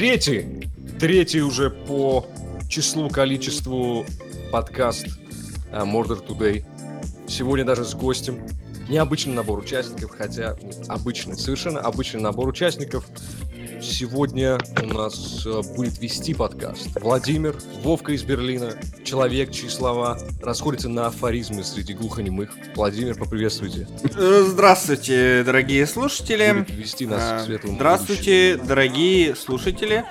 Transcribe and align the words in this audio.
третий, 0.00 0.46
третий 0.98 1.42
уже 1.42 1.68
по 1.68 2.26
числу, 2.70 3.10
количеству 3.10 4.06
подкаст 4.50 5.06
uh, 5.72 5.84
Murder 5.84 6.26
Today. 6.26 6.64
Сегодня 7.28 7.66
даже 7.66 7.84
с 7.84 7.94
гостем. 7.94 8.38
Необычный 8.88 9.34
набор 9.34 9.58
участников, 9.58 10.12
хотя 10.16 10.56
обычный, 10.88 11.36
совершенно 11.36 11.80
обычный 11.80 12.22
набор 12.22 12.48
участников. 12.48 13.04
Сегодня 14.00 14.58
у 14.82 14.86
нас 14.86 15.44
э, 15.44 15.60
будет 15.76 15.98
вести 15.98 16.32
подкаст 16.32 16.88
Владимир, 17.02 17.54
Вовка 17.82 18.12
из 18.12 18.22
Берлина, 18.22 18.72
человек, 19.04 19.50
чьи 19.50 19.68
слова 19.68 20.18
расходятся 20.40 20.88
на 20.88 21.08
афоризмы 21.08 21.62
среди 21.62 21.92
глухонемых. 21.92 22.50
Владимир, 22.74 23.14
поприветствуйте. 23.14 23.86
Э, 24.16 24.46
здравствуйте, 24.48 25.42
дорогие 25.44 25.86
слушатели. 25.86 26.60
Будет 26.60 26.70
вести 26.70 27.04
нас 27.04 27.20
к 27.20 27.42
Э, 27.42 27.44
светлому 27.44 27.76
Здравствуйте, 27.76 28.52
будущему. 28.52 28.68
дорогие 28.68 29.36
слушатели. 29.36 30.04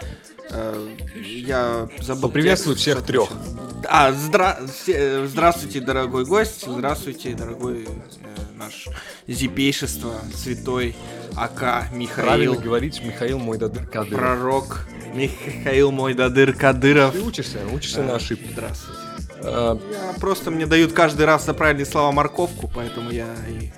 Я 1.23 1.88
забыл. 2.02 2.30
Поприветствую 2.30 2.75
всех 2.75 2.97
что 3.00 3.08
трех. 3.08 3.30
А, 3.88 4.11
здра... 4.11 4.59
здравствуйте, 5.25 5.80
дорогой 5.80 6.25
гость. 6.25 6.66
Здравствуйте, 6.67 7.33
дорогой 7.33 7.83
э, 7.83 7.88
наш 8.58 8.88
зипейшество, 9.27 10.14
святой 10.36 10.95
АК 11.36 11.59
Правильно 11.59 11.95
Михаил, 11.95 12.55
говорить 12.55 13.02
Михаил 13.03 13.39
Мойдадыр 13.39 13.86
Кадыров. 13.86 14.20
пророк 14.20 14.86
Михаил 15.14 15.92
Мойдадыр 15.92 16.53
Кадыров. 16.53 17.14
Ты 17.14 17.22
учишься, 17.22 17.59
учишься 17.73 18.03
на 18.03 18.16
ошибке. 18.16 18.50
Здравствуйте. 18.52 19.00
Э, 19.44 19.77
Я 19.92 20.20
просто 20.20 20.52
мне 20.52 20.66
дают 20.66 20.92
каждый 20.94 21.25
раз 21.25 21.45
за 21.45 21.53
правильные 21.53 21.86
слова 21.86 22.11
морковку, 22.11 22.70
поэтому 22.73 23.11
я 23.11 23.27
и 23.47 23.72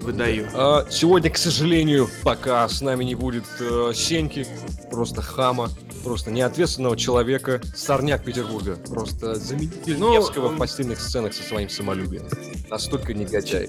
выдаю. 0.00 0.48
А, 0.54 0.86
Сегодня, 0.90 1.30
к 1.30 1.38
сожалению, 1.38 2.08
пока 2.24 2.68
с 2.68 2.80
нами 2.80 3.04
не 3.04 3.14
будет 3.14 3.44
э, 3.60 3.92
Сеньки, 3.94 4.46
просто 4.90 5.22
хама, 5.22 5.70
просто 6.06 6.30
неответственного 6.30 6.96
человека, 6.96 7.60
сорняк 7.74 8.24
Петербурга, 8.24 8.76
просто 8.88 9.34
заменитель 9.34 9.96
Ну, 9.98 10.12
Невского 10.12 10.48
в 10.48 10.50
он- 10.52 10.56
постельных 10.56 11.00
сценах 11.00 11.34
со 11.34 11.42
своим 11.42 11.68
самолюбием. 11.68 12.22
Настолько 12.70 13.12
негодяй. 13.12 13.68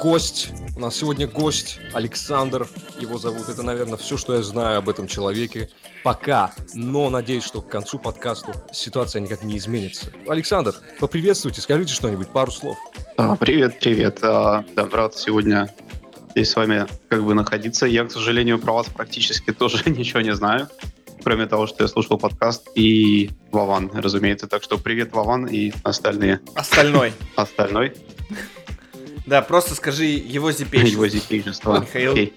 Гость, 0.00 0.50
у 0.76 0.80
нас 0.80 0.94
сегодня 0.94 1.26
гость 1.26 1.80
Александр, 1.92 2.68
его 3.00 3.18
зовут. 3.18 3.48
Это, 3.48 3.64
наверное, 3.64 3.96
все, 3.96 4.16
что 4.16 4.36
я 4.36 4.42
знаю 4.44 4.78
об 4.78 4.88
этом 4.88 5.08
человеке. 5.08 5.68
Пока, 6.04 6.52
но 6.74 7.10
надеюсь, 7.10 7.42
что 7.44 7.60
к 7.60 7.68
концу 7.68 7.98
подкаста 7.98 8.64
ситуация 8.72 9.20
никак 9.20 9.42
не 9.42 9.58
изменится. 9.58 10.06
Александр, 10.28 10.76
поприветствуйте, 11.00 11.60
скажите 11.60 11.92
что-нибудь, 11.92 12.28
пару 12.28 12.52
слов. 12.52 12.76
А, 13.16 13.34
Привет, 13.34 13.80
привет. 13.80 14.20
А, 14.22 14.64
Да, 14.76 14.86
рад 14.92 15.16
сегодня 15.16 15.74
здесь 16.30 16.50
с 16.50 16.56
вами 16.56 16.86
как 17.08 17.24
бы 17.24 17.34
находиться. 17.34 17.86
Я, 17.86 18.04
к 18.04 18.12
сожалению, 18.12 18.60
про 18.60 18.74
вас 18.74 18.86
практически 18.88 19.50
тоже 19.58 19.82
ничего 19.90 20.20
не 20.20 20.34
знаю, 20.36 20.68
кроме 21.24 21.46
того, 21.46 21.66
что 21.66 21.82
я 21.84 21.88
слушал 21.88 22.18
подкаст 22.18 22.68
и 22.74 23.30
Вован, 23.50 23.90
разумеется. 23.94 24.46
Так 24.46 24.62
что 24.62 24.76
привет, 24.78 25.12
Вован 25.12 25.46
и 25.46 25.72
остальные. 25.82 26.40
Остальной. 26.54 27.12
Остальной. 27.36 27.94
Да, 29.26 29.40
просто 29.40 29.74
скажи 29.74 30.04
его 30.04 30.52
зипейшество. 30.52 30.92
Его 30.92 31.08
зипейшество. 31.08 31.80
Михаил. 31.80 32.30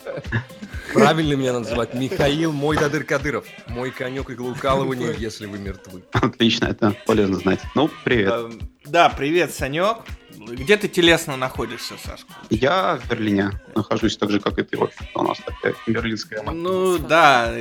Правильно 0.94 1.34
меня 1.34 1.52
называть 1.52 1.94
Михаил 1.94 2.54
Мой 2.54 2.78
Дадыр 2.78 3.04
Кадыров. 3.04 3.46
Мой 3.68 3.92
конек 3.92 4.30
иглоукалывания, 4.32 5.12
если 5.12 5.48
вы 5.48 5.58
мертвы. 5.58 6.04
Отлично, 6.14 6.68
это 6.68 6.96
полезно 7.06 7.36
знать. 7.36 7.60
Ну, 7.76 7.90
привет. 8.06 8.32
Эм, 8.34 8.60
Да, 8.86 9.10
привет, 9.10 9.54
Санек. 9.54 9.98
Где 10.48 10.78
ты 10.78 10.88
телесно 10.88 11.36
находишься, 11.38 11.96
Сашка? 12.04 12.34
Я 12.50 12.98
в 13.04 13.10
Берлине 13.10 13.52
нахожусь 13.76 14.18
так 14.18 14.32
же, 14.32 14.40
как 14.40 14.58
и 14.60 14.64
ты. 14.64 14.78
В 14.78 14.84
общем-то, 14.84 15.20
у 15.20 15.24
нас 15.24 15.38
такая 15.46 15.74
берлинская 15.86 16.42
мать. 16.44 16.56
Ну 16.56 16.98
да, 16.98 17.54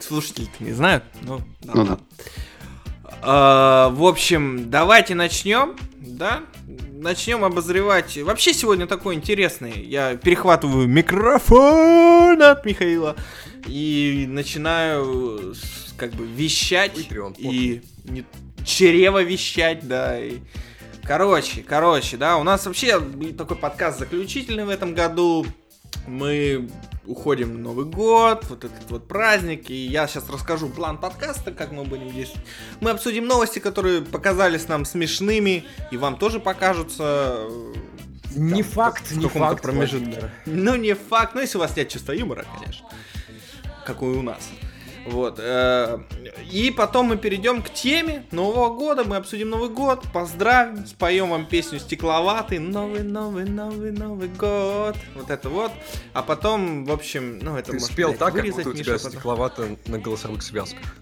слушатели-то 0.00 0.62
не 0.64 0.72
знают. 0.72 1.04
Ну, 1.22 1.40
да. 1.62 1.72
Ну 1.74 1.84
да. 1.86 1.98
А, 3.22 3.88
В 3.90 4.04
общем, 4.04 4.70
давайте 4.70 5.14
начнем, 5.14 5.76
да? 5.98 6.42
Начнем 6.92 7.44
обозревать. 7.44 8.16
Вообще 8.18 8.54
сегодня 8.54 8.86
такой 8.86 9.14
интересный. 9.14 9.82
Я 9.84 10.16
перехватываю 10.16 10.88
микрофон 10.88 12.42
от 12.42 12.64
Михаила 12.64 13.16
и 13.66 14.26
начинаю 14.28 15.54
как 15.96 16.12
бы 16.12 16.26
вещать 16.26 16.92
Patreon, 16.96 17.34
и 17.38 17.82
не- 18.04 18.24
чрево 18.64 19.22
вещать, 19.22 19.86
да. 19.86 20.18
и- 20.18 20.38
Короче, 21.06 21.62
короче, 21.62 22.16
да, 22.16 22.38
у 22.38 22.42
нас 22.42 22.64
вообще 22.64 22.98
такой 23.36 23.56
подкаст 23.56 23.98
заключительный 23.98 24.64
в 24.64 24.70
этом 24.70 24.94
году. 24.94 25.46
Мы 26.06 26.70
уходим 27.06 27.52
в 27.52 27.58
Новый 27.58 27.84
год, 27.84 28.44
вот 28.48 28.64
этот 28.64 28.90
вот 28.90 29.06
праздник, 29.08 29.70
и 29.70 29.74
я 29.86 30.06
сейчас 30.06 30.28
расскажу 30.30 30.68
план 30.68 30.98
подкаста, 30.98 31.52
как 31.52 31.72
мы 31.72 31.84
будем 31.84 32.10
действовать. 32.10 32.46
Мы 32.80 32.90
обсудим 32.90 33.26
новости, 33.26 33.58
которые 33.58 34.00
показались 34.02 34.68
нам 34.68 34.84
смешными, 34.86 35.64
и 35.90 35.96
вам 35.96 36.16
тоже 36.16 36.40
покажутся. 36.40 37.36
э, 37.48 37.74
Не 38.36 38.62
там, 38.62 38.72
факт, 38.72 39.10
в 39.10 39.18
не 39.18 39.28
факт, 39.28 39.62
промежутке. 39.62 40.30
Ну, 40.46 40.74
не 40.76 40.94
факт, 40.94 41.34
ну, 41.34 41.40
если 41.42 41.58
у 41.58 41.60
вас 41.60 41.76
нет 41.76 41.88
чувства 41.90 42.12
юмора, 42.12 42.46
конечно. 42.58 42.86
Какой 43.86 44.14
у 44.14 44.22
нас. 44.22 44.48
Вот. 45.06 45.38
э, 45.38 45.98
И 46.50 46.70
потом 46.70 47.06
мы 47.06 47.16
перейдем 47.16 47.62
к 47.62 47.70
теме 47.70 48.24
Нового 48.30 48.74
года. 48.74 49.04
Мы 49.04 49.16
обсудим 49.16 49.50
Новый 49.50 49.68
год, 49.68 50.02
поздравим, 50.12 50.86
споем 50.86 51.30
вам 51.30 51.46
песню 51.46 51.78
«Стекловатый». 51.78 52.58
Новый, 52.58 53.02
новый, 53.02 53.44
новый, 53.44 53.92
Новый 53.92 54.28
год. 54.28 54.96
Вот 55.14 55.30
это 55.30 55.48
вот. 55.50 55.72
А 56.12 56.22
потом, 56.22 56.84
в 56.84 56.92
общем, 56.92 57.38
ну, 57.40 57.56
это 57.56 57.68
Ты 57.72 57.72
может, 57.74 57.92
спел 57.92 58.08
блядь, 58.08 58.18
так, 58.18 58.34
как 58.34 58.46
будто 58.46 58.68
у 58.70 58.72
тебя 58.72 58.94
потом. 58.94 59.10
стекловато 59.10 59.76
на 59.86 59.98
голосовых 59.98 60.42
связках. 60.42 60.96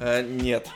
Э, 0.00 0.22
Нет. 0.22 0.68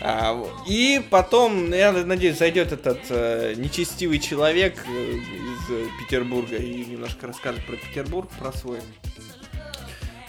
А, 0.00 0.40
и 0.68 1.02
потом, 1.10 1.72
я 1.72 1.90
надеюсь, 1.90 2.38
зайдет 2.38 2.70
этот 2.70 3.00
э, 3.10 3.54
нечестивый 3.56 4.20
человек 4.20 4.76
из 4.86 5.90
Петербурга 6.00 6.54
и 6.56 6.84
немножко 6.84 7.26
расскажет 7.26 7.66
про 7.66 7.74
Петербург, 7.76 8.30
про 8.38 8.52
свой. 8.52 8.78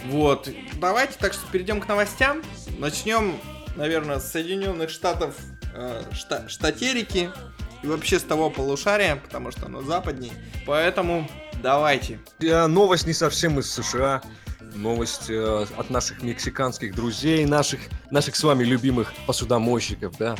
Вот. 0.07 0.49
Давайте, 0.79 1.13
так 1.19 1.33
что 1.33 1.45
перейдем 1.51 1.81
к 1.81 1.87
новостям. 1.87 2.41
Начнем, 2.77 3.35
наверное, 3.75 4.19
с 4.19 4.31
Соединенных 4.31 4.89
Штатов 4.89 5.35
э, 5.73 6.03
шта- 6.11 6.47
штатерики 6.47 7.29
и 7.83 7.87
вообще 7.87 8.19
с 8.19 8.23
того 8.23 8.49
полушария, 8.49 9.15
потому 9.17 9.51
что 9.51 9.65
оно 9.65 9.81
западней. 9.81 10.31
Поэтому 10.65 11.29
давайте. 11.61 12.19
Э, 12.39 12.67
Новость 12.67 13.07
не 13.07 13.13
совсем 13.13 13.59
из 13.59 13.71
США. 13.71 14.21
Новость 14.75 15.29
э, 15.29 15.65
от 15.77 15.89
наших 15.89 16.21
мексиканских 16.21 16.95
друзей, 16.95 17.45
наших, 17.45 17.79
наших 18.11 18.35
с 18.35 18.43
вами 18.43 18.63
любимых 18.63 19.13
посудомойщиков, 19.25 20.17
да. 20.17 20.35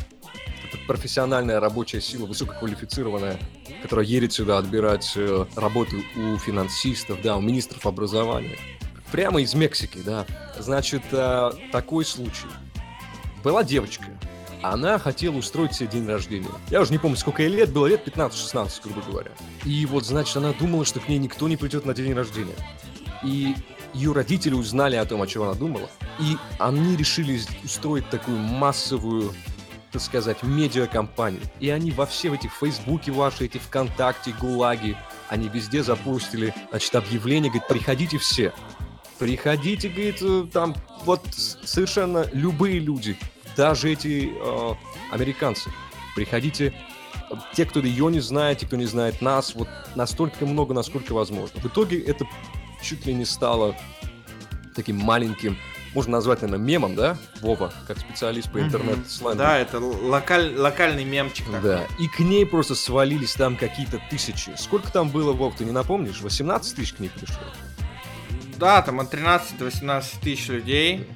Это 0.68 0.78
профессиональная 0.88 1.60
рабочая 1.60 2.00
сила, 2.00 2.28
высококвалифицированная, 2.28 3.40
которая 3.82 4.06
едет 4.06 4.34
сюда 4.34 4.60
отбирать 4.60 5.14
э, 5.16 5.46
работу 5.56 5.96
у 6.16 6.38
финансистов, 6.38 7.22
да, 7.24 7.38
у 7.38 7.42
министров 7.42 7.88
образования. 7.88 8.58
Прямо 9.12 9.42
из 9.42 9.54
Мексики, 9.54 10.00
да. 10.06 10.26
Значит, 10.58 11.04
э, 11.12 11.52
такой 11.72 12.06
случай. 12.06 12.48
Была 13.44 13.64
девочка, 13.64 14.06
она 14.62 15.00
хотела 15.00 15.36
устроить 15.36 15.74
себе 15.74 15.88
день 15.88 16.08
рождения. 16.08 16.50
Я 16.70 16.82
уже 16.82 16.92
не 16.92 16.98
помню, 16.98 17.18
сколько 17.18 17.42
ей 17.42 17.50
лет 17.50 17.72
было, 17.72 17.88
лет 17.88 18.06
15-16, 18.08 18.82
грубо 18.84 19.02
говоря. 19.02 19.32
И 19.64 19.86
вот, 19.86 20.06
значит, 20.06 20.36
она 20.38 20.52
думала, 20.54 20.86
что 20.86 21.00
к 21.00 21.08
ней 21.08 21.18
никто 21.18 21.48
не 21.48 21.58
придет 21.58 21.86
на 21.86 21.94
день 21.94 22.14
рождения. 22.14 22.56
И 23.24 23.56
ее 23.94 24.12
родители 24.12 24.54
узнали 24.54 24.96
о 24.96 25.06
том, 25.06 25.22
о 25.22 25.28
чем 25.28 25.44
она 25.44 25.54
думала. 25.54 25.90
И 26.20 26.38
они 26.60 26.96
решили 26.96 27.42
устроить 27.64 28.10
такую 28.10 28.38
массовую, 28.38 29.34
так 29.92 30.02
сказать, 30.02 30.44
медиакомпанию. 30.44 31.42
И 31.60 31.70
они 31.70 31.92
во 31.92 32.06
все 32.06 32.34
эти 32.34 32.48
Фейсбуки 32.60 33.10
ваши, 33.10 33.46
эти 33.46 33.58
ВКонтакте, 33.58 34.34
ГУЛАГи, 34.40 34.98
они 35.30 35.48
везде 35.48 35.84
запустили, 35.84 36.54
значит, 36.70 36.94
объявление, 36.96 37.50
говорит, 37.50 37.68
приходите 37.68 38.18
все. 38.18 38.54
Приходите, 39.19 39.89
говорит, 39.89 40.18
э, 40.21 40.45
там 40.51 40.75
вот 41.04 41.21
совершенно 41.33 42.25
любые 42.31 42.80
люди, 42.80 43.18
даже 43.57 43.92
эти 43.92 44.31
э, 44.33 44.75
американцы. 45.12 45.69
Приходите, 46.16 46.74
э, 47.30 47.36
те, 47.54 47.66
кто 47.66 47.81
ее 47.81 48.10
не 48.10 48.21
знает, 48.21 48.60
те, 48.60 48.66
кто 48.66 48.77
не 48.77 48.86
знает 48.86 49.21
нас, 49.21 49.54
вот 49.56 49.68
настолько 49.95 50.45
много, 50.45 50.74
насколько 50.74 51.13
возможно. 51.13 51.60
В 51.62 51.66
итоге 51.66 52.00
это 52.00 52.25
чуть 52.81 53.06
ли 53.06 53.13
не 53.13 53.25
стало 53.25 53.75
таким 54.74 54.95
маленьким, 54.98 55.57
можно 55.94 56.13
назвать, 56.13 56.42
наверное, 56.42 56.63
мемом, 56.66 56.95
да, 56.95 57.18
Вова, 57.42 57.74
как 57.88 58.00
специалист 58.00 58.51
по 58.51 58.60
интернет-сленгу. 58.62 59.38
Да, 59.38 59.57
это 59.57 59.80
локаль- 59.80 60.56
локальный 60.56 61.04
мемчик 61.04 61.45
такой. 61.48 61.62
Да, 61.62 61.88
и 62.00 62.07
к 62.07 62.19
ней 62.19 62.45
просто 62.45 62.75
свалились 62.75 63.33
там 63.33 63.57
какие-то 63.57 64.00
тысячи. 64.10 64.51
Сколько 64.56 64.92
там 64.92 65.10
было, 65.10 65.33
Вов, 65.33 65.56
ты 65.57 65.66
не 65.66 65.71
напомнишь? 65.71 66.21
18 66.21 66.75
тысяч 66.75 66.94
к 66.94 67.00
ней 67.00 67.10
пришло. 67.10 67.44
Да, 68.60 68.82
там 68.82 69.00
от 69.00 69.10
13 69.10 69.58
до 69.58 69.66
18 69.66 70.20
тысяч 70.20 70.50
людей. 70.50 71.08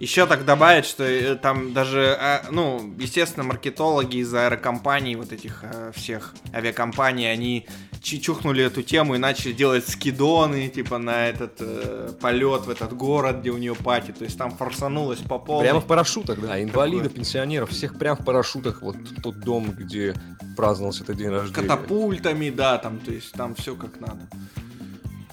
еще 0.00 0.26
так 0.26 0.46
добавить, 0.46 0.86
что 0.86 1.04
э, 1.04 1.34
там 1.36 1.74
даже, 1.74 2.16
э, 2.18 2.38
ну, 2.50 2.94
естественно, 2.98 3.44
маркетологи 3.44 4.16
из 4.16 4.32
аэрокомпаний, 4.32 5.14
вот 5.14 5.30
этих 5.30 5.62
э, 5.62 5.92
всех 5.94 6.34
авиакомпаний, 6.54 7.30
они 7.30 7.66
чухнули 8.00 8.64
эту 8.64 8.82
тему 8.82 9.14
и 9.14 9.18
начали 9.18 9.52
делать 9.52 9.86
скидоны, 9.86 10.68
типа, 10.68 10.96
на 10.96 11.26
этот 11.28 11.56
э, 11.58 12.12
полет 12.18 12.62
в 12.62 12.70
этот 12.70 12.94
город, 12.94 13.40
где 13.40 13.50
у 13.50 13.58
нее 13.58 13.74
пати. 13.74 14.12
То 14.12 14.24
есть 14.24 14.38
там 14.38 14.56
форсанулось 14.56 15.20
по 15.20 15.38
полной. 15.38 15.64
Прямо 15.64 15.80
в 15.80 15.86
парашютах, 15.86 16.40
да. 16.40 16.62
Инвалидов, 16.62 17.12
пенсионеров, 17.12 17.70
всех 17.70 17.98
прямо 17.98 18.16
в 18.16 18.24
парашютах. 18.24 18.80
Вот 18.80 18.96
тот 19.22 19.40
дом, 19.40 19.70
где 19.70 20.14
праздновался 20.56 21.04
этот 21.04 21.18
день 21.18 21.28
рождения. 21.28 21.68
Катапультами, 21.68 22.48
да, 22.48 22.78
там, 22.78 22.98
то 22.98 23.10
есть 23.10 23.32
там 23.32 23.54
все 23.54 23.74
как 23.74 24.00
надо. 24.00 24.28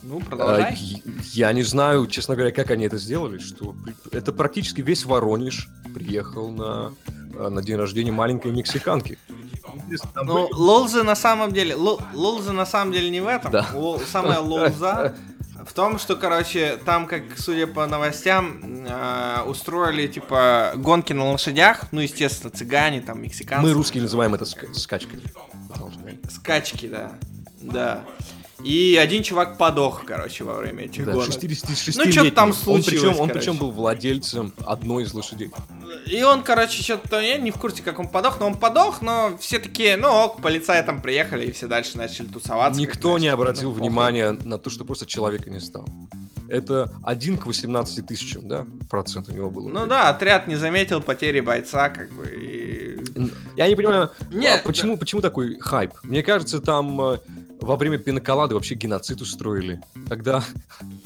Ну, 0.04 0.20
продолжай. 0.20 0.74
А, 0.74 1.10
я 1.34 1.52
не 1.54 1.64
знаю, 1.64 2.08
честно 2.08 2.36
говоря, 2.36 2.52
как 2.52 2.72
они 2.72 2.86
это 2.86 2.98
сделали, 2.98 3.40
что 3.40 3.76
это 4.12 4.34
практически 4.34 4.82
весь 4.82 5.06
Воронеж 5.06 5.70
приехал 5.94 6.52
на, 6.52 6.94
а, 7.38 7.50
на 7.50 7.62
день 7.62 7.78
рождения 7.78 8.12
маленькой 8.12 8.52
мексиканки. 8.52 9.18
Ну, 10.16 10.50
лолзы 10.52 11.04
на 11.04 11.16
самом 11.16 11.52
деле, 11.54 11.76
лолзы 11.76 12.52
на 12.52 12.66
самом 12.66 12.94
деле 12.94 13.10
не 13.10 13.22
в 13.22 13.28
этом. 13.28 13.52
Да. 13.52 13.68
Самая 14.12 14.40
лолза 14.42 15.16
в 15.66 15.74
том, 15.74 15.98
что, 15.98 16.16
короче, 16.16 16.78
там, 16.86 17.08
как, 17.08 17.24
судя 17.38 17.68
по 17.68 17.86
новостям, 17.88 18.86
э, 18.86 19.42
устроили, 19.46 20.08
типа, 20.08 20.74
гонки 20.76 21.14
на 21.14 21.32
лошадях. 21.32 21.86
Ну, 21.92 22.02
естественно, 22.02 22.52
цыгане, 22.52 23.02
там, 23.02 23.22
мексиканцы. 23.22 23.66
Мы 23.66 23.74
русские 23.74 24.04
называем 24.04 24.34
это 24.34 24.46
скачкой. 24.46 25.20
Скачки, 26.30 26.88
да. 26.88 27.14
Да. 27.62 28.04
И 28.64 28.98
один 29.02 29.24
чувак 29.24 29.58
подох, 29.58 30.06
короче, 30.06 30.44
во 30.44 30.56
время 30.56 30.86
этих 30.86 31.06
да, 31.06 31.14
гонок. 31.14 31.28
66 31.28 31.98
ну, 31.98 32.12
что-то 32.12 32.32
там 32.32 32.54
случилось, 32.54 33.04
Он 33.04 33.04
причем, 33.04 33.22
он 33.22 33.30
причем 33.30 33.58
был 33.58 33.72
владельцем 33.72 34.54
одной 34.66 35.04
из 35.04 35.14
лошадей. 35.14 35.52
И 36.06 36.24
он, 36.24 36.44
короче, 36.44 36.82
что-то, 36.82 37.20
я 37.20 37.38
не 37.38 37.52
в 37.52 37.56
курсе, 37.56 37.84
как 37.84 38.00
он 38.00 38.08
подох, 38.08 38.40
но 38.40 38.48
он 38.48 38.56
подох, 38.56 39.02
но 39.02 39.38
все 39.40 39.60
такие, 39.60 39.98
ну 39.98 40.08
ок, 40.08 40.42
полицаи 40.42 40.82
там 40.84 41.02
приехали, 41.02 41.48
и 41.48 41.52
все 41.52 41.68
дальше 41.68 41.98
начали 41.98 42.28
тусоваться. 42.28 42.80
Никто 42.80 43.18
не 43.18 43.28
обратил 43.28 43.72
ну, 43.72 43.76
внимания 43.76 44.32
на 44.32 44.58
то, 44.58 44.70
что 44.70 44.86
просто 44.86 45.06
человека 45.06 45.50
не 45.50 45.60
стал. 45.60 45.86
Это 46.50 46.92
один 47.04 47.38
к 47.38 47.46
18 47.46 48.06
тысячам, 48.06 48.48
да, 48.48 48.66
процент 48.90 49.30
у 49.30 49.32
него 49.34 49.50
было. 49.50 49.70
Ну 49.70 49.88
да, 49.88 50.10
отряд 50.10 50.48
не 50.48 50.56
заметил 50.56 51.02
потери 51.02 51.40
бойца, 51.40 51.90
как 51.90 52.12
бы, 52.12 52.26
и... 52.28 53.00
Я 53.56 53.68
не 53.68 53.76
понимаю, 53.76 54.12
Нет, 54.32 54.62
а 54.64 54.68
почему, 54.68 54.94
да. 54.94 55.00
почему 55.00 55.22
такой 55.22 55.60
хайп? 55.60 55.94
Мне 56.04 56.22
кажется, 56.22 56.60
там 56.60 57.00
э, 57.02 57.20
во 57.64 57.78
время 57.78 57.98
пиноколады 57.98 58.56
вообще 58.56 58.76
геноцид 58.76 59.22
устроили. 59.22 59.82
Когда... 60.10 60.44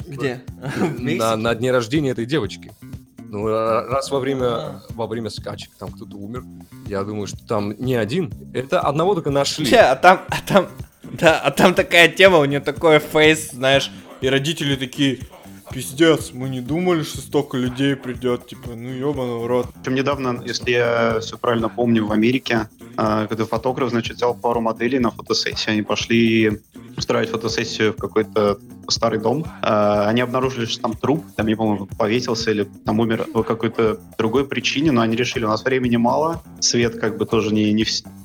Где? 0.06 0.42
На, 0.98 1.36
на 1.36 1.54
дне 1.54 1.70
рождения 1.70 2.10
этой 2.10 2.26
девочки. 2.26 2.72
Ну, 3.18 3.46
раз 3.46 4.10
во 4.10 4.18
время, 4.20 4.82
во 4.90 5.06
время 5.06 5.30
скачек 5.30 5.70
там 5.78 5.92
кто-то 5.92 6.16
умер, 6.16 6.44
я 6.86 7.04
думаю, 7.04 7.26
что 7.26 7.46
там 7.46 7.74
не 7.78 7.94
один. 7.94 8.32
Это 8.54 8.80
одного 8.80 9.14
только 9.14 9.30
нашли. 9.30 9.70
Да, 9.70 9.92
а 9.92 9.96
там, 9.96 10.22
а 10.30 10.36
там, 10.46 10.68
да, 11.02 11.38
а 11.38 11.50
там 11.50 11.74
такая 11.74 12.08
тема, 12.08 12.38
у 12.38 12.44
нее 12.46 12.60
такой 12.60 12.98
фейс, 12.98 13.50
знаешь, 13.50 13.90
и 14.22 14.28
родители 14.28 14.76
такие, 14.76 15.20
пиздец, 15.70 16.30
мы 16.32 16.48
не 16.48 16.60
думали, 16.60 17.02
что 17.02 17.18
столько 17.18 17.56
людей 17.56 17.96
придет, 17.96 18.46
типа, 18.46 18.70
ну 18.74 18.88
ебаный 18.88 19.38
в 19.38 19.46
рот. 19.46 19.66
Причем 19.74 19.94
недавно, 19.94 20.42
если 20.44 20.70
я 20.70 21.20
все 21.20 21.38
правильно 21.38 21.68
помню, 21.68 22.06
в 22.06 22.12
Америке, 22.12 22.68
а, 22.96 23.26
когда 23.26 23.44
фотограф, 23.44 23.90
значит, 23.90 24.16
взял 24.16 24.34
пару 24.34 24.60
моделей 24.60 24.98
на 24.98 25.10
фотосессию, 25.10 25.72
они 25.72 25.82
пошли 25.82 26.60
устраивать 26.96 27.30
фотосессию 27.30 27.92
в 27.92 27.96
какой-то 27.96 28.58
старый 28.88 29.20
дом. 29.20 29.44
Э, 29.62 30.04
они 30.06 30.20
обнаружили, 30.20 30.66
что 30.66 30.82
там 30.82 30.94
труп, 30.94 31.24
там, 31.36 31.46
я 31.46 31.56
помню, 31.56 31.88
повесился 31.96 32.50
или 32.50 32.66
там 32.84 32.98
умер 33.00 33.26
по 33.32 33.42
какой-то 33.42 34.00
другой 34.18 34.46
причине, 34.46 34.90
но 34.90 35.02
они 35.02 35.16
решили, 35.16 35.44
у 35.44 35.48
нас 35.48 35.64
времени 35.64 35.96
мало, 35.96 36.42
свет 36.60 36.98
как 36.98 37.16
бы 37.16 37.24
тоже 37.24 37.54
не, 37.54 37.72
не, 37.72 37.84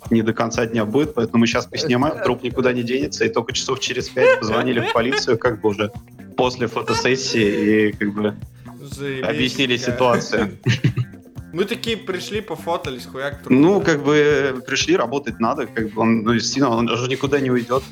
не 0.09 0.21
до 0.23 0.33
конца 0.33 0.65
дня 0.65 0.85
будет, 0.85 1.13
поэтому 1.13 1.41
мы 1.41 1.47
сейчас 1.47 1.67
поснимаем, 1.67 2.23
труп 2.23 2.43
никуда 2.43 2.73
не 2.73 2.83
денется, 2.83 3.25
и 3.25 3.29
только 3.29 3.53
часов 3.53 3.79
через 3.79 4.09
пять 4.09 4.39
позвонили 4.39 4.79
в 4.79 4.93
полицию, 4.93 5.37
как 5.37 5.61
бы 5.61 5.69
уже 5.69 5.91
после 6.33 6.67
фотосессии, 6.67 7.89
и 7.89 7.91
как 7.93 8.13
бы 8.13 8.35
Заебись, 8.81 9.27
объяснили 9.27 9.77
ситуацию. 9.77 10.57
Мы 11.53 11.65
такие 11.65 11.97
пришли, 11.97 12.41
пофотались, 12.41 13.05
хуяк. 13.05 13.43
Труп. 13.43 13.51
Ну, 13.51 13.79
как 13.79 14.03
бы 14.03 14.63
пришли, 14.65 14.95
работать 14.95 15.39
надо, 15.39 15.67
как 15.67 15.91
бы 15.91 16.01
он, 16.01 16.23
ну, 16.23 16.33
действительно, 16.33 16.75
он 16.75 16.89
уже 16.89 17.07
никуда 17.07 17.39
не 17.39 17.51
уйдет. 17.51 17.83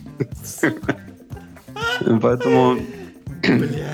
Поэтому... 2.22 2.80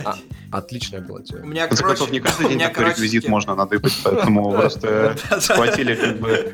А, 0.06 0.16
отличная 0.52 1.02
была 1.02 1.22
тема. 1.22 1.44
У 1.44 1.48
меня, 1.48 1.68
короче, 1.68 2.10
не 2.12 2.22
каждый 2.22 2.50
день 2.50 2.60
такой 2.60 2.86
реквизит 2.86 3.28
можно 3.28 3.56
надыбать, 3.56 3.94
поэтому 4.04 4.52
просто 4.58 5.18
схватили 5.40 5.96
как 5.96 6.20
бы 6.20 6.54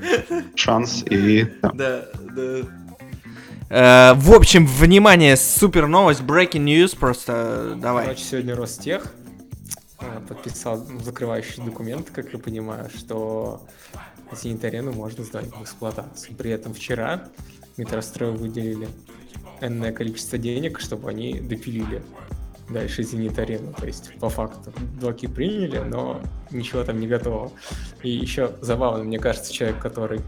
шанс 0.56 1.04
и... 1.10 1.46
Да, 1.62 2.06
да. 2.36 2.62
Э, 3.76 4.14
в 4.14 4.32
общем, 4.32 4.68
внимание, 4.68 5.36
супер 5.36 5.88
новость, 5.88 6.22
breaking 6.22 6.64
news, 6.64 6.96
просто 6.96 7.74
давай. 7.76 8.06
Короче, 8.06 8.24
сегодня 8.24 8.56
Ростех 8.56 9.12
э, 10.00 10.06
подписал 10.28 10.86
закрывающий 11.04 11.64
документ, 11.64 12.12
как 12.12 12.32
я 12.34 12.38
понимаю, 12.38 12.92
что 12.96 13.64
Зенит-арену 14.32 14.92
можно 14.92 15.24
сдать 15.24 15.48
в 15.48 15.64
эксплуатацию. 15.64 16.36
При 16.36 16.52
этом 16.52 16.76
вчера 16.76 17.30
Метрострою 17.78 18.36
выделили 18.36 18.88
энное 19.60 19.92
количество 19.92 20.38
денег, 20.38 20.80
чтобы 20.80 21.10
они 21.10 21.40
допилили 21.40 22.04
дальше 22.74 23.04
Зенит 23.04 23.40
Арену. 23.40 23.74
То 23.74 23.86
есть, 23.86 24.18
по 24.20 24.30
факту, 24.30 24.74
блоки 25.00 25.28
приняли, 25.28 25.80
но 25.80 26.22
ничего 26.52 26.84
там 26.84 27.00
не 27.00 27.08
готово. 27.08 27.52
И 28.02 28.10
еще 28.10 28.56
забавно, 28.62 29.04
мне 29.04 29.20
кажется, 29.20 29.54
человек, 29.54 29.80
который 29.80 30.22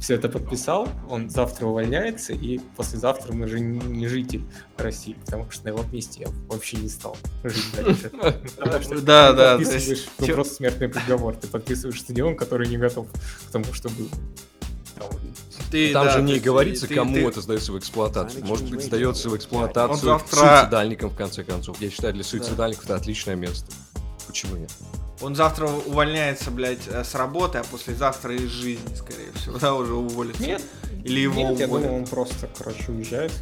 все 0.00 0.16
это 0.16 0.28
подписал, 0.28 0.88
он 1.08 1.30
завтра 1.30 1.66
увольняется, 1.66 2.34
и 2.34 2.58
послезавтра 2.76 3.32
он 3.32 3.42
уже 3.42 3.60
не 3.60 4.06
житель 4.06 4.42
России, 4.76 5.16
потому 5.24 5.50
что 5.50 5.64
на 5.64 5.68
его 5.68 5.82
месте 5.92 6.24
я 6.26 6.28
вообще 6.48 6.76
не 6.76 6.88
стал 6.88 7.16
жить 7.42 7.64
дальше. 7.74 8.10
Да, 9.02 9.32
да. 9.32 9.58
Ты 9.58 10.32
просто 10.34 10.54
смертный 10.54 10.88
приговор. 10.88 11.36
Ты 11.36 11.46
подписываешь 11.46 12.00
стадион, 12.00 12.36
который 12.36 12.68
не 12.68 12.76
готов 12.76 13.06
к 13.10 13.50
тому, 13.50 13.72
что 13.72 13.88
был. 13.88 14.08
Ты, 15.74 15.92
Там 15.92 16.06
да, 16.06 16.12
же 16.12 16.22
не 16.22 16.38
говорится, 16.38 16.86
ты, 16.86 16.94
кому 16.94 17.16
ты, 17.16 17.26
это 17.26 17.40
сдается 17.40 17.72
в 17.72 17.78
эксплуатацию. 17.80 18.44
Может 18.44 18.70
быть, 18.70 18.84
сдается 18.84 19.28
в 19.28 19.36
эксплуатацию 19.36 19.98
завтра... 19.98 20.36
суицидальникам, 20.36 21.10
в 21.10 21.16
конце 21.16 21.42
концов. 21.42 21.80
Я 21.80 21.90
считаю, 21.90 22.14
для 22.14 22.22
суицидальников 22.22 22.86
да. 22.86 22.94
это 22.94 23.02
отличное 23.02 23.34
место. 23.34 23.66
Почему 24.28 24.54
нет? 24.54 24.70
Он 25.20 25.34
завтра 25.34 25.66
увольняется, 25.66 26.52
блядь, 26.52 26.86
э, 26.86 27.02
с 27.02 27.16
работы, 27.16 27.58
а 27.58 27.64
послезавтра 27.64 28.36
из 28.36 28.50
жизни, 28.50 28.94
скорее 28.94 29.32
всего. 29.34 29.58
Да, 29.60 29.74
уже 29.74 29.94
уволится. 29.94 30.44
Нет. 30.44 30.62
Или 31.02 31.18
его 31.18 31.34
Нет, 31.40 31.44
уволят. 31.44 31.58
я 31.58 31.66
думаю, 31.66 31.92
он 31.94 32.06
просто, 32.06 32.48
короче, 32.56 32.92
уезжает 32.92 33.32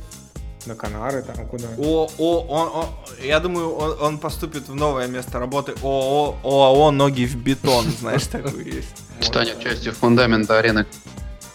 на 0.64 0.74
Канары, 0.74 1.22
там 1.22 1.46
куда. 1.46 1.68
О, 1.76 2.08
о, 2.16 2.40
он, 2.48 2.68
он, 2.74 2.86
я 3.22 3.40
думаю, 3.40 3.74
он, 3.74 4.00
он 4.00 4.18
поступит 4.18 4.70
в 4.70 4.74
новое 4.74 5.06
место 5.06 5.38
работы 5.38 5.74
ООО, 5.82 6.38
ОАО 6.42 6.92
«Ноги 6.92 7.26
в 7.26 7.36
бетон», 7.36 7.84
знаешь, 8.00 8.26
такой 8.26 8.64
есть. 8.64 8.96
Станет 9.20 9.60
частью 9.60 9.92
фундамента 9.92 10.58
арены. 10.58 10.86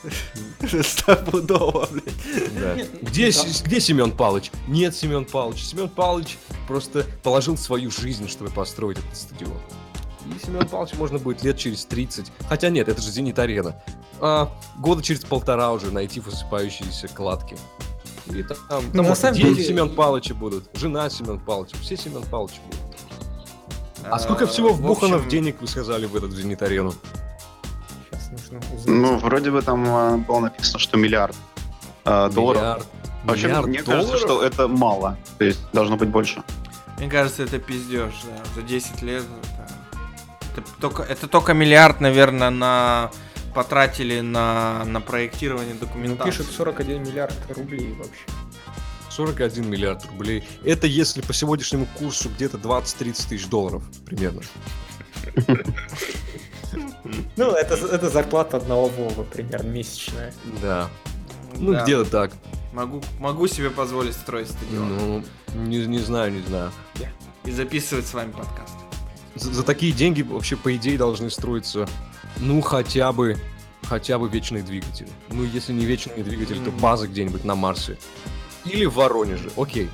Стопудово, 0.84 1.88
блядь. 1.92 2.60
Да. 2.60 2.76
Где, 3.02 3.32
где 3.32 3.80
Семен 3.80 4.12
Палыч? 4.12 4.52
Нет, 4.68 4.96
Семен 4.96 5.26
Палыч. 5.26 5.64
Семен 5.64 5.90
Палыч 5.90 6.38
просто 6.68 7.06
положил 7.24 7.58
свою 7.58 7.92
жизнь, 7.92 8.28
чтобы 8.28 8.52
построить 8.52 8.98
этот 8.98 9.16
стадион. 9.16 9.58
И 10.26 10.46
Семен 10.46 10.68
Павлович 10.68 10.96
можно 10.96 11.20
будет 11.20 11.44
лет 11.44 11.58
через 11.58 11.86
30. 11.86 12.32
Хотя 12.50 12.70
нет, 12.70 12.90
это 12.90 13.02
же 13.02 13.10
Зенит-арена. 13.12 13.82
А, 14.20 14.52
года 14.78 15.02
через 15.02 15.22
полтора 15.24 15.72
уже 15.72 15.92
найти 15.92 16.20
высыпающиеся 16.20 17.08
кладки. 17.08 17.58
И 18.28 18.44
там, 18.44 18.58
там 18.68 18.84
ну, 18.94 19.04
на 19.04 19.16
самом 19.16 19.36
дети 19.36 19.54
деле... 19.54 19.64
Семен 19.64 19.96
Павловича 19.96 20.34
будут, 20.34 20.70
жена 20.74 21.10
Семен 21.10 21.40
Павловича, 21.40 21.78
все 21.82 21.96
Семен 21.96 22.24
Павловича 22.24 22.60
будут. 22.66 22.82
А, 24.04 24.20
сколько 24.20 24.48
всего 24.48 24.74
вбухано 24.74 25.18
в 25.18 25.28
денег, 25.28 25.62
вы 25.62 25.68
сказали, 25.68 26.06
в 26.06 26.16
этот 26.16 26.32
Зенит-арену? 26.32 26.94
Нужно 28.51 28.75
узнать. 28.75 28.88
Ну, 28.88 29.18
вроде 29.18 29.51
бы 29.51 29.62
там 29.62 29.86
а, 29.88 30.18
было 30.18 30.39
написано, 30.39 30.80
что 30.80 30.98
миллиард 30.98 31.36
э, 32.06 32.30
долларов. 32.34 32.62
Миллиард. 32.62 32.88
Вообще, 33.24 33.48
миллиард 33.48 33.68
мне 33.68 33.84
долларов? 33.84 34.06
кажется, 34.06 34.25
что 34.25 34.44
это 34.44 34.68
мало. 34.68 35.18
То 35.38 35.46
есть 35.46 35.60
должно 35.74 35.98
быть 35.98 36.10
больше. 36.10 36.44
Мне 36.98 37.10
кажется, 37.10 37.44
это 37.44 37.60
пиздеж, 37.60 38.13
да. 38.24 38.44
За 38.56 38.62
10 38.62 39.01
лет 39.01 39.24
это, 40.54 40.62
это, 40.62 40.70
только, 40.80 41.04
это 41.04 41.27
только 41.27 41.54
миллиард, 41.54 42.01
наверное, 42.01 42.50
на 42.50 43.12
потратили 43.54 44.20
на, 44.22 44.86
на 44.86 45.01
проектирование 45.01 45.74
ну, 45.74 45.88
документации. 45.88 46.30
Ну, 46.30 46.46
пишут 46.46 46.56
41 46.56 47.01
миллиард 47.01 47.34
рублей 47.50 47.92
вообще. 47.98 48.24
41 49.10 49.68
миллиард 49.68 50.06
рублей. 50.06 50.44
Это 50.63 50.86
если 50.86 51.22
по 51.22 51.34
сегодняшнему 51.34 51.88
курсу 51.98 52.30
где-то 52.30 52.58
20-30 52.58 53.30
тысяч 53.30 53.48
долларов 53.48 53.82
примерно. 54.06 54.42
Ну, 57.36 57.52
это, 57.52 57.76
это 57.76 58.10
зарплата 58.10 58.58
одного 58.58 58.88
Вова, 58.88 59.24
примерно, 59.24 59.68
месячная. 59.70 60.34
Да. 60.62 60.90
Ну, 61.58 61.74
да. 61.74 61.84
где-то 61.84 62.06
так. 62.10 62.32
Могу, 62.74 63.02
могу 63.20 63.48
себе 63.48 63.70
позволить 63.70 64.14
строить 64.14 64.50
стадион. 64.50 64.98
Ну, 64.98 65.24
не, 65.56 65.86
не 65.88 66.00
знаю, 66.00 66.32
не 66.32 66.42
знаю. 66.42 66.72
И 67.46 67.52
записывать 67.52 68.06
с 68.06 68.14
вами 68.14 68.32
подкаст. 68.32 68.74
за, 69.36 69.54
за 69.54 69.64
такие 69.64 69.94
деньги 69.94 70.22
вообще, 70.22 70.56
по 70.58 70.76
идее, 70.76 70.98
должны 70.98 71.30
строиться, 71.30 71.88
ну, 72.40 72.60
хотя 72.62 73.12
бы, 73.14 73.38
хотя 73.84 74.20
бы 74.20 74.28
вечные 74.30 74.64
двигатели. 74.64 75.08
Ну, 75.30 75.44
если 75.44 75.72
не 75.74 75.86
вечные 75.86 76.24
двигатели, 76.24 76.58
то 76.58 76.72
Мгм. 76.72 76.80
база 76.80 77.08
где-нибудь 77.08 77.46
на 77.46 77.56
Марсе. 77.56 77.98
Или 78.66 78.86
в 78.86 78.96
Воронеже, 78.96 79.50
окей. 79.56 79.90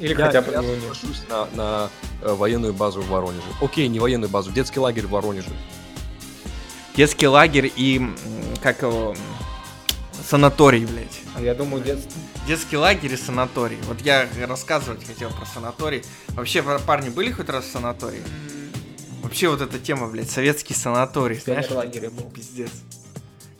Или 0.00 0.10
Я- 0.18 0.26
хотя 0.26 0.42
бы 0.42 0.50
я 0.52 0.60
соглашусь 0.60 1.22
на, 1.30 1.46
на, 1.54 1.90
э, 2.20 2.34
военную 2.34 2.74
базу 2.74 3.00
в 3.00 3.08
Воронеже. 3.08 3.46
Окей, 3.60 3.86
не 3.88 4.00
военную 4.00 4.28
базу, 4.28 4.50
детский 4.50 4.80
лагерь 4.80 5.06
в 5.06 5.10
Воронеже. 5.10 5.50
Детский 6.96 7.26
лагерь 7.26 7.72
и, 7.74 8.02
как 8.62 8.82
его, 8.82 9.14
санаторий, 10.28 10.84
блядь. 10.84 11.20
А 11.34 11.40
я 11.40 11.54
думаю, 11.54 11.82
детство. 11.82 12.12
Детский 12.46 12.76
лагерь 12.76 13.14
и 13.14 13.16
санаторий. 13.16 13.78
Вот 13.88 14.00
я 14.02 14.28
рассказывать 14.46 15.06
хотел 15.06 15.30
про 15.30 15.46
санаторий. 15.46 16.04
Вообще, 16.30 16.62
пар- 16.62 16.80
парни, 16.80 17.08
были 17.08 17.30
хоть 17.30 17.48
раз 17.48 17.64
в 17.64 17.70
санатории? 17.70 18.22
Вообще 19.22 19.48
вот 19.48 19.60
эта 19.62 19.78
тема, 19.78 20.08
блядь, 20.08 20.30
советский 20.30 20.74
санаторий, 20.74 21.38
знаешь? 21.38 21.68
в 21.68 21.70
лагере 21.70 22.10
был. 22.10 22.28
Пиздец. 22.28 22.70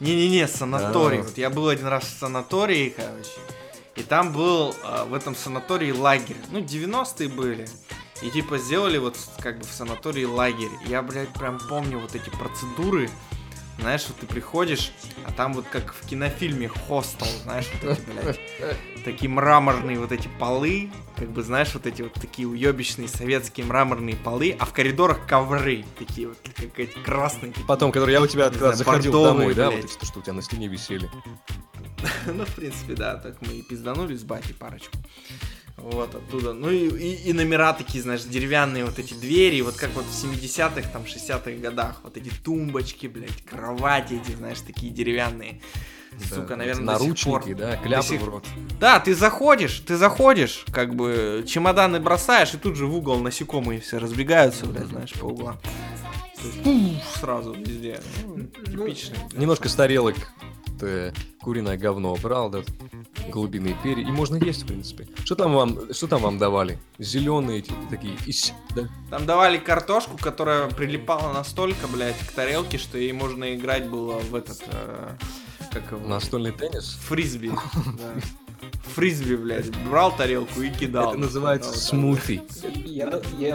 Не-не-не, 0.01 0.49
санаторий. 0.49 1.19
Да. 1.19 1.25
Вот 1.25 1.39
я 1.39 1.49
был 1.49 1.69
один 1.69 1.87
раз 1.87 2.03
в 2.05 2.19
санатории, 2.19 2.93
короче. 2.95 3.31
И 3.95 4.03
там 4.03 4.33
был 4.33 4.75
а, 4.83 5.05
в 5.05 5.15
этом 5.15 5.37
санатории 5.37 5.93
лагерь. 5.93 6.37
Ну, 6.51 6.59
90-е 6.61 7.29
были. 7.29 7.69
И 8.23 8.31
типа 8.31 8.59
сделали 8.59 8.99
вот 8.99 9.17
как 9.41 9.59
бы 9.59 9.64
в 9.64 9.73
санатории 9.73 10.25
лагерь. 10.25 10.71
Я, 10.87 11.02
блядь, 11.02 11.31
прям 11.31 11.59
помню 11.59 11.99
вот 11.99 12.14
эти 12.14 12.31
процедуры. 12.31 13.11
Знаешь, 13.81 14.05
вот 14.07 14.19
ты 14.19 14.26
приходишь, 14.26 14.93
а 15.25 15.33
там 15.33 15.55
вот 15.55 15.64
как 15.67 15.95
в 15.95 16.07
кинофильме 16.07 16.69
хостел, 16.69 17.26
знаешь, 17.43 17.67
вот 17.73 17.93
эти, 17.93 18.00
блядь, 18.02 18.41
такие 19.05 19.31
мраморные 19.31 19.99
вот 19.99 20.12
эти 20.12 20.29
полы, 20.38 20.93
как 21.17 21.31
бы, 21.31 21.43
знаешь, 21.43 21.73
вот 21.75 21.87
эти 21.87 22.02
вот 22.02 22.12
такие 22.12 22.47
уебищные 22.47 23.09
советские 23.09 23.67
мраморные 23.67 24.14
полы, 24.14 24.55
а 24.61 24.67
в 24.67 24.73
коридорах 24.73 25.26
ковры 25.26 25.85
такие 25.99 26.29
вот, 26.29 26.38
как 26.55 26.79
эти 26.79 26.97
красные. 26.99 27.50
такие. 27.52 27.67
Потом, 27.67 27.91
который 27.93 28.12
я 28.12 28.21
у 28.21 28.26
тебя 28.26 28.50
когда 28.50 28.73
знаю, 28.73 28.76
заходил 28.76 29.12
бордовые, 29.12 29.38
домой, 29.38 29.55
да, 29.55 29.69
блядь. 29.71 29.83
вот 29.83 29.91
эти, 29.91 29.99
то, 29.99 30.07
что 30.07 30.19
у 30.21 30.23
тебя 30.23 30.35
на 30.35 30.43
стене 30.43 30.69
висели. 30.69 31.11
Ну, 32.26 32.45
в 32.45 32.55
принципе, 32.55 32.95
да, 32.95 33.17
так 33.17 33.41
мы 33.41 33.55
и 33.55 33.62
пизданули 33.62 34.17
с 34.17 34.23
батей 34.23 34.55
парочку. 34.55 34.97
Вот 35.83 36.15
оттуда. 36.15 36.53
Ну 36.53 36.71
и, 36.71 36.89
и- 36.89 37.29
и 37.31 37.33
номера 37.33 37.73
такие, 37.73 38.03
знаешь, 38.03 38.23
деревянные 38.23 38.85
вот 38.85 38.99
эти 38.99 39.15
двери, 39.15 39.61
вот 39.62 39.75
как 39.77 39.91
вот 39.95 40.05
в 40.05 40.12
70-х, 40.15 40.89
там, 40.93 41.03
60-х 41.07 41.51
годах. 41.61 42.01
Вот 42.05 42.17
эти 42.17 42.31
тумбочки, 42.45 43.09
блядь, 43.09 43.43
кровати 43.45 44.21
эти, 44.25 44.37
знаешь, 44.37 44.61
такие 44.61 44.93
деревянные. 44.93 45.61
Сука, 46.29 46.49
Да, 46.51 46.57
наверное, 46.57 46.95
эти 46.95 47.01
до 47.01 47.15
сих 47.15 47.25
пор. 47.25 47.41
наручники, 47.41 47.59
да, 47.59 47.77
кляпы 47.79 48.07
сих- 48.07 48.21
в 48.21 48.29
рот. 48.29 48.45
Да, 48.79 49.01
ты 49.01 49.15
заходишь, 49.15 49.81
ты 49.81 49.97
заходишь, 49.97 50.65
как 50.73 50.95
бы 50.95 51.43
чемоданы 51.49 52.01
бросаешь, 52.01 52.53
и 52.55 52.59
тут 52.59 52.77
же 52.77 52.87
в 52.87 52.95
угол 52.95 53.19
насекомые 53.21 53.81
все 53.81 53.99
разбегаются, 53.99 54.67
блядь, 54.67 54.87
знаешь, 54.89 55.12
по 55.15 55.25
углам. 55.25 55.59
Пуф, 56.65 57.19
сразу 57.21 57.55
везде. 57.55 58.01
Ну, 58.27 58.45
типичный. 58.67 59.17
Немножко 59.33 59.69
с 59.69 59.75
тарелок 59.75 60.17
э, 60.83 61.12
куриное 61.41 61.77
говно 61.77 62.15
брал, 62.17 62.51
да, 62.51 62.61
голубиные 63.29 63.77
перья, 63.83 64.03
и 64.07 64.11
можно 64.11 64.37
есть, 64.37 64.65
в 64.65 64.67
принципе. 64.67 65.07
Что 65.25 65.35
там 65.35 65.55
вам, 65.55 65.93
что 65.93 66.07
там 66.09 66.23
вам 66.23 66.39
давали? 66.39 66.79
Зеленые 66.99 67.61
эти 67.61 67.73
такие, 67.91 68.17
ись, 68.27 68.53
да? 68.75 68.89
Там 69.11 69.27
давали 69.27 69.59
картошку, 69.59 70.17
которая 70.19 70.69
прилипала 70.69 71.33
настолько, 71.33 71.87
блядь, 71.89 72.19
к 72.19 72.33
тарелке, 72.33 72.79
что 72.79 72.99
ей 72.99 73.12
можно 73.12 73.55
играть 73.55 73.89
было 73.89 74.19
в 74.19 74.35
этот, 74.35 74.62
э, 74.67 75.17
как 75.73 75.93
его, 75.93 76.07
Настольный 76.07 76.53
теннис? 76.53 76.99
фрисби. 77.03 77.53
да. 78.92 78.94
Фрисби, 78.94 79.37
блядь, 79.37 79.70
брал 79.88 80.14
тарелку 80.16 80.62
и 80.62 80.70
кидал. 80.70 81.11
Это 81.11 81.18
называется 81.18 81.72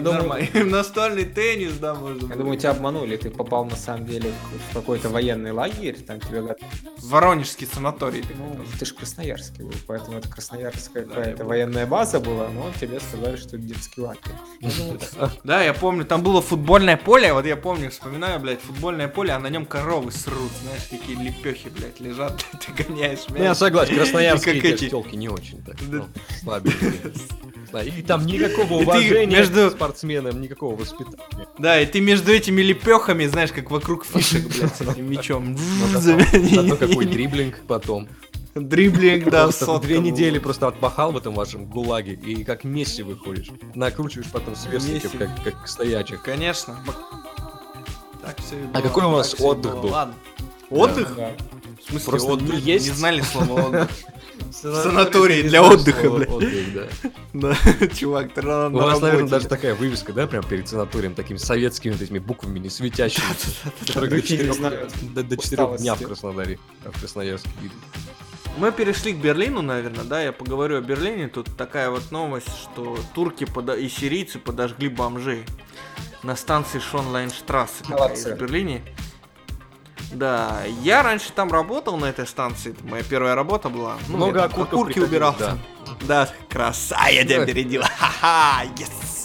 думаю, 0.01 0.19
Нормально. 0.19 0.47
Настольный 0.65 1.25
теннис, 1.25 1.73
да, 1.77 1.93
можно. 1.95 2.27
я 2.27 2.35
думаю, 2.35 2.57
тебя 2.57 2.71
обманули. 2.71 3.17
Ты 3.17 3.29
попал 3.29 3.65
на 3.65 3.75
самом 3.75 4.05
деле 4.05 4.31
в 4.69 4.73
какой-то 4.73 5.09
военный 5.09 5.51
лагерь, 5.51 5.97
там 6.05 6.19
тебя 6.19 6.41
го- 6.41 6.55
Воронежский 7.03 7.67
санаторий. 7.67 8.21
ты 8.21 8.33
Ну, 8.35 8.63
ты 8.79 8.85
же 8.85 8.93
красноярский 8.93 9.63
был, 9.63 9.73
поэтому 9.85 10.17
это 10.17 10.29
красноярская 10.29 11.05
какая-то 11.05 11.45
военная 11.45 11.85
база 11.85 12.19
была, 12.19 12.49
но 12.49 12.71
тебе 12.79 12.99
сказали, 12.99 13.35
что 13.37 13.49
это 13.49 13.59
детский 13.59 14.01
лагерь. 14.01 14.33
Да, 15.43 15.63
я 15.63 15.73
помню, 15.73 16.05
там 16.05 16.23
было 16.23 16.41
футбольное 16.41 16.97
поле, 16.97 17.33
вот 17.33 17.45
я 17.45 17.55
помню, 17.55 17.89
вспоминаю, 17.89 18.39
блядь, 18.39 18.61
футбольное 18.61 19.07
поле, 19.07 19.31
а 19.31 19.39
на 19.39 19.47
нем 19.49 19.65
коровы 19.65 20.11
срут, 20.11 20.51
знаешь, 20.63 20.83
такие 20.89 21.17
лепехи, 21.17 21.69
блядь, 21.69 21.99
лежат, 21.99 22.43
ты 22.65 22.83
гоняешь 22.83 23.19
Ну, 23.29 23.43
я 23.43 23.55
согласен, 23.55 23.95
красноярские 23.95 24.75
телки 24.89 25.15
не 25.15 25.26
очень 25.29 25.61
так. 25.63 25.75
Ну, 25.81 26.05
слабенькие. 26.41 26.93
И 27.97 28.01
там 28.01 28.25
никакого 28.25 28.79
И 28.79 28.83
уважения 28.85 29.25
между- 29.25 29.69
к 29.69 29.73
спортсменам, 29.73 30.41
никакого 30.41 30.75
воспитания. 30.77 31.47
Да, 31.59 31.79
и 31.81 31.85
ты 31.85 31.99
между 31.99 32.31
этими 32.31 32.61
лепехами, 32.61 33.25
знаешь, 33.25 33.51
как 33.51 33.69
вокруг 33.71 34.05
фишек, 34.05 34.47
блядь, 34.47 34.73
с 34.75 34.81
этим 34.81 35.09
мячом. 35.11 35.57
Но 35.91 35.99
зато, 35.99 36.77
какой 36.77 37.05
дриблинг 37.05 37.59
потом. 37.67 38.07
Дриблинг, 38.55 39.29
да, 39.29 39.51
сотка 39.51 39.85
две 39.85 39.99
недели 39.99 40.39
просто 40.39 40.67
отпахал 40.69 41.11
в 41.11 41.17
этом 41.17 41.35
вашем 41.35 41.65
гулаге, 41.65 42.13
и 42.13 42.43
как 42.45 42.63
Месси 42.63 43.03
выходишь. 43.03 43.49
Накручиваешь 43.75 44.31
потом 44.31 44.55
сверстников, 44.55 45.11
как, 45.17 45.29
как 45.43 45.67
стоячих. 45.67 46.23
Конечно. 46.23 46.79
Так 48.23 48.37
все 48.39 48.55
А 48.73 48.81
какой 48.81 49.03
у 49.05 49.09
вас 49.11 49.35
отдых 49.39 49.73
был? 49.81 49.89
Ладно. 49.89 50.15
Отдых? 50.69 51.15
да. 51.15 51.31
В 51.85 51.89
смысле 51.89 52.09
Просто 52.09 52.31
отдых? 52.31 52.55
не 52.55 52.59
есть? 52.61 52.87
Не 52.87 52.93
знали 52.93 53.21
слова 53.21 53.61
отдых. 53.67 53.89
Санаторий 54.51 55.43
для 55.43 55.63
отдыха, 55.63 56.01
слово 56.01 56.17
бля. 56.19 56.27
отдых, 56.27 56.73
да. 56.73 57.11
Да, 57.33 57.55
чувак, 57.95 58.33
ты 58.33 58.41
У 58.41 58.71
вас, 58.71 58.99
наверное, 58.99 59.29
даже 59.29 59.47
такая 59.47 59.75
вывеска, 59.75 60.13
да, 60.13 60.25
прям 60.27 60.43
перед 60.43 60.67
санаторием, 60.67 61.13
такими 61.13 61.37
советскими 61.37 61.93
этими 61.93 62.19
буквами, 62.19 62.59
не 62.59 62.69
светящимися, 62.69 63.47
до 63.95 65.37
четырех 65.37 65.77
дня 65.77 65.95
в. 65.95 66.01
Краснодаре, 66.01 66.57
а 66.85 66.91
в 66.91 66.99
Красноярске. 66.99 67.49
Мы 68.57 68.71
перешли 68.71 69.13
к 69.13 69.17
Берлину, 69.17 69.61
наверное, 69.61 70.03
да, 70.03 70.21
я 70.21 70.31
поговорю 70.31 70.77
о 70.77 70.81
Берлине. 70.81 71.27
Тут 71.27 71.47
такая 71.55 71.91
вот 71.91 72.11
новость, 72.11 72.49
что 72.63 72.97
турки 73.13 73.43
пода- 73.45 73.77
и 73.77 73.87
сирийцы 73.87 74.39
подожгли 74.39 74.89
бомжей 74.89 75.43
на 76.23 76.35
станции 76.35 76.79
Шонлайнштрассе 76.79 77.83
Молодцы. 77.87 78.35
Берлине. 78.35 78.81
Да, 80.11 80.61
я 80.83 81.03
раньше 81.03 81.31
там 81.33 81.51
работал 81.51 81.97
на 81.97 82.05
этой 82.05 82.25
станции, 82.25 82.71
это 82.71 82.83
моя 82.85 83.03
первая 83.03 83.35
работа 83.35 83.69
была. 83.69 83.97
Ну, 84.07 84.17
Много 84.17 84.43
окурков 84.43 84.73
окурки 84.73 84.99
убирал. 84.99 85.35
да. 85.37 85.57
Да, 86.01 86.29
краса, 86.49 87.07
я 87.07 87.23
тебя 87.23 87.43
опередил. 87.43 87.81
Ха-ха, 87.97 88.63
yes. 88.75 89.17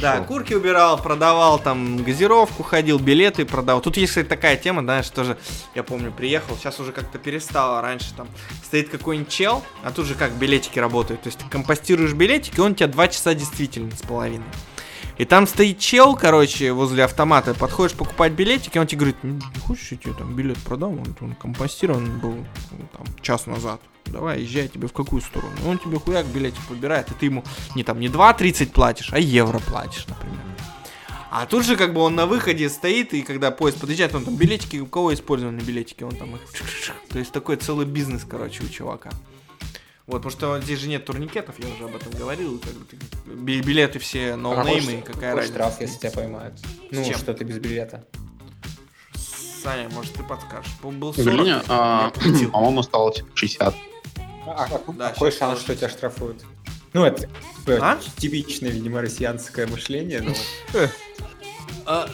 Да, 0.00 0.20
курки 0.20 0.54
убирал, 0.54 0.98
продавал 0.98 1.58
там 1.58 2.02
газировку, 2.02 2.62
ходил, 2.62 2.98
билеты 2.98 3.46
продавал. 3.46 3.80
Тут 3.80 3.96
есть, 3.96 4.10
кстати, 4.10 4.26
такая 4.26 4.56
тема, 4.56 4.82
знаешь, 4.82 5.08
тоже, 5.08 5.38
я 5.74 5.82
помню, 5.82 6.12
приехал, 6.12 6.56
сейчас 6.56 6.78
уже 6.78 6.92
как-то 6.92 7.18
перестало. 7.18 7.80
Раньше 7.80 8.12
там 8.14 8.28
стоит 8.64 8.90
какой-нибудь 8.90 9.30
чел, 9.32 9.62
а 9.82 9.92
тут 9.92 10.06
же 10.06 10.14
как 10.14 10.32
билетики 10.32 10.78
работают. 10.78 11.22
То 11.22 11.28
есть 11.28 11.38
ты 11.38 11.48
компостируешь 11.48 12.12
билетики, 12.12 12.60
он 12.60 12.72
у 12.72 12.74
тебя 12.74 12.88
2 12.88 13.08
часа 13.08 13.34
действительно 13.34 13.90
с 13.96 14.02
половиной. 14.02 14.44
И 15.22 15.24
там 15.24 15.46
стоит 15.46 15.78
чел, 15.78 16.16
короче, 16.16 16.72
возле 16.72 17.04
автомата, 17.04 17.54
подходишь 17.54 17.96
покупать 17.96 18.32
билетики, 18.32 18.76
он 18.76 18.88
тебе 18.88 18.98
говорит, 18.98 19.16
«Ну, 19.22 19.34
не 19.54 19.60
хочешь, 19.60 19.92
я 19.92 19.96
тебе 19.96 20.14
там 20.14 20.34
билет 20.34 20.58
продам, 20.58 20.98
он, 20.98 21.14
он 21.20 21.36
компостирован 21.36 22.18
был 22.18 22.32
ну, 22.32 22.88
там 22.92 23.06
час 23.20 23.46
назад. 23.46 23.80
Давай, 24.06 24.40
езжай 24.40 24.66
тебе 24.66 24.88
в 24.88 24.92
какую 24.92 25.22
сторону. 25.22 25.52
Он 25.64 25.78
тебе 25.78 26.00
хуяк 26.00 26.26
билетик 26.26 26.60
подбирает, 26.66 27.08
и 27.12 27.14
ты 27.14 27.26
ему 27.26 27.44
не 27.76 27.84
там 27.84 28.00
не 28.00 28.08
2.30 28.08 28.72
платишь, 28.72 29.12
а 29.12 29.20
евро 29.20 29.60
платишь, 29.60 30.08
например. 30.08 30.40
А 31.30 31.46
тут 31.46 31.64
же 31.64 31.76
как 31.76 31.94
бы 31.94 32.00
он 32.00 32.16
на 32.16 32.26
выходе 32.26 32.68
стоит, 32.68 33.14
и 33.14 33.22
когда 33.22 33.52
поезд 33.52 33.78
подъезжает, 33.78 34.16
он 34.16 34.24
там 34.24 34.34
билетики, 34.34 34.78
у 34.78 34.86
кого 34.86 35.14
использованы 35.14 35.60
билетики, 35.60 36.02
он 36.02 36.16
там 36.16 36.34
их... 36.34 36.40
То 37.10 37.20
есть 37.20 37.30
такой 37.30 37.54
целый 37.58 37.86
бизнес, 37.86 38.22
короче, 38.28 38.64
у 38.64 38.68
чувака. 38.68 39.10
Вот, 40.06 40.16
потому 40.22 40.30
что 40.32 40.60
здесь 40.60 40.80
же 40.80 40.88
нет 40.88 41.04
турникетов, 41.04 41.54
я 41.60 41.72
уже 41.72 41.84
об 41.84 41.94
этом 41.94 42.12
говорил. 42.12 42.58
как 42.58 42.72
бы 42.74 42.84
ты- 42.84 42.98
би- 43.30 43.60
билеты 43.60 43.98
все 44.00 44.32
А 44.32 44.36
ноунеймы, 44.36 44.98
какой- 44.98 45.02
какая 45.02 45.14
какой 45.30 45.34
разница. 45.36 45.52
штраф, 45.52 45.80
если 45.80 45.98
тебя 45.98 46.10
поймают? 46.10 46.54
Ну, 46.90 47.04
чем? 47.04 47.14
что 47.18 47.34
ты 47.34 47.44
без 47.44 47.58
билета. 47.58 48.04
Саня, 49.62 49.88
может, 49.90 50.12
ты 50.14 50.24
подскажешь. 50.24 50.72
Был- 50.82 50.90
Был 50.90 51.12
В 51.12 51.16
40, 51.16 51.26
Берлине, 51.26 51.50
я 51.50 51.62
а, 51.68 52.10
по-моему, 52.50 52.82
стало 52.82 53.12
типа 53.14 53.28
60. 53.34 53.74
А, 54.44 54.68
Да, 54.98 55.10
какой 55.10 55.30
шанс, 55.30 55.60
что 55.60 55.76
тебя 55.76 55.88
штрафуют? 55.88 56.42
Ну, 56.92 57.04
это 57.04 57.28
типа, 57.64 57.78
А? 57.80 57.98
типичное, 58.16 58.70
видимо, 58.70 59.00
россиянское 59.00 59.66
мышление, 59.68 60.20
но 60.20 60.34
А, 60.74 60.88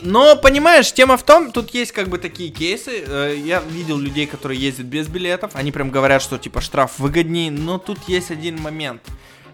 Но, 0.02 0.36
понимаешь, 0.36 0.92
тема 0.92 1.16
в 1.16 1.22
том, 1.22 1.52
тут 1.52 1.70
есть 1.70 1.92
как 1.92 2.08
бы 2.08 2.18
такие 2.18 2.50
кейсы. 2.50 3.04
э, 3.06 3.36
Я 3.44 3.60
видел 3.60 3.98
людей, 3.98 4.26
которые 4.26 4.60
ездят 4.60 4.86
без 4.86 5.08
билетов. 5.08 5.52
Они 5.54 5.72
прям 5.72 5.90
говорят, 5.90 6.22
что 6.22 6.38
типа 6.38 6.60
штраф 6.60 6.98
выгоднее. 6.98 7.50
Но 7.50 7.78
тут 7.78 7.98
есть 8.08 8.30
один 8.30 8.60
момент. 8.60 9.02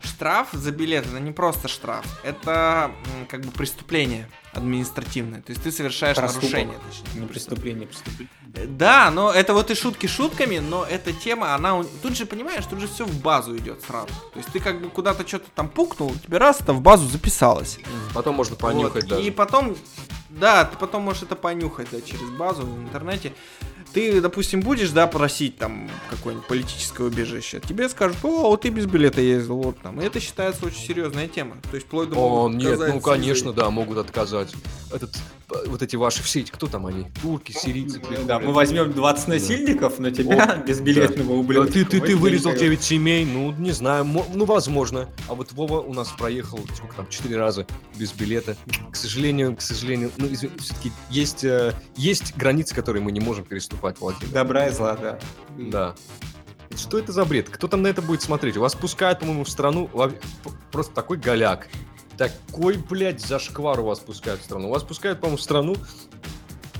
Штраф 0.05 0.49
за 0.53 0.71
билет 0.71 1.07
это 1.07 1.21
не 1.21 1.33
просто 1.33 1.69
штраф, 1.69 2.05
это 2.23 2.91
как 3.29 3.41
бы 3.43 3.51
преступление 3.51 4.29
административное. 4.53 5.43
То 5.43 5.51
есть 5.51 5.63
ты 5.63 5.73
совершаешь 5.73 6.17
Проступок. 6.17 6.51
нарушение, 6.51 6.79
точнее. 6.89 7.21
Не 7.21 7.27
преступление, 7.27 7.87
преступление. 7.89 8.31
Э, 8.55 8.67
Да, 8.67 9.11
но 9.11 9.33
это 9.33 9.53
вот 9.53 9.71
и 9.71 9.75
шутки 9.75 10.07
шутками, 10.07 10.59
но 10.59 10.85
эта 10.85 11.13
тема, 11.13 11.55
она... 11.55 11.83
Тут 12.03 12.17
же, 12.17 12.25
понимаешь, 12.25 12.65
тут 12.67 12.81
же 12.81 12.87
все 12.87 13.05
в 13.05 13.21
базу 13.21 13.57
идет 13.57 13.83
сразу. 13.83 14.09
То 14.09 14.39
есть 14.39 14.51
ты 14.53 14.61
как 14.61 14.81
бы 14.81 14.91
куда-то 14.91 15.27
что-то 15.27 15.47
там 15.55 15.69
пукнул, 15.69 16.13
у 16.13 16.17
тебя 16.17 16.39
раз 16.39 16.61
это 16.61 16.73
в 16.73 16.81
базу 16.81 17.07
записалось. 17.09 17.79
Потом 18.15 18.37
можно 18.37 18.55
понюхать 18.57 19.05
Вот, 19.05 19.11
даже. 19.11 19.23
И 19.27 19.31
потом, 19.31 19.77
да, 20.38 20.64
ты 20.64 20.76
потом 20.76 21.03
можешь 21.03 21.23
это 21.23 21.37
понюхать, 21.37 21.88
да, 21.91 22.00
через 22.00 22.29
базу 22.31 22.62
в 22.62 22.79
интернете. 22.83 23.33
Ты, 23.93 24.21
допустим, 24.21 24.61
будешь, 24.61 24.91
да, 24.91 25.07
просить 25.07 25.57
там 25.57 25.88
какое-нибудь 26.11 26.49
политическое 26.49 27.05
убежище. 27.05 27.61
Тебе 27.61 27.88
скажут, 27.88 28.17
о, 28.25 28.49
вот 28.50 28.62
ты 28.62 28.71
без 28.71 28.87
билета 28.87 29.21
ездил, 29.21 29.59
вот 29.59 29.79
там. 29.79 30.00
И 30.00 30.05
это 30.05 30.19
считается 30.19 30.67
очень 30.67 30.81
серьезная 30.81 31.29
тема. 31.29 31.57
То 31.71 31.76
есть 31.76 31.87
вплоть 31.87 32.11
до 32.11 32.17
О, 32.17 32.49
нет, 32.49 32.81
ну 32.81 33.00
конечно, 33.00 33.53
да, 33.53 33.71
могут 33.71 33.99
отказать. 33.99 34.53
Этот, 34.93 35.17
вот 35.67 35.83
эти 35.83 35.97
ваши 35.97 36.23
все 36.23 36.41
эти, 36.41 36.51
кто 36.51 36.67
там 36.67 36.87
они? 36.87 37.07
Турки, 37.23 37.53
сирийцы. 37.53 38.01
Да, 38.27 38.39
мы 38.39 38.53
возьмем 38.53 38.93
20 38.93 39.29
насильников, 39.29 39.99
но 39.99 40.11
тебя 40.11 40.57
безбилетного 40.67 41.31
Да, 41.31 41.35
ублюдка. 41.35 41.73
Ты, 41.73 41.85
ты, 41.85 42.01
ты 42.01 42.17
вырезал 42.17 42.53
не 42.53 42.59
9 42.59 42.83
семей, 42.83 43.25
ну, 43.25 43.53
не 43.53 43.73
знаю, 43.73 44.05
ну, 44.05 44.45
возможно. 44.45 45.09
А 45.29 45.35
вот 45.35 45.53
Вова 45.53 45.81
у 45.81 45.93
нас 45.95 46.09
проехал, 46.09 46.61
сколько 46.75 46.97
там, 46.97 47.09
4 47.09 47.37
раза 47.37 47.67
без 47.97 48.13
билета. 48.13 48.57
К 48.91 48.97
сожалению, 48.97 49.57
к 49.57 49.61
сожалению, 49.61 50.11
ну, 50.17 50.29
все-таки 50.29 50.93
есть, 51.11 51.45
э, 51.45 51.75
есть 51.97 52.37
границы, 52.37 52.75
которые 52.75 53.03
мы 53.03 53.13
не 53.13 53.21
можем 53.21 53.45
переступать, 53.45 53.99
Владимир. 54.01 54.33
Добра 54.33 54.69
и 54.69 54.73
зла, 54.73 54.97
да. 54.97 55.19
Да. 55.57 55.95
Что 56.77 56.99
это 56.99 57.13
за 57.13 57.25
бред? 57.25 57.49
Кто 57.49 57.69
там 57.69 57.83
на 57.83 57.89
это 57.89 58.03
будет 58.03 58.23
смотреть? 58.23 58.57
Вас 58.57 58.75
пускают, 58.75 59.21
по-моему, 59.21 59.45
в 59.45 59.51
страну 59.51 59.89
просто 60.73 60.93
такой 60.93 61.19
голяк. 61.19 61.69
Такой, 62.18 62.76
блядь, 62.76 63.21
зашквар 63.21 63.80
у 63.80 63.85
вас 63.85 63.99
пускают 64.00 64.40
в 64.40 64.44
страну. 64.44 64.68
Вас 64.68 64.83
пускают, 64.83 65.21
по-моему, 65.21 65.37
в 65.38 65.42
страну 65.42 65.76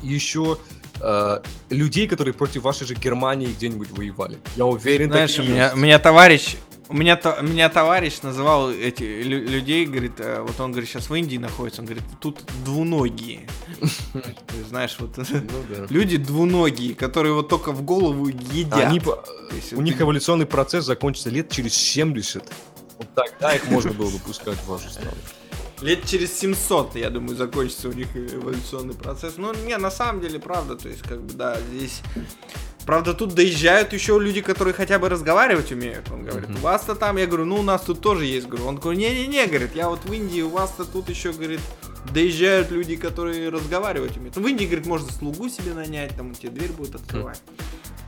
еще 0.03 0.59
э, 1.01 1.41
людей, 1.71 2.07
которые 2.07 2.35
против 2.35 2.63
вашей 2.63 2.87
же 2.87 2.95
Германии 2.95 3.47
где-нибудь 3.49 3.91
воевали. 3.91 4.39
Я 4.57 4.67
уверен, 4.67 5.11
Знаешь, 5.11 5.39
у 5.39 5.43
меня, 5.43 5.73
у 5.75 5.79
меня 5.79 5.99
товарищ, 5.99 6.57
у 6.89 6.95
меня, 6.95 7.17
то- 7.17 7.39
меня 7.43 7.69
товарищ 7.71 8.21
называл 8.23 8.71
эти 8.71 9.03
лю- 9.03 9.49
людей, 9.49 9.87
говорит, 9.87 10.13
э, 10.19 10.43
вот 10.47 10.61
он 10.61 10.71
говорит, 10.73 10.89
сейчас 10.91 11.09
в 11.09 11.15
Индии 11.15 11.39
находится, 11.39 11.81
он 11.81 11.87
говорит, 11.87 12.05
тут 12.21 12.43
двуногие. 12.65 13.49
Ты 14.13 14.65
знаешь, 14.69 14.97
вот 15.01 15.17
Ну 15.17 15.87
люди 15.89 16.19
двуногие, 16.19 16.95
которые 16.95 17.33
вот 17.35 17.49
только 17.49 17.73
в 17.73 17.83
голову 17.83 18.29
едят. 18.29 18.93
У 19.73 19.81
них 19.81 20.01
эволюционный 20.01 20.47
процесс 20.47 20.85
закончится 20.85 21.31
лет 21.31 21.51
через 21.51 21.75
70. 21.75 22.45
Вот 23.05 23.25
тогда 23.25 23.55
их 23.55 23.67
можно 23.69 23.93
было 23.93 24.11
бы 24.11 24.19
пускать 24.19 24.59
в 24.59 24.67
вашу 24.67 24.89
страну. 24.91 25.17
Лет 25.81 26.07
через 26.07 26.39
700, 26.39 26.97
я 26.97 27.11
думаю, 27.11 27.37
закончится 27.37 27.89
у 27.89 27.93
них 27.93 28.17
эволюционный 28.17 28.95
процесс. 28.95 29.35
Ну, 29.37 29.53
не, 29.67 29.77
на 29.77 29.91
самом 29.91 30.21
деле, 30.21 30.39
правда, 30.39 30.77
то 30.77 30.89
есть, 30.89 31.03
как 31.03 31.21
бы, 31.21 31.33
да, 31.35 31.59
здесь... 31.71 32.01
Правда, 32.87 33.15
тут 33.15 33.35
доезжают 33.35 33.95
еще 33.95 34.19
люди, 34.19 34.43
которые 34.43 34.75
хотя 34.75 34.99
бы 34.99 35.09
разговаривать 35.09 35.73
умеют. 35.73 36.11
Он 36.11 36.23
говорит, 36.23 36.51
у 36.51 36.61
вас-то 36.61 36.95
там, 36.95 37.17
я 37.17 37.27
говорю, 37.27 37.47
ну, 37.47 37.57
у 37.57 37.63
нас 37.63 37.83
тут 37.83 38.01
тоже 38.01 38.27
есть, 38.27 38.47
говорю. 38.47 38.67
Он 38.67 38.77
говорит, 38.77 39.01
не-не-не, 39.01 39.47
говорит, 39.47 39.75
я 39.75 39.89
вот 39.89 40.05
в 40.05 40.13
Индии, 40.13 40.43
у 40.43 40.51
вас-то 40.51 40.85
тут 40.85 41.09
еще, 41.09 41.33
говорит, 41.33 41.61
доезжают 42.13 42.71
люди, 42.71 42.97
которые 42.97 43.49
разговаривать 43.49 44.17
умеют. 44.19 44.37
Ну, 44.37 44.43
в 44.43 44.49
Индии, 44.49 44.67
говорит, 44.67 44.87
можно 44.87 45.11
слугу 45.11 45.49
себе 45.49 45.73
нанять, 45.73 46.15
там, 46.17 46.35
тебе 46.35 46.51
дверь 46.51 46.73
будет 46.73 46.95
открывать. 46.95 47.41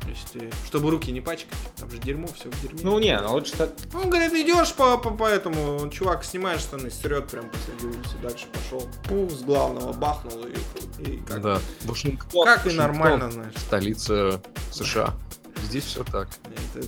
То 0.06 0.12
есть, 0.12 0.36
э, 0.36 0.50
чтобы 0.66 0.90
руки 0.90 1.10
не 1.10 1.20
пачкать, 1.20 1.58
там 1.76 1.90
же 1.90 1.98
дерьмо, 1.98 2.28
все 2.28 2.48
в 2.48 2.62
дерьме. 2.62 2.78
Ну 2.82 2.98
не, 3.00 3.20
ну 3.20 3.32
лучше 3.32 3.54
так. 3.54 3.70
Он 3.92 4.08
говорит, 4.08 4.32
идешь 4.34 4.72
по, 4.74 4.96
по, 4.98 5.10
по 5.10 5.24
этому, 5.26 5.88
чувак 5.90 6.22
снимает 6.24 6.60
штаны, 6.60 6.90
срет 6.92 7.28
прям 7.28 7.50
посреди 7.50 7.86
улицы, 7.86 8.16
дальше 8.22 8.46
пошел. 8.52 8.88
Пух, 9.08 9.30
с 9.32 9.42
главного 9.42 9.92
бахнул 9.92 10.44
и, 10.44 11.02
и 11.02 11.16
как, 11.22 11.42
Да. 11.42 11.58
Вашингтон. 11.84 12.44
как 12.44 12.66
и 12.66 12.68
Вашингтон, 12.68 12.76
нормально, 12.76 13.30
знаешь. 13.32 13.54
Столица 13.56 14.40
США. 14.70 15.12
Здесь 15.64 15.84
все 15.84 16.04
так. 16.04 16.28
Это- 16.74 16.86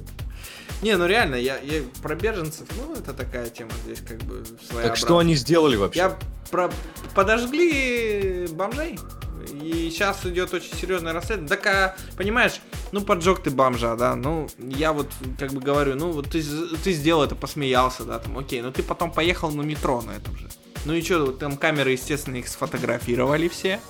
Не, 0.80 0.96
ну 0.96 1.06
реально, 1.06 1.34
я, 1.34 1.58
я 1.58 1.82
про 2.02 2.14
беженцев, 2.14 2.68
ну 2.76 2.92
это 2.94 3.12
такая 3.12 3.50
тема 3.50 3.72
здесь 3.84 4.00
как 4.00 4.18
бы 4.22 4.44
своя. 4.70 4.86
Так 4.86 4.96
что 4.96 5.18
они 5.18 5.34
сделали 5.34 5.74
вообще? 5.74 5.98
Я 5.98 6.18
про... 6.52 6.70
подожгли 7.16 8.46
бомжей. 8.52 8.96
И 9.44 9.90
сейчас 9.90 10.24
идет 10.26 10.52
очень 10.52 10.74
серьезное 10.76 11.12
расследование. 11.12 11.48
Так, 11.48 11.66
а, 11.66 11.96
понимаешь, 12.16 12.60
ну 12.92 13.00
поджег 13.00 13.42
ты 13.42 13.50
бомжа, 13.50 13.96
да, 13.96 14.14
ну 14.14 14.48
я 14.58 14.92
вот 14.92 15.08
как 15.38 15.52
бы 15.52 15.60
говорю, 15.60 15.94
ну 15.94 16.12
вот 16.12 16.30
ты, 16.30 16.42
ты 16.42 16.92
сделал 16.92 17.22
это, 17.22 17.34
посмеялся, 17.34 18.04
да, 18.04 18.18
там, 18.18 18.38
окей, 18.38 18.60
но 18.62 18.70
ты 18.70 18.82
потом 18.82 19.10
поехал 19.10 19.50
на 19.50 19.62
метро 19.62 20.02
на 20.02 20.12
этом 20.12 20.36
же. 20.36 20.48
Ну 20.84 20.94
и 20.94 21.02
что, 21.02 21.32
там 21.32 21.56
камеры, 21.56 21.92
естественно, 21.92 22.36
их 22.36 22.48
сфотографировали 22.48 23.48
все. 23.48 23.80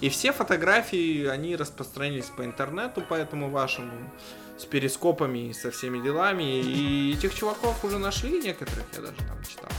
И 0.00 0.08
все 0.10 0.32
фотографии, 0.32 1.26
они 1.26 1.56
распространились 1.56 2.26
по 2.26 2.44
интернету, 2.44 3.02
по 3.02 3.14
этому 3.14 3.50
вашему, 3.50 3.92
с 4.56 4.64
перископами 4.64 5.48
и 5.48 5.52
со 5.52 5.70
всеми 5.70 6.00
делами. 6.02 6.60
И 6.60 7.14
этих 7.14 7.34
чуваков 7.34 7.84
уже 7.84 7.98
нашли 7.98 8.40
некоторых, 8.40 8.84
я 8.94 9.00
даже 9.00 9.16
там 9.16 9.42
читал. 9.44 9.70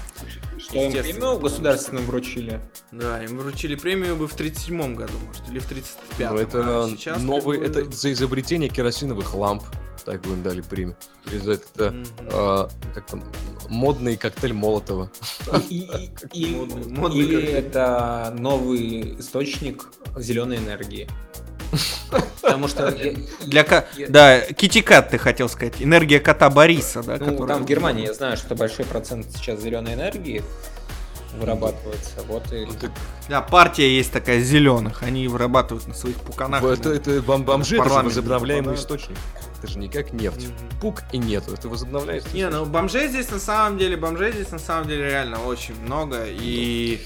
Что 0.57 0.77
им 0.77 0.91
премию 0.91 1.39
государственную 1.39 2.05
вручили. 2.05 2.59
Да, 2.91 3.23
им 3.23 3.37
вручили 3.37 3.75
премию 3.75 4.17
бы 4.17 4.27
в 4.27 4.33
37 4.33 4.95
году, 4.95 5.13
может, 5.25 5.47
или 5.49 5.59
в 5.59 5.71
35-м. 5.71 6.35
Ну, 6.35 6.37
это 6.41 6.83
А 6.83 6.87
сейчас 6.89 7.21
новый, 7.21 7.59
как 7.59 7.73
бы- 7.73 7.81
это 7.81 7.91
за 7.95 8.11
изобретение 8.11 8.69
керосиновых 8.69 9.33
ламп. 9.33 9.63
Так 10.05 10.21
бы 10.21 10.31
им 10.31 10.43
дали 10.43 10.61
премию. 10.61 10.95
За 11.25 11.53
это, 11.53 11.91
Мгм. 11.91 12.05
а, 12.33 12.69
как 12.95 13.05
там, 13.07 13.23
модный 13.69 14.17
коктейль 14.17 14.53
Молотова. 14.53 15.11
И- 15.69 15.77
и- 15.79 16.11
и- 16.33 16.55
модный- 16.55 16.87
модный 16.97 17.19
Или 17.19 17.35
коктейль. 17.35 17.55
это 17.57 18.35
новый 18.37 19.19
источник 19.19 19.85
зеленой 20.17 20.57
энергии. 20.57 21.07
Потому 22.41 22.67
что 22.67 22.87
я- 22.97 23.13
Для. 23.45 23.85
Я- 23.97 24.07
Да, 24.09 24.39
китикат 24.41 25.11
ты 25.11 25.17
хотел 25.19 25.47
сказать. 25.49 25.75
Энергия 25.79 26.19
кота 26.19 26.49
Бориса, 26.49 27.03
да? 27.03 27.17
ну, 27.19 27.45
там 27.45 27.63
в 27.63 27.67
Германии 27.67 28.05
я 28.07 28.13
знаю, 28.13 28.37
что 28.37 28.55
большой 28.55 28.85
процент 28.85 29.27
сейчас 29.35 29.61
зеленой 29.61 29.93
энергии 29.93 30.41
вырабатывается. 31.37 32.21
Вот 32.27 32.51
и 32.51 32.65
Ну, 32.65 32.73
так 32.73 32.91
Да, 33.27 33.41
партия 33.41 33.95
есть 33.95 34.11
такая 34.11 34.41
зеленых. 34.41 35.03
Они 35.03 35.27
вырабатывают 35.27 35.87
на 35.87 35.93
своих 35.93 36.17
пуканах. 36.17 36.63
Это, 36.63 36.89
это 36.91 37.21
бом- 37.21 37.43
бомжи, 37.43 37.75
это 37.75 37.83
же 37.83 37.89
Парламент 37.89 38.15
возобновляемый 38.15 38.75
источник. 38.75 39.17
Это 39.61 39.71
же 39.71 39.79
не 39.79 39.89
как 39.89 40.13
нефть. 40.13 40.47
Мгм. 40.47 40.79
Пук 40.81 41.03
и 41.11 41.17
нету. 41.17 41.53
Это 41.53 41.67
возобновляется. 41.69 42.29
Не, 42.33 42.49
ну 42.49 42.65
бомжей 42.65 43.07
здесь 43.09 43.29
на 43.29 43.39
самом 43.39 43.77
деле, 43.77 43.97
бомжей 43.97 44.31
здесь 44.31 44.51
на 44.51 44.59
самом 44.59 44.87
деле 44.87 45.03
реально 45.05 45.43
очень 45.43 45.79
много. 45.81 46.23
И 46.27 47.01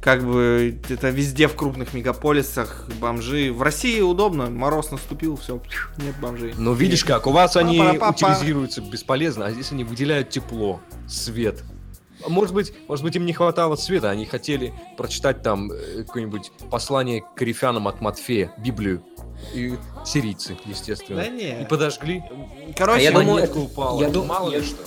как 0.00 0.24
бы 0.24 0.78
это 0.88 1.10
везде 1.10 1.48
в 1.48 1.56
крупных 1.56 1.92
мегаполисах 1.94 2.86
бомжи. 3.00 3.52
В 3.52 3.62
России 3.62 4.00
удобно, 4.00 4.48
мороз 4.48 4.90
наступил, 4.90 5.36
все, 5.36 5.60
нет 5.98 6.14
бомжей. 6.20 6.54
Но 6.56 6.72
видишь 6.72 7.04
как, 7.04 7.26
у 7.26 7.32
вас 7.32 7.56
они 7.56 7.80
утилизируются 7.80 8.80
бесполезно, 8.80 9.46
а 9.46 9.50
здесь 9.50 9.72
они 9.72 9.84
выделяют 9.84 10.30
тепло, 10.30 10.80
свет. 11.08 11.62
Может 12.26 12.52
быть, 12.54 12.72
может 12.88 13.04
быть, 13.04 13.14
им 13.16 13.24
не 13.26 13.32
хватало 13.32 13.76
света, 13.76 14.10
они 14.10 14.26
хотели 14.26 14.74
прочитать 14.96 15.42
там 15.42 15.70
э, 15.70 16.02
какое-нибудь 16.04 16.50
послание 16.70 17.22
к 17.22 17.34
корифянам 17.34 17.86
от 17.88 18.00
Матфея, 18.00 18.52
Библию. 18.58 19.02
И 19.54 19.78
сирийцы, 20.04 20.56
естественно. 20.64 21.22
Да 21.22 21.28
не. 21.28 21.62
И 21.62 21.64
подожгли. 21.64 22.24
Короче, 22.76 22.98
А 22.98 23.02
я 23.02 23.10
думаю, 23.12 23.34
монетка 23.36 23.56
упала. 23.58 24.00
я 24.00 24.08
дум- 24.10 24.26
Мало 24.26 24.50
я- 24.50 24.58
ли 24.58 24.64
что. 24.64 24.82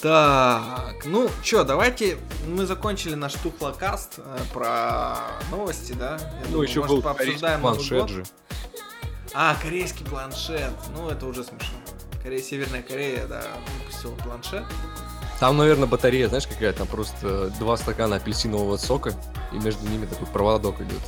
Так, 0.00 1.04
ну 1.04 1.28
чё, 1.42 1.62
давайте 1.62 2.16
мы 2.48 2.64
закончили 2.64 3.14
наш 3.14 3.34
тухлокаст 3.34 4.14
э, 4.16 4.38
про 4.54 5.16
новости, 5.50 5.92
да? 5.92 6.12
Я 6.18 6.46
Ну, 6.46 6.52
думаю, 6.52 6.68
еще 6.68 6.80
может, 6.80 6.96
был 6.96 7.02
пообсуждаем 7.02 7.60
планшет 7.60 8.08
же. 8.08 8.24
А, 9.34 9.54
корейский 9.62 10.06
планшет. 10.06 10.72
Ну, 10.96 11.10
это 11.10 11.26
уже 11.26 11.44
смешно. 11.44 11.76
Корея, 12.22 12.42
Северная 12.42 12.82
Корея, 12.82 13.26
да, 13.26 13.42
выпустила 13.78 14.14
планшет. 14.24 14.64
Там, 15.40 15.56
наверное, 15.56 15.88
батарея, 15.88 16.28
знаешь, 16.28 16.46
какая 16.46 16.72
там 16.74 16.86
просто 16.86 17.50
два 17.58 17.78
стакана 17.78 18.16
апельсинового 18.16 18.76
сока, 18.76 19.14
и 19.52 19.56
между 19.56 19.88
ними 19.88 20.04
такой 20.04 20.26
проводок 20.26 20.80
идет. 20.82 21.00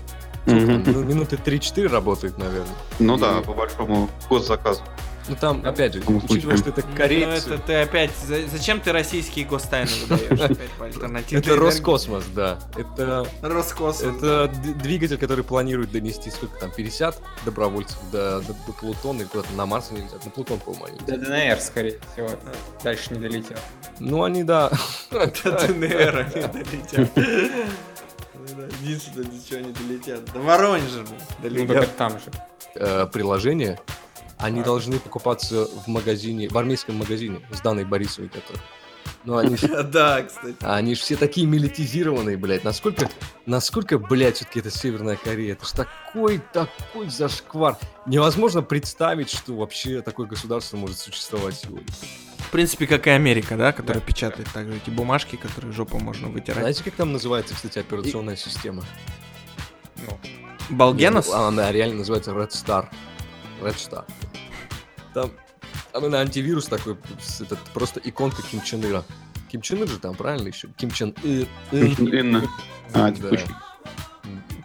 Мгм. 0.46 0.82
Ну, 0.86 1.04
минуты 1.04 1.36
3-4 1.36 1.86
работает, 1.88 2.38
наверное. 2.38 2.74
Ну 2.98 3.16
И- 3.16 3.20
да, 3.20 3.42
по 3.42 3.52
большому 3.52 4.08
госзаказу. 4.28 4.82
Ну 5.28 5.36
там, 5.36 5.64
опять 5.64 5.94
же, 5.94 6.02
учитывая, 6.06 6.56
что 6.56 6.70
это 6.70 6.82
Ну, 6.84 6.96
корейцы, 6.96 7.54
это 7.54 7.58
ты 7.58 7.74
опять... 7.74 8.10
за- 8.26 8.46
Зачем 8.48 8.80
ты 8.80 8.90
российские 8.92 9.44
гостайны 9.44 9.88
выдаешь 10.08 10.40
опять 10.50 10.70
по 10.78 10.84
альтернативной 10.86 11.44
это? 11.46 11.56
Роскосмос, 11.56 12.24
да. 12.34 12.58
Это, 12.76 13.26
Роскосмос. 13.40 14.16
это 14.16 14.48
двигатель, 14.82 15.18
который 15.18 15.44
планирует 15.44 15.92
донести 15.92 16.28
сколько 16.30 16.58
там, 16.58 16.70
50 16.72 17.16
добровольцев 17.44 17.98
до, 18.10 18.42
Плутона 18.80 19.20
или 19.20 19.28
куда-то 19.28 19.52
на 19.52 19.64
Марс 19.66 19.90
они 19.92 20.00
летят. 20.02 20.24
На 20.24 20.30
Плутон, 20.32 20.58
по-моему, 20.58 20.86
они 20.86 20.98
до 21.06 21.16
ДНР, 21.24 21.60
скорее 21.60 21.98
всего. 22.12 22.28
Дальше 22.82 23.14
не 23.14 23.20
долетел. 23.20 23.56
Ну, 24.00 24.24
они, 24.24 24.42
да. 24.42 24.70
До 25.12 25.26
ДНР 25.68 26.26
они 26.34 26.46
долетят. 26.48 27.10
Единственное, 28.82 29.26
до 29.26 29.48
чего 29.48 29.58
они 29.60 29.72
долетят. 29.72 30.24
До 30.32 30.40
Воронежа, 30.40 31.04
блин, 31.40 31.66
Ну, 31.68 31.74
так 31.74 31.88
там 31.90 32.12
же. 32.18 32.24
Э, 32.74 33.06
приложения, 33.06 33.78
они 34.42 34.60
А. 34.60 34.64
должны 34.64 34.98
покупаться 34.98 35.66
в 35.66 35.86
магазине, 35.88 36.48
в 36.48 36.58
армейском 36.58 36.96
магазине 36.96 37.40
с 37.52 37.60
Даной 37.60 37.84
Борисовой, 37.84 38.28
который. 38.28 38.60
Ну, 39.24 39.36
они, 39.36 39.56
ж- 39.56 39.62
Да, 39.84 40.22
кстати. 40.22 40.56
они 40.60 40.94
же 40.94 41.00
все 41.00 41.16
такие 41.16 41.46
милитизированные, 41.46 42.36
блядь. 42.36 42.64
Насколько, 42.64 43.08
насколько, 43.46 43.98
блядь, 43.98 44.36
все-таки 44.36 44.60
это 44.60 44.70
Северная 44.70 45.16
Корея? 45.16 45.52
Это 45.52 45.64
ж 45.64 45.70
такой, 45.70 46.40
такой 46.52 47.08
зашквар. 47.08 47.76
Невозможно 48.06 48.62
представить, 48.62 49.30
что 49.30 49.54
вообще 49.54 50.02
такое 50.02 50.26
государство 50.26 50.76
может 50.76 50.98
существовать 50.98 51.54
сегодня. 51.54 51.86
В 52.38 52.50
принципе, 52.50 52.86
как 52.86 53.06
и 53.06 53.10
Америка, 53.10 53.56
да, 53.56 53.72
которая 53.72 54.02
печатает 54.02 54.48
также 54.52 54.76
эти 54.76 54.90
бумажки, 54.90 55.36
которые 55.36 55.72
жопу 55.72 55.98
можно 55.98 56.28
вытирать. 56.28 56.58
Знаете, 56.60 56.84
как 56.84 56.94
там 56.94 57.12
называется, 57.12 57.54
кстати, 57.54 57.78
операционная 57.78 58.36
система? 58.36 58.84
Ну, 59.96 60.18
Балгенос? 60.70 61.28
Она, 61.30 61.48
она 61.48 61.72
реально 61.72 61.98
называется 61.98 62.32
Red 62.32 62.50
Star. 62.50 62.88
Red 63.62 63.76
Star. 63.76 64.04
Там, 65.14 65.30
там 65.92 66.10
на 66.10 66.20
антивирус 66.20 66.66
такой, 66.66 66.96
этот, 67.40 67.58
просто 67.74 68.00
иконка 68.02 68.42
Ким 68.42 68.62
Чен 68.62 68.84
Ира. 68.84 69.04
Ким 69.50 69.60
Чен 69.60 69.82
Ир 69.82 69.88
же 69.88 69.98
там, 69.98 70.14
правильно 70.14 70.48
еще? 70.48 70.68
Ким 70.76 70.90
Чен 70.90 71.14
Ир. 71.22 71.46
Ир. 71.72 72.00
Инна. 72.14 72.48
А, 72.94 73.10
Да. 73.10 73.30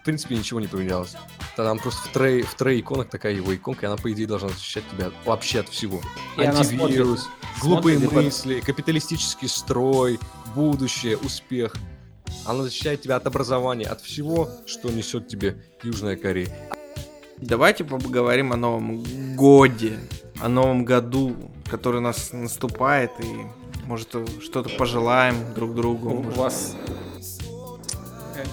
В 0.02 0.04
принципе, 0.08 0.38
ничего 0.38 0.62
не 0.62 0.68
поменялось. 0.68 1.16
Там 1.58 1.80
просто 1.80 2.08
в 2.08 2.12
трей, 2.14 2.42
в 2.44 2.54
трей 2.56 2.80
иконок 2.80 3.10
такая 3.10 3.34
его 3.34 3.54
иконка, 3.54 3.86
и 3.86 3.88
она, 3.88 3.98
по 3.98 4.10
идее, 4.14 4.26
должна 4.26 4.48
защищать 4.50 4.84
тебя 4.90 5.12
вообще 5.26 5.60
от 5.60 5.68
всего. 5.68 6.00
И 6.38 6.44
Антивирус, 6.44 7.28
глупые 7.62 7.98
смотрит 7.98 8.12
и 8.12 8.16
под- 8.16 8.24
мысли, 8.26 8.60
капиталистический 8.62 9.50
строй, 9.50 10.18
будущее, 10.56 11.18
успех. 11.18 11.76
Она 12.46 12.64
защищает 12.64 13.02
тебя 13.02 13.18
от 13.18 13.28
образования, 13.28 13.86
от 13.88 14.00
всего, 14.02 14.50
что 14.66 14.90
несет 14.90 15.28
тебе 15.28 15.62
Южная 15.84 16.16
Корея. 16.16 16.56
Давайте 17.38 17.84
поговорим 17.84 18.54
о 18.54 18.56
Новом 18.56 19.04
Годе, 19.36 20.00
о 20.42 20.48
Новом 20.50 20.86
Году, 20.86 21.36
который 21.70 21.98
у 21.98 22.02
нас 22.02 22.32
наступает, 22.34 23.12
и 23.20 23.46
может 23.86 24.10
что-то 24.42 24.70
пожелаем 24.78 25.36
друг 25.56 25.74
другу. 25.76 26.10
у 26.10 26.24
может, 26.24 26.38
вас 26.38 26.76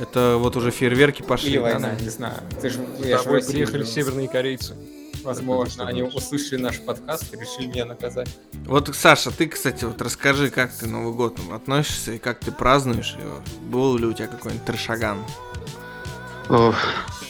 Это 0.00 0.36
вот 0.38 0.56
уже 0.56 0.70
фейерверки 0.70 1.22
пошли. 1.22 1.50
или 1.50 1.56
да, 1.58 1.62
война, 1.62 1.78
наверное? 1.80 2.02
не 2.04 2.10
знаю. 2.10 2.36
Ты 2.60 2.70
же, 2.70 2.80
я 3.00 3.18
ж 3.18 3.20
в 3.20 3.24
тобой 3.24 3.38
России 3.40 3.52
приехали 3.52 3.84
северные 3.84 4.28
корейцы. 4.28 4.74
Возможно, 5.22 5.86
они 5.86 6.02
услышали 6.02 6.60
наш 6.60 6.80
подкаст 6.80 7.32
и 7.32 7.38
решили 7.38 7.66
меня 7.66 7.86
наказать. 7.86 8.28
Вот, 8.66 8.94
Саша, 8.94 9.30
ты, 9.30 9.48
кстати, 9.48 9.84
вот 9.84 10.00
расскажи, 10.02 10.50
как 10.50 10.70
ты 10.72 10.86
Новый 10.86 11.14
год 11.14 11.38
относишься 11.50 12.12
и 12.12 12.18
как 12.18 12.40
ты 12.40 12.52
празднуешь 12.52 13.16
его. 13.18 13.40
Был 13.70 13.96
ли 13.96 14.06
у 14.06 14.12
тебя 14.12 14.26
какой-нибудь 14.26 14.66
трешаган? 14.66 15.18
Ох, 16.50 16.76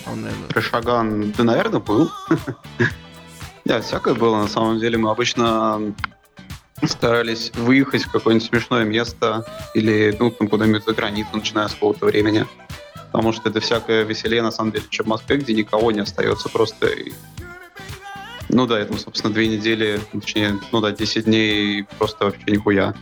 Он, 0.06 0.22
наверное, 0.22 0.48
Трешаган, 0.48 1.32
да, 1.38 1.44
наверное, 1.44 1.78
был. 1.80 2.10
Да, 3.64 3.80
всякое 3.80 4.14
было, 4.14 4.36
на 4.36 4.48
самом 4.48 4.78
деле. 4.78 4.98
Мы 4.98 5.10
обычно 5.10 5.94
старались 6.82 7.50
выехать 7.54 8.04
в 8.04 8.10
какое-нибудь 8.10 8.46
смешное 8.46 8.84
место 8.84 9.46
или 9.74 10.14
ну, 10.18 10.30
там, 10.30 10.48
куда-нибудь 10.48 10.84
за 10.84 10.92
границу, 10.92 11.30
начиная 11.32 11.68
с 11.68 11.74
какого-то 11.74 12.06
времени. 12.06 12.46
Потому 13.10 13.32
что 13.32 13.48
это 13.48 13.60
всякое 13.60 14.02
веселее, 14.02 14.42
на 14.42 14.50
самом 14.50 14.72
деле, 14.72 14.84
чем 14.90 15.06
в 15.06 15.08
Москве, 15.08 15.36
где 15.38 15.54
никого 15.54 15.92
не 15.92 16.00
остается 16.00 16.48
просто. 16.48 16.90
Ну 18.50 18.66
да, 18.66 18.78
это, 18.78 18.98
собственно, 18.98 19.32
две 19.32 19.48
недели, 19.48 20.00
точнее, 20.12 20.58
ну 20.70 20.80
да, 20.80 20.90
10 20.90 21.24
дней 21.24 21.84
просто 21.98 22.26
вообще 22.26 22.44
нихуя. 22.48 22.94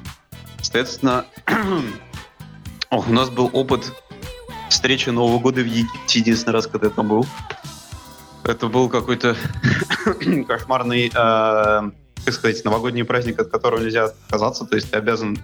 Соответственно, 0.60 1.24
ох, 2.90 3.08
у 3.08 3.12
нас 3.12 3.30
был 3.30 3.50
опыт 3.52 3.92
встречи 4.68 5.08
Нового 5.10 5.38
года 5.40 5.62
в 5.62 5.66
Египте 5.66 6.20
единственный 6.20 6.52
раз, 6.52 6.66
когда 6.66 6.86
я 6.86 6.92
там 6.92 7.08
был. 7.08 7.26
Это 8.44 8.66
был 8.68 8.88
какой-то 8.88 9.36
кошмарный, 10.48 11.06
э, 11.06 11.10
как 11.12 12.34
сказать, 12.34 12.64
новогодний 12.64 13.04
праздник, 13.04 13.40
от 13.40 13.50
которого 13.50 13.80
нельзя 13.80 14.04
отказаться. 14.04 14.64
То 14.64 14.76
есть 14.76 14.90
ты 14.90 14.96
обязан 14.96 15.38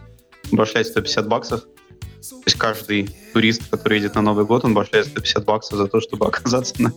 башлять 0.51 0.89
150 0.89 1.29
баксов. 1.29 1.63
То 1.63 2.43
есть 2.45 2.59
каждый 2.59 3.11
турист, 3.33 3.71
который 3.71 3.99
едет 3.99 4.15
на 4.15 4.23
Новый 4.23 4.45
год, 4.45 4.65
он 4.65 4.75
башляет 4.75 5.07
150 5.07 5.45
баксов 5.45 5.79
за 5.79 5.87
то, 5.87 6.01
чтобы 6.01 6.27
оказаться 6.29 6.75
на 6.83 6.93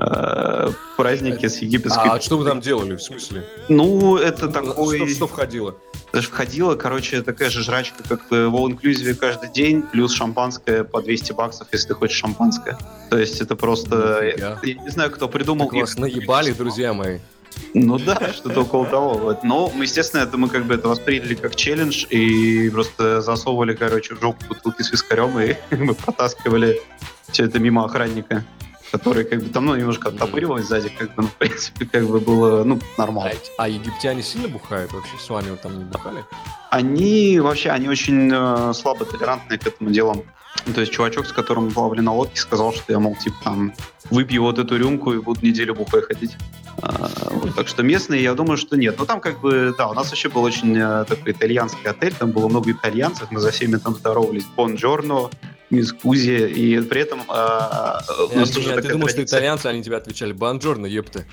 э, 0.00 0.70
празднике 0.96 1.48
с 1.48 1.58
египетской... 1.58 2.08
А 2.08 2.20
что 2.20 2.38
вы 2.38 2.44
там 2.44 2.60
делали, 2.60 2.96
в 2.96 3.02
смысле? 3.02 3.44
Ну, 3.68 4.16
это 4.16 4.48
такой... 4.48 4.98
Что, 4.98 5.08
что 5.08 5.26
входило? 5.26 5.76
Даже 6.12 6.28
входила, 6.28 6.74
короче, 6.74 7.22
такая 7.22 7.50
же 7.50 7.62
жрачка, 7.62 8.02
как 8.08 8.30
в 8.30 8.34
all-inclusive 8.34 9.14
каждый 9.14 9.50
день, 9.50 9.82
плюс 9.82 10.12
шампанское 10.12 10.84
по 10.84 11.00
200 11.00 11.32
баксов, 11.32 11.68
если 11.72 11.88
ты 11.88 11.94
хочешь 11.94 12.18
шампанское. 12.18 12.78
То 13.10 13.18
есть 13.18 13.40
это 13.40 13.56
просто... 13.56 14.22
Нифига. 14.24 14.58
Я 14.62 14.74
не 14.74 14.90
знаю, 14.90 15.10
кто 15.10 15.28
придумал 15.28 15.68
Так 15.68 15.80
вас 15.80 15.96
наебали, 15.96 16.52
друзья 16.52 16.92
мои. 16.92 17.18
Ну 17.74 17.98
да, 17.98 18.32
что-то 18.32 18.62
около 18.62 18.86
того. 18.86 19.14
Вот. 19.14 19.44
Но, 19.44 19.70
мы, 19.74 19.84
естественно, 19.84 20.22
это 20.22 20.36
мы 20.36 20.48
как 20.48 20.64
бы 20.64 20.74
это 20.74 20.88
восприняли 20.88 21.34
как 21.34 21.54
челлендж 21.56 22.06
и 22.10 22.68
просто 22.70 23.20
засовывали, 23.20 23.74
короче, 23.74 24.14
в 24.14 24.20
жопу 24.20 24.44
бутылки 24.48 24.82
с 24.82 24.90
вискарем, 24.92 25.38
и 25.38 25.56
мы 25.74 25.94
протаскивали 25.94 26.80
все 27.30 27.44
это 27.44 27.58
мимо 27.58 27.84
охранника, 27.84 28.44
который 28.90 29.24
как 29.24 29.40
бы 29.40 29.48
там, 29.50 29.66
ну, 29.66 29.76
немножко 29.76 30.08
оттопыривалось 30.08 30.66
сзади, 30.66 30.88
как 30.88 31.14
бы, 31.14 31.22
ну, 31.22 31.28
в 31.28 31.34
принципе, 31.34 31.86
как 31.86 32.06
бы 32.06 32.20
было, 32.20 32.64
ну, 32.64 32.78
нормально. 32.98 33.38
А, 33.56 33.64
а 33.64 33.68
египтяне 33.68 34.22
сильно 34.22 34.48
бухают 34.48 34.92
вообще? 34.92 35.16
С 35.18 35.28
вами 35.28 35.56
там 35.62 35.78
не 35.78 35.84
бухали? 35.84 36.24
Они 36.70 37.40
вообще, 37.40 37.70
они 37.70 37.88
очень 37.88 38.30
э, 38.32 38.72
слабо 38.74 39.04
толерантны 39.04 39.58
к 39.58 39.66
этому 39.66 39.90
делу. 39.90 40.24
Ну, 40.66 40.74
То 40.74 40.80
есть 40.80 40.92
чувачок, 40.92 41.26
с 41.26 41.32
которым 41.32 41.70
плавали 41.70 42.00
на 42.00 42.12
лодке, 42.12 42.40
сказал, 42.40 42.72
что 42.72 42.92
я, 42.92 42.98
мол, 42.98 43.16
типа 43.16 43.36
там, 43.44 43.72
выпью 44.10 44.42
вот 44.42 44.58
эту 44.58 44.76
рюмку 44.76 45.12
и 45.12 45.18
буду 45.18 45.44
неделю 45.44 45.74
бухой 45.74 46.02
ходить. 46.02 46.36
А, 46.82 47.08
вот, 47.30 47.54
так 47.54 47.68
что 47.68 47.82
местные, 47.82 48.22
я 48.22 48.34
думаю, 48.34 48.56
что 48.56 48.76
нет. 48.76 48.96
Но 48.98 49.04
там 49.04 49.20
как 49.20 49.40
бы, 49.40 49.74
да, 49.76 49.88
у 49.88 49.94
нас 49.94 50.08
вообще 50.10 50.28
был 50.28 50.42
очень 50.42 50.76
э, 50.76 51.04
такой 51.04 51.32
итальянский 51.32 51.88
отель, 51.88 52.14
там 52.14 52.32
было 52.32 52.48
много 52.48 52.70
итальянцев, 52.72 53.30
мы 53.30 53.40
за 53.40 53.50
всеми 53.50 53.76
там 53.76 53.94
здоровались. 53.94 54.44
Бонджорно, 54.56 55.30
мисс 55.70 55.92
Кузи, 55.92 56.48
и 56.48 56.80
при 56.80 57.02
этом 57.02 57.20
э, 57.20 57.22
у 58.32 58.38
нас 58.38 58.50
тоже 58.50 58.70
Я- 58.70 58.80
ты 58.80 58.88
думал, 58.92 59.08
что 59.08 59.22
итальянцы, 59.22 59.66
они 59.66 59.82
тебе 59.82 59.96
отвечали, 59.96 60.32
бонжорно, 60.32 60.86
епты. 60.86 61.26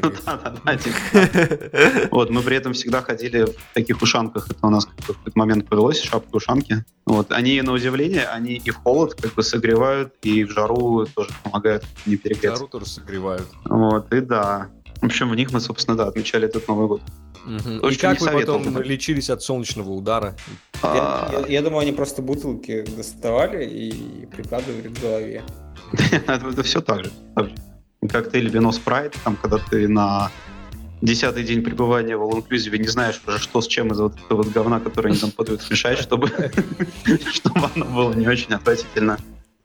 Да-да-да, 0.00 0.76
типа. 0.76 2.08
Вот, 2.10 2.30
мы 2.30 2.42
при 2.42 2.56
этом 2.56 2.72
всегда 2.72 3.02
ходили 3.02 3.44
в 3.44 3.74
таких 3.74 4.00
ушанках. 4.02 4.48
Это 4.50 4.66
у 4.66 4.70
нас 4.70 4.86
в 4.86 5.06
какой-то 5.06 5.38
момент 5.38 5.68
повелось, 5.68 6.02
шапки 6.02 6.34
ушанки. 6.34 6.84
Вот, 7.06 7.32
они, 7.32 7.60
на 7.62 7.72
удивление, 7.72 8.26
они 8.26 8.54
и 8.54 8.70
в 8.70 8.76
холод 8.76 9.14
как 9.14 9.34
бы 9.34 9.42
согревают, 9.42 10.14
и 10.22 10.44
в 10.44 10.50
жару 10.50 11.06
тоже 11.14 11.30
помогают 11.42 11.84
не 12.06 12.16
перегреться. 12.16 12.56
Жару 12.56 12.68
тоже 12.68 12.86
согревают. 12.86 13.46
Вот, 13.64 14.12
и 14.12 14.20
да. 14.20 14.68
В 15.00 15.06
общем, 15.06 15.30
в 15.30 15.34
них 15.36 15.52
мы, 15.52 15.60
собственно, 15.60 15.96
да, 15.96 16.06
отмечали 16.08 16.46
этот 16.46 16.66
Новый 16.68 16.88
год. 16.88 17.02
Мгм. 17.44 17.78
И 17.88 17.94
как 17.96 18.20
вы 18.20 18.30
потом 18.30 18.72
бы. 18.74 18.82
лечились 18.84 19.30
от 19.30 19.42
солнечного 19.42 19.90
удара? 19.90 20.34
Я, 20.82 20.88
А, 20.90 21.28
я- 21.32 21.46
я 21.46 21.62
думаю, 21.62 21.80
они 21.80 21.92
просто 21.92 22.20
бутылки 22.20 22.84
доставали 22.96 23.64
и 23.64 24.26
прикладывали 24.26 24.88
к 24.88 25.00
голове. 25.00 25.42
Это 26.26 26.62
все 26.62 26.80
так 26.80 27.04
же. 27.04 27.12
Коктейль 28.08 28.48
вино 28.48 28.72
спрайт, 28.72 29.14
там, 29.24 29.36
когда 29.36 29.58
ты 29.58 29.88
на 29.88 30.30
десятый 31.00 31.44
день 31.44 31.62
пребывания 31.62 32.16
в 32.16 32.22
all 32.22 32.44
inclusive 32.44 32.76
не 32.76 32.88
знаешь 32.88 33.20
уже, 33.26 33.38
что 33.38 33.60
с 33.60 33.66
чем 33.66 33.92
из 33.92 34.00
вот 34.00 34.14
этого 34.26 34.42
вот 34.42 34.52
говна, 34.52 34.80
который 34.80 35.12
они 35.12 35.20
там 35.20 35.30
подают, 35.30 35.62
смешать, 35.62 35.98
чтобы, 35.98 36.28
чтобы 37.32 37.68
оно 37.74 37.84
было 37.86 38.12
не 38.12 38.26
очень 38.28 38.52
отвратительно. 38.52 39.18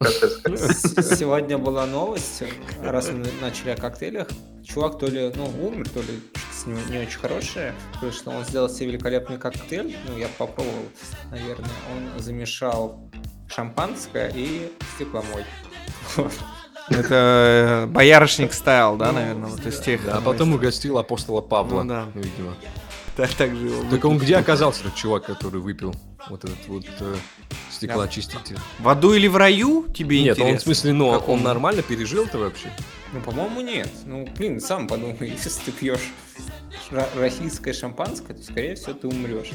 Сегодня 0.03 1.57
была 1.57 1.85
новость, 1.85 2.43
раз 2.81 3.09
мы 3.09 3.25
начали 3.41 3.71
о 3.71 3.75
коктейлях. 3.77 4.27
Чувак 4.63 4.99
то 4.99 5.07
ли 5.07 5.31
ну, 5.35 5.45
умер, 5.65 5.89
то 5.89 5.99
ли 6.01 6.21
с 6.51 6.65
ним 6.65 6.77
не 6.89 6.99
очень 6.99 7.19
хорошее. 7.19 7.73
То 7.99 8.07
есть, 8.07 8.19
что 8.19 8.31
он 8.31 8.45
сделал 8.45 8.69
себе 8.69 8.87
великолепный 8.87 9.37
коктейль. 9.37 9.97
Ну, 10.07 10.17
я 10.17 10.27
попробовал, 10.37 10.85
наверное. 11.31 11.69
Он 11.91 12.21
замешал 12.21 13.09
шампанское 13.47 14.31
и 14.33 14.71
стекломой. 14.95 15.43
Это 16.89 17.85
э, 17.85 17.85
боярышник 17.87 18.53
стайл, 18.53 18.97
да, 18.97 19.11
наверное, 19.13 19.49
вот 19.49 19.65
из 19.65 19.79
тех. 19.79 20.01
А 20.11 20.19
потом 20.21 20.53
угостил 20.53 20.97
апостола 20.97 21.41
Павла, 21.41 21.83
Ну 21.83 21.89
да. 21.89 22.07
видимо. 22.13 22.55
Так, 23.15 23.31
так 23.33 23.55
же 23.55 23.69
Так 23.91 24.03
он 24.05 24.17
где 24.17 24.37
оказался, 24.37 24.81
этот 24.81 24.95
чувак, 24.95 25.25
который 25.25 25.61
выпил 25.61 25.93
вот 26.29 26.43
этот 26.45 26.67
вот 26.67 26.85
э, 26.99 27.15
стеклоочиститель? 27.71 28.57
В 28.79 28.89
аду 28.89 29.13
или 29.13 29.27
в 29.27 29.35
раю 29.35 29.87
тебе 29.93 30.21
Нет, 30.21 30.37
он 30.37 30.43
интересно? 30.43 30.59
в 30.59 30.63
смысле, 30.63 30.93
ну, 30.93 31.11
Какому? 31.11 31.33
он 31.33 31.43
нормально 31.43 31.81
пережил 31.81 32.25
это 32.25 32.37
вообще? 32.37 32.71
Ну, 33.11 33.21
по-моему, 33.21 33.61
нет. 33.61 33.89
Ну, 34.05 34.27
блин, 34.37 34.59
сам 34.59 34.87
подумай, 34.87 35.17
если 35.43 35.49
ты 35.65 35.71
пьешь 35.71 36.11
российское 37.15 37.73
шампанское, 37.73 38.33
то, 38.33 38.43
скорее 38.43 38.75
всего, 38.75 38.93
ты 38.93 39.07
умрешь. 39.07 39.51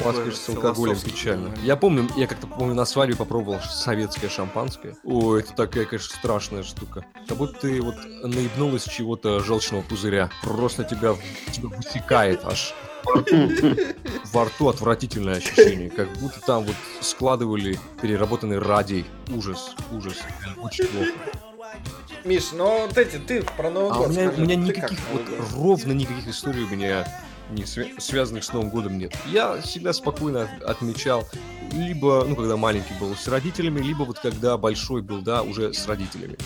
У 0.00 0.04
вас, 0.04 0.16
кажется, 0.16 0.52
алкоголем 0.52 0.98
печально. 0.98 1.54
Я 1.62 1.76
помню, 1.76 2.08
я 2.16 2.26
как-то 2.26 2.46
помню 2.46 2.74
на 2.74 2.84
свадьбе 2.84 3.16
попробовал 3.16 3.60
советское 3.60 4.28
шампанское. 4.28 4.96
О, 5.04 5.36
это 5.36 5.52
такая, 5.54 5.84
конечно, 5.84 6.16
страшная 6.16 6.62
штука. 6.62 7.04
Как 7.28 7.36
будто 7.36 7.60
ты 7.60 7.80
вот 7.80 7.96
наебнул 8.22 8.74
из 8.74 8.84
чего-то 8.84 9.40
желчного 9.40 9.82
пузыря. 9.82 10.30
Просто 10.42 10.84
тебя, 10.84 11.16
тебя 11.52 11.68
высекает 11.68 12.44
аж. 12.44 12.74
Во 14.32 14.44
рту 14.46 14.68
отвратительное 14.68 15.36
ощущение. 15.36 15.90
Как 15.90 16.10
будто 16.18 16.40
там 16.40 16.64
вот 16.64 16.76
складывали 17.00 17.78
переработанный 18.00 18.58
радий. 18.58 19.04
Ужас, 19.34 19.74
ужас. 19.92 20.16
Очень 20.58 20.86
плохо. 20.86 21.10
Миш, 22.24 22.52
ну 22.52 22.86
вот 22.86 22.96
эти, 22.96 23.16
ты 23.18 23.42
про 23.42 23.68
Новый 23.70 23.90
А 23.90 23.94
год 23.94 24.06
у 24.08 24.10
меня, 24.10 24.26
скажи, 24.28 24.40
у 24.42 24.44
меня 24.44 24.54
никаких, 24.56 24.82
как 24.82 24.92
вот 25.12 25.22
ровно 25.54 25.92
никаких 25.92 26.28
историй 26.28 26.62
у 26.64 26.68
меня 26.68 27.04
не 27.50 27.62
свя- 27.64 27.98
связанных 28.00 28.44
с 28.44 28.52
Новым 28.52 28.70
годом, 28.70 28.96
нет. 28.96 29.12
Я 29.26 29.60
всегда 29.60 29.92
спокойно 29.92 30.42
от- 30.42 30.62
отмечал, 30.62 31.26
либо, 31.72 32.24
ну, 32.26 32.36
когда 32.36 32.56
маленький 32.56 32.94
был 33.00 33.16
с 33.16 33.26
родителями, 33.26 33.80
либо 33.80 34.04
вот 34.04 34.18
когда 34.20 34.56
большой 34.56 35.02
был, 35.02 35.20
да, 35.20 35.42
уже 35.42 35.74
с 35.74 35.86
родителями. 35.86 36.36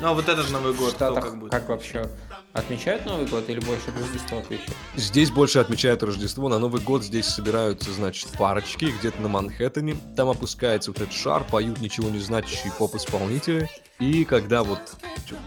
Ну, 0.00 0.08
а 0.08 0.14
вот 0.14 0.28
этот 0.28 0.50
Новый 0.50 0.74
год, 0.74 0.90
Штатах 0.90 1.24
как 1.24 1.38
будет? 1.38 1.50
как 1.52 1.68
вообще? 1.68 2.06
Отмечают 2.54 3.04
Новый 3.04 3.26
год 3.26 3.50
или 3.50 3.58
больше 3.58 3.90
Рождество 3.98 4.38
отвечают? 4.38 4.76
Здесь 4.94 5.32
больше 5.32 5.58
отмечают 5.58 6.04
Рождество. 6.04 6.48
На 6.48 6.60
Новый 6.60 6.80
год 6.80 7.02
здесь 7.02 7.26
собираются, 7.26 7.90
значит, 7.90 8.28
парочки 8.38 8.92
где-то 9.00 9.20
на 9.20 9.28
Манхэттене. 9.28 9.96
Там 10.16 10.28
опускается 10.28 10.92
вот 10.92 11.00
этот 11.00 11.12
шар, 11.12 11.42
поют 11.42 11.80
ничего 11.80 12.08
не 12.10 12.20
значащие 12.20 12.72
поп-исполнители. 12.78 13.68
И 13.98 14.24
когда 14.24 14.62
вот 14.62 14.78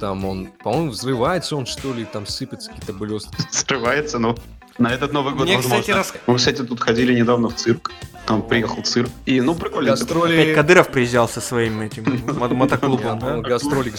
там 0.02 0.26
он, 0.26 0.48
по-моему, 0.62 0.92
взрывается 0.92 1.56
он, 1.56 1.66
что 1.66 1.94
ли, 1.94 2.04
там 2.04 2.28
сыпятся 2.28 2.72
какие-то 2.72 2.92
блестки. 2.92 3.38
Срывается, 3.52 4.20
ну, 4.20 4.36
на 4.78 4.94
этот 4.94 5.14
Новый 5.14 5.34
год, 5.34 5.44
Мне, 5.44 5.56
возможно. 5.56 5.80
кстати, 5.82 5.98
рас- 5.98 6.14
Мы, 6.28 6.36
кстати, 6.38 6.62
тут 6.64 6.80
ходили 6.80 7.14
недавно 7.14 7.50
в 7.50 7.56
цирк. 7.56 7.92
Там 8.26 8.42
приехал 8.42 8.84
цирк. 8.84 9.10
И, 9.26 9.40
ну, 9.42 9.56
прикольно. 9.56 9.94
Опять 9.94 10.02
Гастроли... 10.08 10.54
Кадыров 10.54 10.90
приезжал 10.90 11.30
со 11.30 11.40
своим 11.40 11.82
этим 11.82 12.04
мо- 12.38 12.48
мотоклубом, 12.54 13.20
да? 13.20 13.38
Гастроли 13.38 13.90
у 13.90 13.94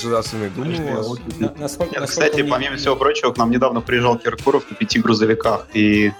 а 1.48 1.54
насколько 1.58 2.04
кстати, 2.06 2.42
помимо 2.42 2.76
всего 2.76 2.94
прочего, 2.96 3.32
к 3.32 3.38
нам 3.38 3.50
недавно 3.50 3.80
приезжал 3.80 4.18
Киркоров 4.18 4.64
на 4.70 4.76
пяти 4.76 4.98
грузовиках, 5.00 5.66
и 5.72 6.12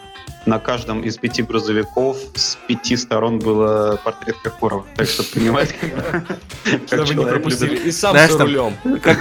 на 0.47 0.59
каждом 0.59 1.03
из 1.03 1.17
пяти 1.19 1.43
грузовиков 1.43 2.17
с 2.35 2.57
пяти 2.67 2.97
сторон 2.97 3.39
был 3.39 3.99
портрет 3.99 4.37
Киркорова. 4.43 4.85
Так 4.97 5.07
что 5.09 5.23
понимаете, 5.23 5.75
как 5.83 6.25
Чтобы 6.87 7.03
не 7.03 7.07
человек 7.13 7.29
пропустили. 7.35 7.71
любит. 7.71 7.87
И 7.87 7.93
сам 7.93 8.15
там- 8.17 8.41
рулем. 8.41 8.75
Как. 9.03 9.19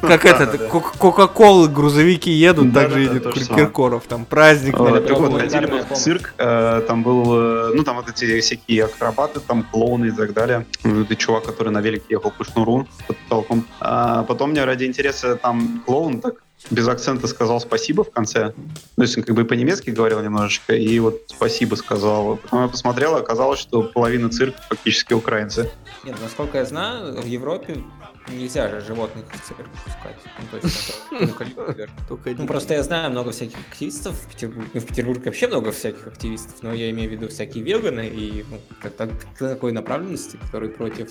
Кока- 0.00 0.98
Кока-Колы 0.98 1.68
грузовики 1.68 2.30
едут, 2.30 2.72
так 2.74 2.90
же 2.90 3.00
едет. 3.00 3.32
Киркоров. 3.32 4.04
Там 4.08 4.24
праздник. 4.24 4.76
Какой-то. 4.76 5.38
ходили 5.38 5.66
мы 5.66 5.82
в 5.82 5.92
цирк, 5.96 6.34
э, 6.38 6.82
там 6.86 7.02
был, 7.02 7.24
э, 7.38 7.72
ну, 7.74 7.82
там 7.82 7.96
вот 7.96 8.08
эти 8.08 8.40
всякие 8.40 8.84
акробаты, 8.84 9.40
там 9.40 9.62
клоуны 9.62 10.06
и 10.06 10.10
так 10.10 10.32
далее. 10.32 10.66
Это 10.84 11.16
чувак, 11.16 11.44
который 11.44 11.70
на 11.72 11.80
велике 11.80 12.04
ехал 12.10 12.30
по 12.30 12.44
шнуру 12.44 12.86
под 13.06 13.16
потолком. 13.18 13.64
А 13.80 14.22
потом 14.24 14.50
мне 14.50 14.64
ради 14.64 14.84
интереса 14.84 15.36
там 15.36 15.82
клоун 15.86 16.20
так 16.20 16.34
без 16.70 16.88
акцента 16.88 17.26
сказал 17.26 17.60
спасибо 17.60 18.04
в 18.04 18.10
конце. 18.10 18.52
То 18.96 19.02
есть 19.02 19.16
он 19.16 19.24
как 19.24 19.34
бы 19.34 19.42
и 19.42 19.44
по-немецки 19.44 19.90
говорил 19.90 20.22
немножечко, 20.22 20.74
и 20.74 20.98
вот 20.98 21.22
спасибо 21.26 21.74
сказал. 21.74 22.36
Потом 22.36 22.62
я 22.62 22.68
посмотрел, 22.68 23.16
и 23.16 23.20
оказалось, 23.20 23.58
что 23.58 23.82
половина 23.82 24.30
цирка 24.30 24.60
фактически 24.68 25.12
украинцы. 25.14 25.70
Нет, 26.04 26.16
насколько 26.22 26.58
я 26.58 26.64
знаю, 26.64 27.20
в 27.20 27.26
Европе 27.26 27.82
нельзя 28.28 28.68
же 28.68 28.80
животных 28.80 29.24
в 29.32 29.46
цирк 29.46 29.68
пускать. 29.84 30.16
Ну, 30.38 30.46
то 30.50 30.66
есть 30.66 30.94
это 31.10 31.26
только 31.26 31.44
люди. 31.44 31.88
Только 32.08 32.30
Ну, 32.36 32.46
просто 32.46 32.74
я 32.74 32.82
знаю 32.82 33.10
много 33.10 33.30
всяких 33.30 33.58
активистов 33.70 34.14
в 34.14 34.28
Петербурге. 34.28 34.70
Ну, 34.74 34.80
в 34.80 34.86
Петербурге 34.86 35.24
вообще 35.26 35.46
много 35.46 35.72
всяких 35.72 36.06
активистов, 36.06 36.54
но 36.62 36.72
я 36.72 36.90
имею 36.90 37.08
в 37.08 37.12
виду 37.12 37.28
всякие 37.28 37.62
веганы 37.62 38.08
и 38.08 38.44
ну, 38.50 38.90
так- 38.90 39.10
такой 39.38 39.72
направленности, 39.72 40.36
которые 40.36 40.70
против 40.70 41.10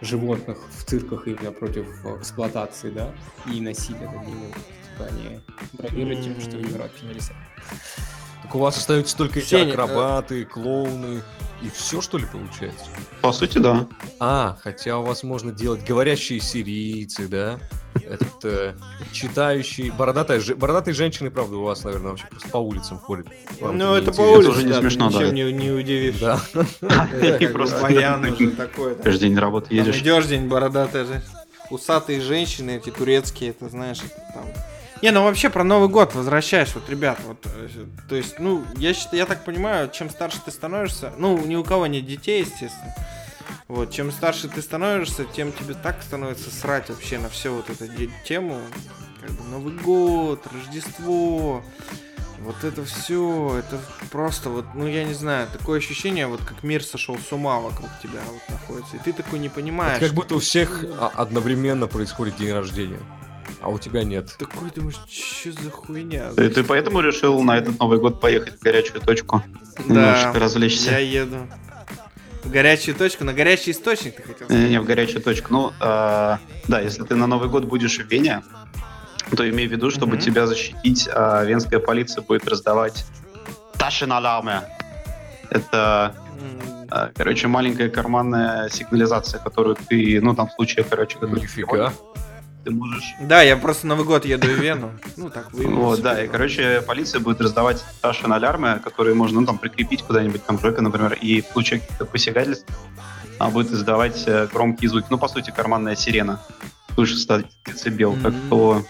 животных 0.00 0.58
в 0.70 0.84
цирках, 0.84 1.26
именно 1.26 1.52
против 1.52 1.86
э, 2.04 2.16
эксплуатации, 2.18 2.90
да, 2.90 3.12
и 3.46 3.60
насилия 3.60 4.10
над 4.10 4.26
ними. 4.26 4.52
Типа 4.92 5.08
они 5.10 5.40
бравируют 5.72 6.22
тем, 6.22 6.40
что 6.40 6.56
в 6.56 6.60
Европе 6.60 6.92
нельзя. 7.02 7.34
Так 8.42 8.54
у 8.54 8.58
вас 8.58 8.76
остаются 8.76 9.16
только 9.16 9.38
эти 9.38 9.46
Сеня, 9.46 9.70
э, 9.70 9.72
акробаты, 9.72 10.44
клоуны 10.44 11.22
и 11.62 11.70
все, 11.70 12.00
что 12.00 12.18
ли, 12.18 12.26
получается? 12.26 12.86
По 13.20 13.32
сути, 13.32 13.58
да. 13.58 13.86
А, 14.18 14.58
хотя 14.60 14.98
у 14.98 15.04
вас 15.04 15.22
можно 15.22 15.52
делать 15.52 15.84
говорящие 15.84 16.40
сирийцы, 16.40 17.28
да? 17.28 17.60
Этот 17.94 18.44
э, 18.44 18.74
читающий... 19.12 19.90
Бородатая, 19.90 20.40
же- 20.40 20.56
бородатые 20.56 20.92
женщины, 20.92 21.30
правда, 21.30 21.56
у 21.56 21.62
вас, 21.62 21.84
наверное, 21.84 22.10
вообще 22.10 22.26
просто 22.26 22.48
по 22.48 22.56
улицам 22.56 22.98
ходят. 22.98 23.28
Вам 23.60 23.78
Ну, 23.78 23.94
это 23.94 24.12
по 24.12 24.22
улице, 24.22 24.50
уже 24.50 24.64
не 24.64 24.70
да, 24.70 24.80
смешно, 24.80 25.08
да. 25.08 25.18
ничем 25.18 25.34
не, 25.34 25.52
не 25.52 25.70
удивишь. 25.70 26.18
Да. 26.18 26.40
И 27.38 27.46
просто 27.46 27.80
да. 27.80 28.18
каждый 29.02 29.20
день 29.20 29.34
на 29.34 29.40
работу 29.40 29.72
едешь. 29.72 29.98
идешь 29.98 30.26
день, 30.26 30.48
бородатая 30.48 31.04
же. 31.04 31.22
Усатые 31.70 32.20
женщины, 32.20 32.72
эти 32.72 32.90
турецкие, 32.90 33.50
это 33.50 33.68
знаешь, 33.68 33.98
это 34.04 34.20
там. 34.34 34.44
Не, 35.02 35.10
ну 35.10 35.24
вообще 35.24 35.50
про 35.50 35.64
Новый 35.64 35.88
год 35.88 36.14
возвращаешь, 36.14 36.74
вот, 36.74 36.88
ребят, 36.88 37.18
вот, 37.26 37.44
э, 37.44 37.68
то 38.08 38.14
есть, 38.14 38.38
ну, 38.38 38.64
я 38.76 38.94
считаю, 38.94 39.18
я 39.18 39.26
так 39.26 39.44
понимаю, 39.44 39.90
чем 39.90 40.08
старше 40.08 40.38
ты 40.44 40.52
становишься, 40.52 41.12
ну, 41.18 41.36
ни 41.44 41.56
у 41.56 41.64
кого 41.64 41.88
нет 41.88 42.06
детей, 42.06 42.42
естественно, 42.42 42.94
вот, 43.66 43.90
чем 43.90 44.12
старше 44.12 44.48
ты 44.48 44.62
становишься, 44.62 45.24
тем 45.24 45.52
тебе 45.52 45.74
так 45.74 46.00
становится 46.02 46.50
срать 46.50 46.88
вообще 46.88 47.18
на 47.18 47.28
всю 47.28 47.52
вот 47.52 47.68
эту 47.68 47.88
тему, 48.24 48.60
как 49.20 49.32
бы 49.32 49.44
Новый 49.50 49.74
год, 49.74 50.46
Рождество, 50.52 51.64
вот 52.38 52.62
это 52.62 52.84
все, 52.84 53.58
это 53.58 53.80
просто 54.12 54.50
вот, 54.50 54.66
ну 54.74 54.86
я 54.86 55.02
не 55.02 55.14
знаю, 55.14 55.48
такое 55.52 55.78
ощущение, 55.78 56.28
вот 56.28 56.44
как 56.44 56.62
мир 56.62 56.82
сошел 56.84 57.18
с 57.18 57.32
ума 57.32 57.58
вокруг 57.58 57.90
тебя 58.00 58.20
вот 58.28 58.42
находится, 58.48 58.96
и 58.96 59.00
ты 59.00 59.12
такой 59.12 59.40
не 59.40 59.48
понимаешь. 59.48 59.96
Это 59.96 60.06
как 60.06 60.14
будто 60.14 60.36
у 60.36 60.38
всех 60.38 60.84
а- 61.00 61.10
одновременно 61.14 61.88
происходит 61.88 62.36
день 62.36 62.52
рождения, 62.52 63.00
а 63.62 63.68
у 63.68 63.78
тебя 63.78 64.02
нет. 64.04 64.34
Такой 64.38 64.70
думаешь, 64.74 64.96
что 65.08 65.52
за 65.52 65.70
хуйня? 65.70 66.32
Ты, 66.36 66.50
ты 66.50 66.64
поэтому 66.64 67.00
решил 67.00 67.40
на 67.42 67.56
этот 67.56 67.78
Новый 67.78 67.98
год 67.98 68.20
поехать 68.20 68.58
в 68.58 68.62
горячую 68.62 69.00
точку? 69.00 69.42
Да, 69.78 69.84
Немножечко 69.94 70.38
развлечься. 70.38 70.90
я 70.90 70.98
еду. 70.98 71.46
В 72.42 72.50
горячую 72.50 72.96
точку, 72.96 73.24
на 73.24 73.32
горячий 73.32 73.70
источник 73.70 74.16
ты 74.16 74.22
хотел 74.22 74.48
Не, 74.48 74.54
сказать? 74.54 74.70
не, 74.70 74.80
в 74.80 74.84
горячую 74.84 75.22
точку. 75.22 75.52
Ну, 75.52 75.72
а, 75.80 76.40
да, 76.66 76.80
если 76.80 77.04
ты 77.04 77.14
на 77.14 77.28
Новый 77.28 77.48
год 77.48 77.64
будешь 77.64 77.98
в 77.98 78.06
Вене, 78.10 78.42
то 79.36 79.48
имей 79.48 79.68
в 79.68 79.70
виду, 79.72 79.90
чтобы 79.92 80.16
Мгм. 80.16 80.20
тебя 80.24 80.46
защитить, 80.48 81.08
а, 81.12 81.44
венская 81.44 81.78
полиция 81.78 82.22
будет 82.22 82.46
раздавать 82.48 83.04
ташин-алармы. 83.78 84.62
Это, 85.50 86.14
М, 86.40 86.88
а, 86.90 87.10
короче, 87.14 87.46
маленькая 87.46 87.88
карманная 87.88 88.68
сигнализация, 88.70 89.38
которую 89.40 89.76
ты, 89.76 90.20
ну, 90.20 90.34
там, 90.34 90.48
в 90.48 90.52
случае, 90.52 90.84
короче, 90.84 91.18
когда 91.18 91.38
Нифига. 91.40 91.92
Ты 92.64 92.70
можешь... 92.70 93.14
Да, 93.20 93.42
я 93.42 93.56
просто 93.56 93.86
Новый 93.86 94.04
год 94.04 94.24
еду 94.24 94.46
в 94.46 94.50
Вену. 94.50 94.92
Ну, 95.16 95.30
так. 95.30 95.52
Вот, 95.52 96.00
да, 96.00 96.22
и, 96.22 96.28
короче, 96.28 96.82
полиция 96.82 97.20
будет 97.20 97.40
раздавать 97.40 97.84
ташин 98.00 98.32
алярмы, 98.32 98.80
которые 98.82 99.14
можно, 99.14 99.40
ну, 99.40 99.46
там, 99.46 99.58
прикрепить 99.58 100.02
куда-нибудь 100.02 100.44
там 100.44 100.58
в 100.58 100.62
жопе, 100.62 100.80
например, 100.80 101.14
и 101.20 101.40
в 101.40 101.46
случае 101.46 101.80
каких-то 101.80 102.04
посягательств 102.04 102.66
она 103.38 103.50
будет 103.50 103.72
издавать 103.72 104.22
э, 104.26 104.46
громкие 104.52 104.88
звуки. 104.88 105.06
Ну, 105.10 105.18
по 105.18 105.28
сути, 105.28 105.50
карманная 105.50 105.96
сирена. 105.96 106.40
Выше 106.96 107.16
100 107.16 107.42
децибел. 107.66 108.16
Так 108.22 108.34
что 108.46 108.84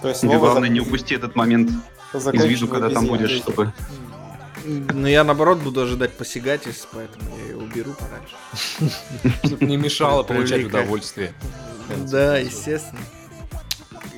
То 0.00 0.08
есть 0.08 0.24
главное 0.24 0.68
не 0.68 0.80
упусти 0.80 1.14
этот 1.14 1.36
момент 1.36 1.70
из 2.14 2.44
виду, 2.44 2.68
когда 2.68 2.88
там 2.90 3.06
будешь, 3.06 3.30
чтобы... 3.30 3.72
Ну, 4.64 5.06
я 5.06 5.24
наоборот 5.24 5.58
буду 5.58 5.82
ожидать 5.82 6.12
посягательств, 6.12 6.88
поэтому 6.92 7.24
я 7.38 7.44
ее 7.46 7.56
уберу 7.56 7.94
подальше. 7.94 8.94
Чтобы 9.44 9.64
не 9.64 9.76
мешало 9.76 10.22
получать 10.22 10.66
Привлекать. 10.66 11.34
Удовольствие. 11.94 12.26
Да, 12.26 12.36
естественно. 12.38 13.00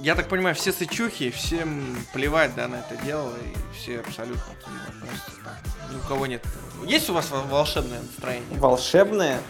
Я 0.00 0.14
так 0.16 0.28
понимаю, 0.28 0.54
все 0.56 0.72
сычухи, 0.72 1.30
всем 1.30 1.96
плевать, 2.12 2.54
да, 2.56 2.66
на 2.68 2.76
это 2.76 2.96
дело, 3.04 3.32
и 3.36 3.76
все 3.76 4.00
абсолютно 4.00 4.42
к 4.42 4.66
нему 4.66 4.78
относятся 4.88 5.30
так. 5.44 5.92
Ни 5.92 5.96
у 5.96 6.00
кого 6.08 6.26
нет. 6.26 6.44
Есть 6.84 7.08
у 7.08 7.14
вас 7.14 7.30
вол- 7.30 7.42
волшебное 7.44 8.00
настроение? 8.00 8.58
Волшебное? 8.58 9.40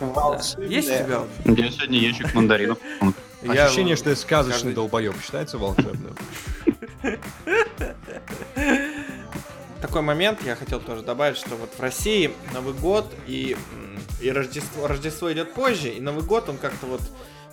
Да. 0.00 0.40
Есть 0.58 0.88
у 0.90 0.94
тебя? 0.94 1.22
Я 1.44 1.70
сегодня 1.70 1.98
ящик 1.98 2.32
мандаринов. 2.34 2.78
Ощущение, 3.46 3.96
что 3.96 4.10
я 4.10 4.16
сказочный 4.16 4.72
долбоеб 4.72 5.14
считается 5.22 5.58
волшебным. 5.58 6.16
Такой 9.80 10.02
момент 10.02 10.40
я 10.46 10.54
хотел 10.54 10.80
тоже 10.80 11.02
добавить, 11.02 11.36
что 11.36 11.56
вот 11.56 11.74
в 11.76 11.80
России 11.80 12.32
Новый 12.54 12.72
год 12.72 13.12
и, 13.26 13.56
м, 13.72 13.81
и 14.22 14.30
Рождество, 14.30 14.86
Рождество 14.86 15.32
идет 15.32 15.52
позже, 15.54 15.88
и 15.88 16.00
Новый 16.00 16.22
год 16.24 16.48
он 16.48 16.56
как-то 16.56 16.86
вот, 16.86 17.00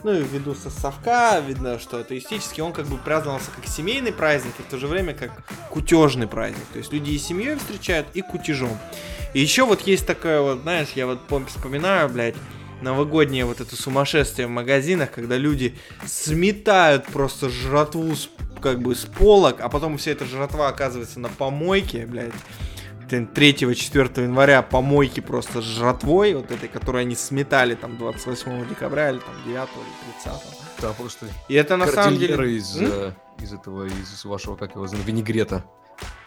ну 0.03 0.13
и 0.13 0.23
ввиду 0.23 0.55
со- 0.55 0.69
совка, 0.69 1.39
видно, 1.39 1.79
что 1.79 1.97
атеистически, 1.99 2.61
он 2.61 2.71
как 2.73 2.85
бы 2.85 2.97
праздновался 2.97 3.51
как 3.55 3.65
семейный 3.67 4.13
праздник, 4.13 4.53
и 4.59 4.61
в 4.61 4.65
то 4.65 4.77
же 4.77 4.87
время 4.87 5.13
как 5.13 5.31
кутежный 5.69 6.27
праздник. 6.27 6.63
То 6.73 6.79
есть 6.79 6.93
люди 6.93 7.11
и 7.11 7.17
семьей 7.17 7.55
встречают, 7.55 8.07
и 8.13 8.21
кутежом. 8.21 8.77
И 9.33 9.39
еще 9.39 9.65
вот 9.65 9.81
есть 9.81 10.07
такое 10.07 10.41
вот, 10.41 10.61
знаешь, 10.61 10.89
я 10.95 11.05
вот 11.05 11.19
пом- 11.27 11.47
вспоминаю, 11.47 12.09
блядь, 12.09 12.35
новогоднее 12.81 13.45
вот 13.45 13.59
это 13.59 13.75
сумасшествие 13.75 14.47
в 14.47 14.51
магазинах, 14.51 15.11
когда 15.11 15.35
люди 15.37 15.77
сметают 16.05 17.05
просто 17.07 17.49
жратву 17.49 18.15
с, 18.15 18.29
как 18.61 18.79
бы 18.81 18.95
с 18.95 19.05
полок, 19.05 19.57
а 19.59 19.69
потом 19.69 19.97
вся 19.97 20.11
эта 20.11 20.25
жратва 20.25 20.69
оказывается 20.69 21.19
на 21.19 21.29
помойке, 21.29 22.05
блядь. 22.05 22.33
3-4 23.17 24.23
января 24.23 24.61
помойки 24.61 25.19
просто 25.19 25.61
с 25.61 25.65
жратвой, 25.65 26.35
вот 26.35 26.51
этой, 26.51 26.69
которую 26.69 27.01
они 27.01 27.15
сметали 27.15 27.75
там 27.75 27.97
28 27.97 28.67
декабря 28.69 29.11
или 29.11 29.19
там 29.19 29.35
9 29.45 29.55
или 29.55 30.23
30. 30.23 30.41
Да, 30.81 30.93
просто 30.93 31.27
И 31.47 31.53
это 31.55 31.75
на 31.77 31.87
самом 31.87 32.17
деле... 32.17 32.55
из, 32.55 32.77
М? 32.77 32.89
э, 32.91 33.11
из 33.41 33.53
этого, 33.53 33.85
из 33.85 34.23
вашего, 34.25 34.55
как 34.55 34.75
его 34.75 34.85
винегрета. 34.85 35.65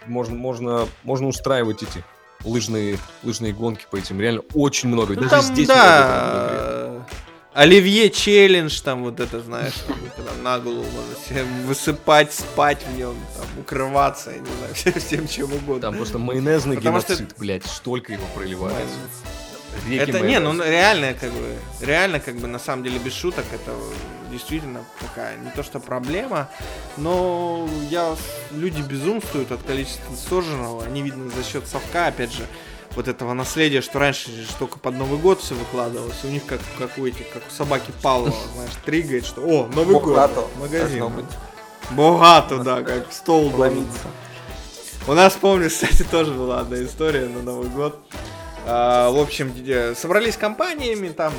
Можно, 0.07 0.35
можно, 0.35 0.89
можно 1.05 1.29
устраивать 1.29 1.83
эти 1.83 2.05
лыжные, 2.45 2.99
лыжные 3.23 3.53
гонки 3.53 3.87
по 3.91 3.97
этим. 3.97 4.21
Реально 4.21 4.43
очень 4.55 4.89
много. 4.89 5.15
Ну, 5.15 5.21
Даже 5.23 5.31
там, 5.31 5.43
здесь 5.43 5.69
много 5.69 5.81
да, 5.81 7.07
Оливье 7.55 8.09
челлендж, 8.11 8.81
там 8.81 9.03
вот 9.03 9.21
это, 9.21 9.41
знаешь, 9.43 9.75
там, 9.87 9.97
когда 10.17 10.33
на 10.43 10.59
голову 10.59 10.85
можно 10.85 11.15
себе 11.29 11.45
высыпать, 11.67 12.33
спать 12.33 12.83
в 12.87 12.97
нем, 12.97 13.15
там, 13.37 13.47
укрываться, 13.61 14.31
я 14.31 14.39
не 14.39 14.47
знаю, 14.47 14.75
всем, 14.75 14.93
всем 14.95 15.29
чем 15.29 15.53
угодно. 15.53 15.81
Там 15.83 15.97
просто 15.97 16.19
майонезный 16.19 16.77
Потому 16.77 17.01
что- 17.01 17.15
геноцид, 17.15 17.35
блядь, 17.39 17.67
столько 17.67 18.15
его 18.15 18.25
проливается. 18.35 18.97
Реки 19.89 20.03
Это 20.03 20.21
не, 20.21 20.39
ну 20.39 20.49
майонеза. 20.53 20.71
реально, 20.71 21.15
как 21.15 21.31
бы, 21.33 21.57
реально, 21.81 22.21
как 22.21 22.37
бы, 22.37 22.47
на 22.47 22.59
самом 22.59 22.85
деле, 22.85 22.99
без 22.99 23.15
шуток, 23.15 23.45
это 23.53 23.73
действительно 24.31 24.85
такая, 25.01 25.37
не 25.39 25.51
то 25.51 25.63
что 25.63 25.79
проблема, 25.79 26.49
но 26.97 27.69
я, 27.91 28.15
люди 28.51 28.81
безумствуют 28.83 29.51
от 29.53 29.63
количества 29.63 30.15
сожженного, 30.15 30.85
они, 30.85 31.03
видно, 31.03 31.31
за 31.31 31.43
счет 31.45 31.67
совка, 31.67 32.07
опять 32.09 32.33
же, 32.33 32.47
вот 32.97 33.09
этого 33.09 33.33
наследия, 33.33 33.81
что 33.81 33.99
раньше 33.99 34.31
же 34.31 34.47
только 34.59 34.79
под 34.79 34.97
Новый 34.97 35.19
год 35.19 35.41
все 35.41 35.55
выкладывалось, 35.55 36.25
у 36.25 36.29
них 36.29 36.45
как, 36.47 36.61
как 36.79 36.99
у 36.99 37.07
этих, 37.07 37.31
как 37.31 37.43
у 37.49 37.51
собаки 37.51 37.93
Павлова, 38.03 38.35
знаешь, 38.55 38.73
тригает, 38.85 39.27
что, 39.27 39.43
о, 39.43 39.67
Новый 39.69 39.95
Богато 39.95 40.35
год, 40.35 40.51
магазин. 40.59 41.13
Богато, 41.91 42.59
да, 42.59 42.83
как 42.83 43.13
стол 43.13 43.51
должен 43.51 43.87
у 45.09 45.15
нас, 45.15 45.33
помню, 45.35 45.69
кстати, 45.71 46.05
тоже 46.05 46.33
была 46.33 46.61
одна 46.61 46.83
история 46.83 47.27
на 47.27 47.43
Новый 47.43 47.69
год. 47.69 47.99
А, 48.65 49.11
в 49.11 49.19
общем, 49.19 49.53
собрались 49.97 50.37
компаниями 50.37 51.09
там 51.09 51.33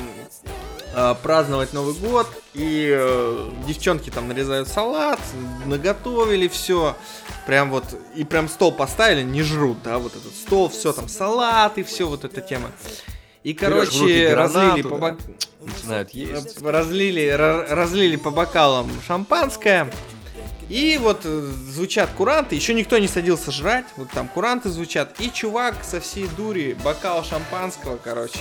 праздновать 1.22 1.72
Новый 1.72 1.94
год, 1.94 2.26
и 2.54 2.88
э, 2.96 3.50
девчонки 3.66 4.10
там 4.10 4.28
нарезают 4.28 4.68
салат, 4.68 5.20
наготовили 5.66 6.48
все, 6.48 6.96
прям 7.46 7.70
вот, 7.70 7.84
и 8.14 8.24
прям 8.24 8.48
стол 8.48 8.72
поставили, 8.72 9.22
не 9.22 9.42
жрут, 9.42 9.82
да, 9.82 9.98
вот 9.98 10.14
этот 10.16 10.34
стол, 10.34 10.68
все 10.68 10.92
там, 10.92 11.08
салат 11.08 11.78
и 11.78 11.82
все, 11.82 12.06
вот 12.06 12.24
эта 12.24 12.40
тема. 12.40 12.70
И, 13.42 13.52
короче, 13.52 14.30
гранату, 14.30 14.58
разлили 14.58 14.82
по 14.82 14.94
бок- 14.96 15.18
Начинают 15.60 16.10
есть. 16.10 16.62
разлили, 16.62 17.22
ра- 17.24 17.66
разлили 17.74 18.16
по 18.16 18.30
бокалам 18.30 18.90
шампанское. 19.06 19.90
И 20.74 20.98
вот 20.98 21.20
э, 21.22 21.52
звучат 21.70 22.10
куранты, 22.16 22.56
еще 22.56 22.74
никто 22.74 22.98
не 22.98 23.06
садился 23.06 23.52
жрать, 23.52 23.84
вот 23.96 24.10
там 24.10 24.26
куранты 24.26 24.70
звучат, 24.70 25.14
и 25.20 25.30
чувак 25.30 25.76
со 25.84 26.00
всей 26.00 26.26
дури 26.36 26.76
бокал 26.82 27.22
шампанского, 27.22 27.96
короче, 27.96 28.40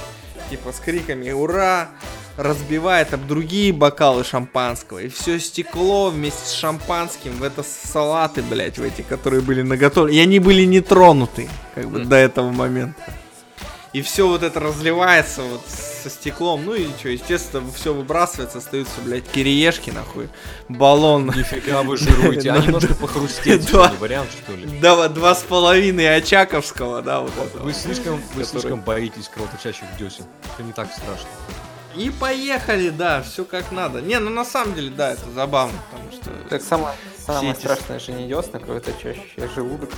типа 0.49 0.71
с 0.71 0.79
криками 0.79 1.29
«Ура!» 1.29 1.89
разбивает 2.35 3.13
об 3.13 3.27
другие 3.27 3.71
бокалы 3.71 4.23
шампанского, 4.23 4.97
и 4.97 5.09
все 5.09 5.39
стекло 5.39 6.09
вместе 6.09 6.47
с 6.47 6.53
шампанским 6.53 7.33
в 7.33 7.43
это 7.43 7.61
салаты, 7.61 8.41
блять, 8.41 8.79
в 8.79 8.83
эти, 8.83 9.03
которые 9.03 9.43
были 9.43 9.61
наготовлены, 9.61 10.15
и 10.15 10.19
они 10.19 10.39
были 10.39 10.63
не 10.63 10.81
тронуты, 10.81 11.47
как 11.75 11.87
бы, 11.87 11.99
до 11.99 12.15
этого 12.15 12.49
момента. 12.49 12.99
И 13.93 14.01
все 14.01 14.27
вот 14.27 14.41
это 14.41 14.59
разливается 14.59 15.43
вот 15.43 15.61
со 16.03 16.09
стеклом. 16.09 16.65
Ну 16.65 16.75
и 16.75 16.87
что, 16.99 17.09
естественно, 17.09 17.63
все 17.71 17.93
выбрасывается, 17.93 18.57
остаются, 18.57 18.99
блядь, 19.01 19.27
кириешки, 19.27 19.89
нахуй. 19.89 20.29
Баллон. 20.67 21.27
Нифига 21.27 21.83
вы 21.83 21.97
жируете, 21.97 22.51
а 22.51 22.55
Да, 22.59 22.65
немножко 22.65 22.93
похрустеть, 22.95 23.71
да. 23.71 23.87
что 23.87 23.93
ли, 23.93 23.97
вариант, 23.99 24.29
что 24.31 24.53
ли? 24.53 24.65
Два, 24.79 25.07
два 25.07 25.35
с 25.35 25.41
половиной 25.43 26.17
Очаковского, 26.17 27.01
да, 27.01 27.21
вот 27.21 27.31
это. 27.37 27.59
Вы 27.59 27.73
слишком, 27.73 28.21
вы 28.35 28.43
слишком 28.43 28.81
боитесь 28.81 29.29
кровоточащих 29.29 29.85
десен. 29.97 30.25
Это 30.53 30.63
не 30.63 30.73
так 30.73 30.91
страшно. 30.91 31.29
И 31.95 32.09
поехали, 32.09 32.89
да, 32.89 33.21
все 33.21 33.45
как 33.45 33.71
надо. 33.71 34.01
Не, 34.01 34.19
ну 34.19 34.29
на 34.31 34.45
самом 34.45 34.73
деле, 34.73 34.89
да, 34.89 35.11
это 35.11 35.29
забавно, 35.29 35.77
потому 35.91 36.11
что... 36.11 36.31
Так 36.49 36.63
самое, 36.63 36.95
самое 37.23 37.53
страшное 37.53 37.99
же 37.99 38.13
не 38.13 38.27
десна, 38.27 38.59
кровоточащий, 38.59 39.33
а 39.37 39.47
желудок 39.47 39.91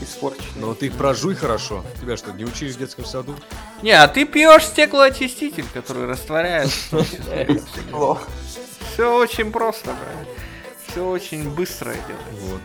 испорченный. 0.00 0.60
Но 0.60 0.66
вот 0.68 0.80
ты 0.80 0.86
их 0.86 0.94
прожуй 0.94 1.34
хорошо. 1.34 1.84
Тебя 2.00 2.16
что, 2.16 2.32
не 2.32 2.44
учили 2.44 2.72
в 2.72 2.78
детском 2.78 3.04
саду? 3.04 3.34
Не, 3.82 3.92
а 3.92 4.08
ты 4.08 4.24
пьешь 4.24 4.64
стеклоочиститель, 4.66 5.66
который 5.72 6.06
растворяет. 6.06 6.70
Стекло. 6.70 8.20
Все 8.92 9.16
очень 9.16 9.50
просто, 9.50 9.90
блядь. 9.92 10.28
Все 10.86 11.06
очень 11.08 11.50
быстро 11.50 11.92
идет. 11.92 12.20
Вот. 12.40 12.60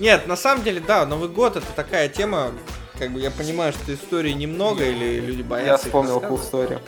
Нет, 0.00 0.26
на 0.26 0.36
самом 0.36 0.62
деле, 0.64 0.80
да, 0.80 1.06
Новый 1.06 1.28
год 1.28 1.56
это 1.56 1.66
такая 1.74 2.08
тема, 2.08 2.52
как 2.98 3.12
бы 3.12 3.20
я 3.20 3.30
понимаю, 3.30 3.72
что 3.72 3.94
историй 3.94 4.34
немного, 4.34 4.84
или 4.84 5.20
люди 5.20 5.38
Я 5.42 5.44
боятся. 5.44 5.86
их 5.86 5.92
вспомнил 5.92 6.18
cool 6.18 6.40
story. 6.40 6.80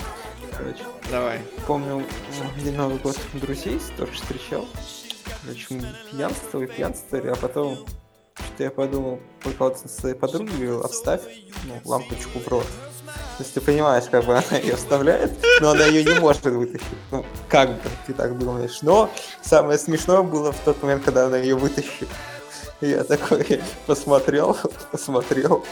Короче, 0.57 0.83
Давай. 1.11 1.41
помню, 1.67 2.05
один 2.57 2.77
Новый 2.77 2.99
год 2.99 3.17
друзей 3.35 3.81
тоже 3.97 4.13
встречал. 4.13 4.69
Короче, 5.43 5.67
мы 5.71 5.87
пьянствовали, 6.11 6.67
пьянствовали, 6.67 7.29
а 7.29 7.37
потом 7.37 7.79
что-то 8.45 8.65
я 8.65 8.71
подумал, 8.71 9.21
приколоться 9.43 9.89
со 9.89 10.01
своей 10.01 10.15
подругой, 10.15 10.49
говорил, 10.49 10.85
отставь 10.85 11.23
ну, 11.65 11.81
лампочку 11.85 12.39
в 12.39 12.49
рот. 12.49 12.67
То 13.39 13.45
есть 13.45 13.55
ты 13.55 13.61
понимаешь, 13.61 14.05
как 14.11 14.25
бы 14.25 14.33
она 14.33 14.59
ее 14.59 14.77
вставляет, 14.77 15.33
но 15.61 15.71
она 15.71 15.87
ее 15.87 16.05
не 16.05 16.19
может 16.21 16.45
вытащить. 16.45 16.87
Ну, 17.11 17.25
как 17.49 17.71
бы 17.71 17.81
ты 18.07 18.13
так 18.13 18.39
думаешь. 18.39 18.83
Но 18.83 19.11
самое 19.43 19.79
смешное 19.79 20.23
было 20.23 20.53
в 20.53 20.59
тот 20.61 20.83
момент, 20.83 21.05
когда 21.05 21.27
она 21.27 21.39
ее 21.39 21.55
вытащила. 21.55 22.09
И 22.81 22.91
я 22.91 23.05
такой 23.05 23.61
посмотрел, 23.87 24.57
посмотрел, 24.93 25.65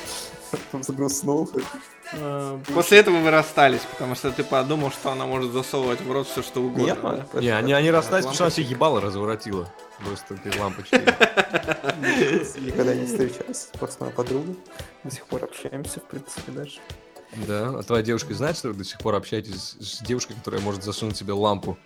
взгрустнул. 0.72 1.50
Э, 2.12 2.58
После 2.74 2.98
этого 2.98 3.18
вы 3.18 3.30
расстались, 3.30 3.82
потому 3.90 4.14
что 4.14 4.30
ты 4.30 4.44
подумал, 4.44 4.90
что 4.90 5.10
она 5.10 5.26
может 5.26 5.52
засовывать 5.52 6.00
в 6.00 6.10
рот 6.10 6.28
все 6.28 6.42
что 6.42 6.60
угодно. 6.60 6.84
Нет, 6.84 7.28
да? 7.32 7.40
Не, 7.40 7.48
они, 7.50 7.72
они 7.72 7.90
расстались, 7.90 8.24
потому 8.24 8.34
что 8.34 8.44
она 8.44 8.50
себе 8.50 8.66
ебало 8.66 9.00
разворотила. 9.00 9.72
Просто 10.04 10.34
этой 10.34 10.58
лампочкой. 10.58 11.00
Никогда 12.60 12.94
не 12.94 13.06
встречался. 13.06 13.68
Просто 13.78 14.04
моя 14.04 14.14
подруга. 14.14 14.54
До 15.04 15.10
сих 15.10 15.24
пор 15.26 15.44
общаемся, 15.44 16.00
в 16.00 16.04
принципе, 16.04 16.52
даже. 16.52 16.78
Да, 17.46 17.70
а 17.78 17.82
твоя 17.82 18.02
девушка 18.02 18.34
знает, 18.34 18.56
что 18.56 18.68
вы 18.68 18.74
до 18.74 18.84
сих 18.84 18.98
пор 18.98 19.14
общаетесь 19.14 19.76
с 19.80 20.00
девушкой, 20.00 20.34
которая 20.34 20.60
может 20.60 20.84
засунуть 20.84 21.16
себе 21.16 21.32
лампу 21.32 21.76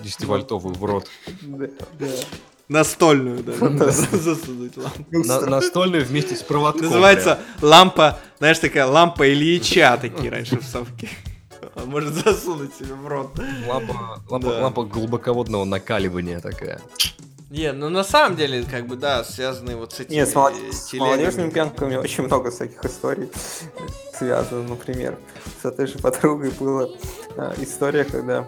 10-вольтовую 0.00 0.74
в 0.74 0.84
рот. 0.84 1.06
Да, 1.42 1.66
да. 1.98 2.06
Настольную, 2.70 3.42
да. 3.42 3.52
Засунуть 3.90 4.76
лампу. 4.76 5.04
На- 5.10 5.40
настольную 5.40 6.04
вместе 6.04 6.36
с 6.36 6.42
проводком. 6.42 6.82
Называется 6.86 7.40
лампа, 7.60 8.20
знаешь, 8.38 8.60
такая 8.60 8.86
лампа 8.86 9.28
Ильича, 9.28 9.98
такие 10.00 10.30
раньше 10.30 10.56
в 10.60 10.64
совке. 10.64 11.08
Он 11.74 11.88
может 11.88 12.14
засунуть 12.14 12.72
себе 12.76 12.94
в 12.94 13.08
рот. 13.08 13.32
Лампа, 13.66 14.22
лампа, 14.28 14.48
Да. 14.50 14.62
лампа 14.62 14.84
глубоководного 14.84 15.64
накаливания 15.64 16.38
такая. 16.38 16.80
Не, 17.50 17.72
ну 17.72 17.88
на 17.88 18.04
самом 18.04 18.36
деле, 18.36 18.62
как 18.62 18.86
бы, 18.86 18.94
да, 18.94 19.24
связанные 19.24 19.76
вот 19.76 19.92
с 19.92 19.98
этими 20.00 20.14
Нет, 20.14 20.28
с, 20.28 20.34
молод- 20.36 20.54
с 20.72 20.92
молодежными 20.92 21.50
пьянками 21.50 21.96
очень 21.96 22.22
много 22.24 22.52
всяких 22.52 22.84
историй 22.84 23.28
связано. 24.16 24.62
Например, 24.62 25.18
с 25.60 25.64
этой 25.64 25.88
же 25.88 25.98
подругой 25.98 26.50
была 26.52 26.86
а, 27.36 27.52
история, 27.58 28.04
когда 28.04 28.46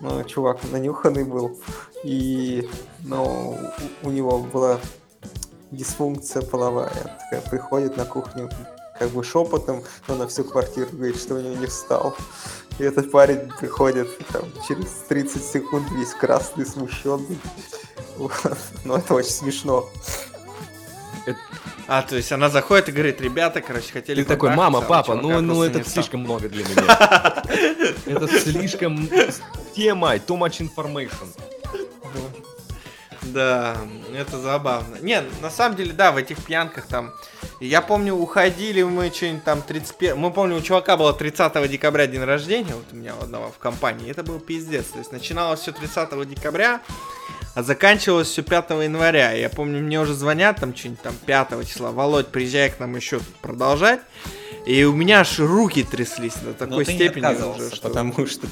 ну, 0.00 0.22
чувак 0.22 0.58
нанюханный 0.70 1.24
был, 1.24 1.58
и 2.06 2.68
ну, 3.02 3.58
у, 4.04 4.10
него 4.10 4.38
была 4.38 4.78
дисфункция 5.72 6.40
половая. 6.40 7.18
Такая 7.18 7.40
приходит 7.50 7.96
на 7.96 8.04
кухню 8.04 8.48
как 8.96 9.10
бы 9.10 9.24
шепотом, 9.24 9.82
но 10.06 10.14
на 10.14 10.28
всю 10.28 10.44
квартиру 10.44 10.88
говорит, 10.92 11.16
что 11.16 11.34
у 11.34 11.40
него 11.40 11.56
не 11.56 11.66
встал. 11.66 12.16
И 12.78 12.84
этот 12.84 13.10
парень 13.10 13.50
приходит 13.58 14.08
там, 14.28 14.44
через 14.68 14.86
30 15.08 15.42
секунд 15.42 15.90
весь 15.90 16.14
красный, 16.14 16.64
смущенный. 16.64 17.40
Вот. 18.18 18.32
Но 18.84 18.98
это 18.98 19.12
очень 19.14 19.30
смешно. 19.30 19.88
А, 21.88 22.02
то 22.02 22.16
есть 22.16 22.32
она 22.32 22.48
заходит 22.48 22.88
и 22.88 22.92
говорит, 22.92 23.20
ребята, 23.20 23.60
короче, 23.60 23.92
хотели 23.92 24.22
Ты 24.22 24.28
такой, 24.28 24.54
мама, 24.54 24.80
папа, 24.80 25.14
ну, 25.14 25.40
ну 25.40 25.62
это 25.62 25.78
не 25.78 25.84
встал». 25.84 26.02
слишком 26.02 26.20
много 26.20 26.48
для 26.48 26.64
меня. 26.64 27.42
Это 28.06 28.28
слишком 28.40 29.08
тема, 29.74 30.14
too 30.16 30.36
much 30.36 30.60
information. 30.60 31.28
Да, 33.22 33.76
это 34.14 34.38
забавно. 34.38 34.96
Не, 35.00 35.22
на 35.42 35.50
самом 35.50 35.76
деле, 35.76 35.92
да, 35.92 36.12
в 36.12 36.16
этих 36.16 36.42
пьянках 36.44 36.86
там... 36.86 37.12
Я 37.60 37.82
помню, 37.82 38.14
уходили 38.14 38.82
мы 38.82 39.10
что-нибудь 39.10 39.44
там 39.44 39.62
31... 39.62 40.16
Мы 40.16 40.30
помню, 40.30 40.56
у 40.56 40.60
чувака 40.60 40.96
было 40.96 41.12
30 41.12 41.68
декабря 41.70 42.06
день 42.06 42.22
рождения, 42.22 42.74
вот 42.74 42.86
у 42.92 42.96
меня 42.96 43.14
у 43.16 43.22
одного 43.22 43.50
в 43.50 43.58
компании. 43.58 44.10
Это 44.10 44.22
был 44.22 44.38
пиздец. 44.38 44.86
То 44.86 44.98
есть 44.98 45.12
начиналось 45.12 45.60
все 45.60 45.72
30 45.72 46.28
декабря, 46.28 46.80
а 47.56 47.62
заканчивалось 47.62 48.28
все 48.28 48.42
5 48.42 48.70
января. 48.82 49.32
Я 49.32 49.48
помню, 49.48 49.80
мне 49.80 49.98
уже 49.98 50.12
звонят 50.12 50.60
там 50.60 50.76
что-нибудь 50.76 51.00
там 51.00 51.14
5 51.24 51.66
числа. 51.66 51.90
Володь, 51.90 52.28
приезжай 52.28 52.68
к 52.68 52.78
нам 52.78 52.94
еще 52.94 53.18
продолжать. 53.40 54.00
И 54.66 54.84
у 54.84 54.92
меня 54.92 55.20
аж 55.20 55.38
руки 55.38 55.82
тряслись 55.82 56.34
до 56.34 56.48
Но 56.48 56.52
такой 56.52 56.84
не 56.84 56.94
степени 56.94 57.24
уже, 57.24 57.74
что... 57.74 57.88
потому 57.88 58.26
что 58.26 58.46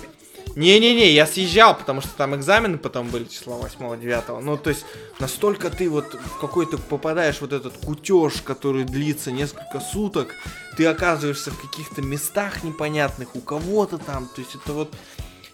Не-не-не, 0.56 1.12
я 1.12 1.26
съезжал, 1.26 1.76
потому 1.76 2.00
что 2.00 2.12
там 2.16 2.34
экзамены 2.34 2.78
потом 2.78 3.08
были 3.08 3.24
числа 3.24 3.58
8-9. 3.58 4.40
Ну, 4.40 4.56
то 4.56 4.70
есть, 4.70 4.86
настолько 5.18 5.68
ты 5.68 5.90
вот 5.90 6.14
в 6.14 6.40
какой-то 6.40 6.78
попадаешь 6.78 7.42
вот 7.42 7.52
этот 7.52 7.76
кутеж, 7.76 8.40
который 8.40 8.84
длится 8.84 9.30
несколько 9.30 9.80
суток, 9.80 10.30
ты 10.78 10.86
оказываешься 10.86 11.50
в 11.50 11.60
каких-то 11.60 12.00
местах 12.00 12.64
непонятных, 12.64 13.36
у 13.36 13.40
кого-то 13.40 13.98
там, 13.98 14.30
то 14.34 14.40
есть 14.40 14.54
это 14.54 14.72
вот... 14.72 14.94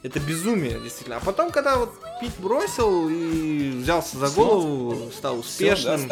это 0.02 0.18
безумие, 0.18 0.80
действительно. 0.80 1.16
А 1.16 1.20
потом, 1.20 1.50
когда 1.50 1.76
вот 1.76 1.92
пить 2.20 2.32
бросил 2.38 3.08
и 3.08 3.70
взялся 3.82 4.16
за 4.18 4.28
голову, 4.30 5.10
стал 5.12 5.40
успешным, 5.40 6.08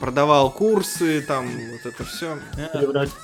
продавал 0.00 0.50
курсы, 0.50 1.20
там, 1.22 1.46
вот 1.46 1.92
это 1.92 2.04
все. 2.04 2.38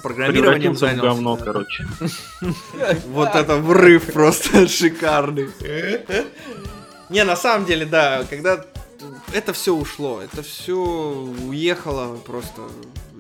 Программированием 0.03 0.75
Превратился 0.75 0.75
в 0.75 0.79
занялся. 0.79 1.03
говно, 1.09 1.37
да. 1.37 1.45
короче. 1.45 1.87
Вот 3.09 3.35
это 3.35 3.57
врыв 3.57 4.13
просто 4.13 4.67
шикарный. 4.69 5.51
Не, 7.11 7.25
на 7.25 7.37
самом 7.37 7.67
деле, 7.67 7.87
да, 7.87 8.25
когда 8.29 8.65
это 9.33 9.53
все 9.53 9.75
ушло, 9.75 10.21
это 10.21 10.43
все 10.43 10.77
уехало 11.47 12.17
просто. 12.17 12.63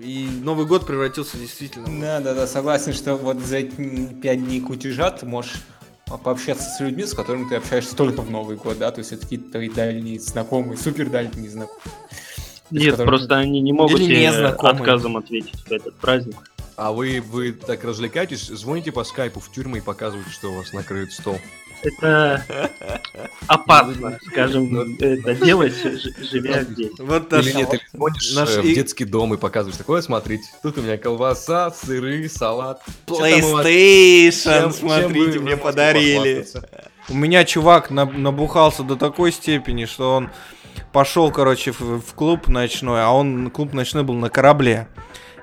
И 0.01 0.29
Новый 0.43 0.67
год 0.67 0.87
превратился 0.87 1.37
действительно. 1.39 1.87
Да, 2.01 2.21
да, 2.21 2.35
да, 2.35 2.47
согласен, 2.47 2.93
что 2.93 3.17
вот 3.17 3.39
за 3.39 3.63
пять 3.63 4.45
дней 4.45 4.61
кутежа 4.61 5.11
ты 5.11 5.27
можешь 5.27 5.55
пообщаться 6.17 6.69
с 6.71 6.81
людьми, 6.81 7.05
с 7.05 7.13
которыми 7.13 7.49
ты 7.49 7.57
общаешься 7.57 7.95
только 7.95 8.23
в 8.23 8.31
Новый 8.31 8.57
год, 8.57 8.79
да, 8.79 8.91
то 8.91 9.01
есть 9.01 9.13
это 9.13 9.23
какие-то 9.23 9.51
твои 9.51 9.69
дальние 9.69 10.19
знакомые, 10.19 10.79
супер 10.79 11.11
дальние 11.11 11.51
знакомые. 11.51 11.83
Нет, 12.71 12.93
которым- 12.93 13.09
просто 13.09 13.37
они 13.37 13.61
не 13.61 13.73
могут 13.73 14.01
Или 14.01 14.07
тебе 14.07 14.29
отказом 14.29 15.17
ответить 15.17 15.61
в 15.61 15.73
этот 15.73 15.95
праздник. 15.97 16.37
А 16.77 16.93
вы, 16.93 17.21
вы 17.21 17.53
так 17.53 17.83
развлекаетесь, 17.83 18.47
звоните 18.47 18.93
по 18.93 19.03
скайпу 19.03 19.41
в 19.41 19.51
тюрьмы 19.51 19.79
и 19.79 19.81
показываете, 19.81 20.31
что 20.31 20.53
у 20.53 20.57
вас 20.57 20.73
накрыт 20.73 21.13
стол. 21.13 21.39
Это 21.83 22.45
опасно, 23.47 24.19
скажем, 24.27 24.97
это 24.99 25.35
делать, 25.35 25.75
ж- 25.75 26.13
живя 26.31 26.63
здесь. 26.63 26.93
Вот 26.99 27.33
Или 27.33 27.53
нет, 27.53 27.71
наш 28.35 28.51
э, 28.57 28.61
в 28.61 28.65
детский 28.65 29.05
дом 29.05 29.35
и 29.35 29.37
показываешь 29.37 29.77
такое, 29.79 30.03
смотрите, 30.03 30.45
тут 30.63 30.79
у 30.79 30.83
меня 30.83 30.99
колбаса, 30.99 31.71
сыры, 31.71 32.29
салат. 32.29 32.83
PlayStation, 33.07 34.73
смотрите, 34.73 35.39
мне 35.41 35.57
подарили. 35.57 36.47
У 37.09 37.15
меня 37.15 37.45
чувак 37.45 37.91
на- 37.91 38.05
набухался 38.05 38.83
до 38.83 38.97
такой 38.97 39.33
степени, 39.33 39.87
что 39.87 40.15
он 40.15 40.31
пошел, 40.93 41.31
короче, 41.31 41.73
в 41.73 42.03
клуб 42.15 42.49
ночной, 42.49 43.03
а 43.03 43.11
он 43.11 43.51
клуб 43.51 43.73
ночной 43.73 44.03
был 44.03 44.15
на 44.15 44.29
корабле. 44.31 44.89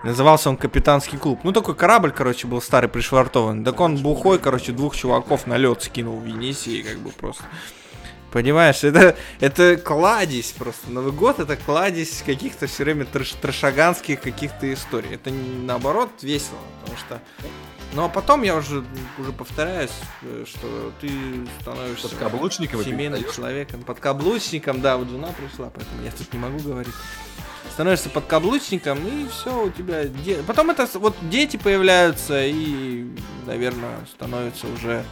Назывался 0.05 0.51
он 0.51 0.57
Капитанский 0.57 1.17
клуб. 1.17 1.39
Ну, 1.43 1.51
такой 1.51 1.73
корабль, 1.73 2.11
короче, 2.11 2.45
был 2.45 2.61
старый, 2.61 2.87
пришвартованный. 2.87 3.65
Так 3.65 3.79
он 3.79 3.97
бухой, 3.97 4.37
короче, 4.37 4.71
двух 4.71 4.95
чуваков 4.95 5.47
на 5.47 5.57
лед 5.57 5.81
скинул 5.81 6.19
в 6.19 6.25
Енисей, 6.27 6.83
как 6.83 6.99
бы 6.99 7.09
просто. 7.09 7.43
Понимаешь, 8.31 8.83
это, 8.83 9.15
это 9.39 9.77
кладезь 9.77 10.51
просто. 10.51 10.91
Новый 10.91 11.11
год 11.11 11.39
это 11.39 11.55
кладезь 11.55 12.21
каких-то 12.23 12.67
все 12.67 12.83
время 12.83 13.05
трэш, 13.05 13.31
трэшаганских 13.41 14.21
каких-то 14.21 14.71
историй. 14.71 15.15
Это 15.15 15.31
наоборот 15.31 16.11
весело, 16.21 16.59
потому 16.81 16.99
что... 16.99 17.19
Ну 17.95 18.03
а 18.03 18.09
потом 18.09 18.43
я 18.43 18.55
уже, 18.57 18.83
уже 19.17 19.31
повторяюсь, 19.31 19.91
э, 20.21 20.43
что 20.47 20.91
ты 20.99 21.09
становишься 21.61 22.09
Подкаблучником 22.09 22.83
семейным 22.83 23.23
человеком, 23.33 23.83
подкаблучником, 23.83 24.81
да, 24.81 24.97
вот 24.97 25.09
жена 25.09 25.29
пришла, 25.29 25.69
поэтому 25.73 26.03
я 26.03 26.11
тут 26.11 26.31
не 26.33 26.39
могу 26.39 26.59
говорить. 26.59 26.93
Становишься 27.71 28.09
подкаблучником, 28.09 28.99
и 29.07 29.27
все 29.29 29.65
у 29.65 29.69
тебя... 29.69 30.05
де- 30.05 30.43
Потом 30.43 30.69
это 30.71 30.87
вот 30.99 31.15
дети 31.29 31.57
появляются, 31.57 32.45
и, 32.45 33.05
наверное, 33.45 33.97
становится 34.11 34.67
уже, 34.67 35.03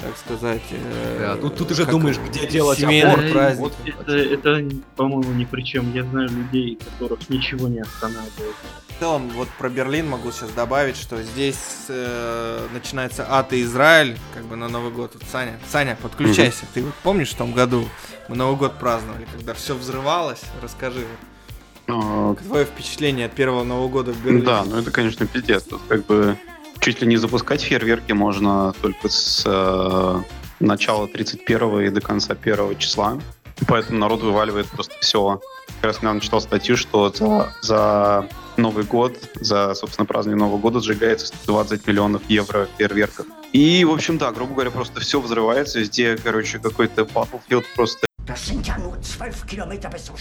так 0.00 0.16
сказать... 0.16 0.62
э, 0.70 1.16
Да, 1.20 1.36
тут- 1.36 1.56
тут 1.56 1.70
уже 1.70 1.86
думаешь, 1.86 2.18
где 2.18 2.46
делать 2.46 2.78
семейный 2.78 3.12
аборт, 3.12 3.32
праздник. 3.32 3.60
вот. 3.60 3.72
Это, 3.84 4.12
это, 4.16 4.76
по-моему, 4.96 5.32
ни 5.32 5.44
при 5.44 5.62
чем. 5.62 5.92
Я 5.94 6.04
знаю 6.04 6.28
людей, 6.30 6.78
которых 6.84 7.28
ничего 7.30 7.68
не 7.68 7.80
останавливает. 7.80 8.54
В 8.88 9.00
целом, 9.00 9.28
вот 9.30 9.48
про 9.58 9.68
Берлин 9.68 10.08
могу 10.08 10.30
сейчас 10.30 10.50
добавить, 10.50 10.96
что 10.96 11.20
здесь 11.22 11.86
э, 11.88 12.66
начинается 12.72 13.26
ад 13.28 13.52
и 13.52 13.62
Израиль, 13.62 14.16
как 14.34 14.44
бы 14.44 14.54
на 14.56 14.68
Новый 14.68 14.92
год. 14.92 15.12
Вот, 15.14 15.22
Саня, 15.32 15.58
Саня, 15.68 15.96
подключайся. 16.00 16.64
Ты 16.74 16.82
вот 16.84 16.94
помнишь 17.02 17.30
в 17.30 17.36
том 17.36 17.52
году 17.52 17.88
мы 18.28 18.36
Новый 18.36 18.56
год 18.56 18.78
праздновали, 18.78 19.26
когда 19.32 19.52
все 19.54 19.74
взрывалось? 19.74 20.42
Расскажи, 20.62 21.04
А, 21.88 22.34
твое 22.36 22.64
впечатление 22.64 23.26
от 23.26 23.32
первого 23.32 23.64
Нового 23.64 23.88
года 23.88 24.12
в 24.12 24.22
Берлине. 24.24 24.42
Да, 24.44 24.64
ну 24.64 24.78
это, 24.78 24.90
конечно, 24.90 25.26
пиздец. 25.26 25.64
Тут 25.64 25.82
как 25.88 26.06
бы 26.06 26.38
чуть 26.84 27.00
ли 27.00 27.06
не 27.06 27.16
запускать 27.16 27.62
фейерверки 27.62 28.12
можно 28.12 28.74
только 28.82 29.08
с 29.08 29.42
э, 29.46 30.20
начала 30.60 31.08
31 31.08 31.80
и 31.80 31.88
до 31.88 32.02
конца 32.02 32.36
1 32.38 32.76
числа. 32.76 33.18
Поэтому 33.66 33.98
народ 33.98 34.20
вываливает 34.20 34.66
просто 34.66 34.94
все. 35.00 35.40
Как 35.80 35.84
раз 35.84 36.02
недавно 36.02 36.20
читал 36.20 36.42
статью, 36.42 36.76
что 36.76 37.10
за, 37.10 37.48
за 37.62 38.28
Новый 38.58 38.84
год, 38.84 39.16
за, 39.36 39.72
собственно, 39.72 40.04
празднование 40.04 40.44
Нового 40.44 40.60
года 40.60 40.80
сжигается 40.80 41.28
120 41.28 41.86
миллионов 41.86 42.20
евро 42.28 42.68
фейерверков. 42.76 43.26
И, 43.54 43.82
в 43.86 43.90
общем, 43.90 44.18
да, 44.18 44.30
грубо 44.30 44.52
говоря, 44.52 44.70
просто 44.70 45.00
все 45.00 45.22
взрывается. 45.22 45.80
Везде, 45.80 46.18
короче, 46.22 46.58
какой-то 46.58 47.02
Battlefield 47.04 47.64
просто 47.74 48.06
Das 48.26 48.46
sind 48.46 48.66
ja 48.66 48.76
nur 48.78 49.00
zwölf 49.02 49.46
Kilometer 49.46 49.88
bis 49.90 50.04
zum 50.06 50.16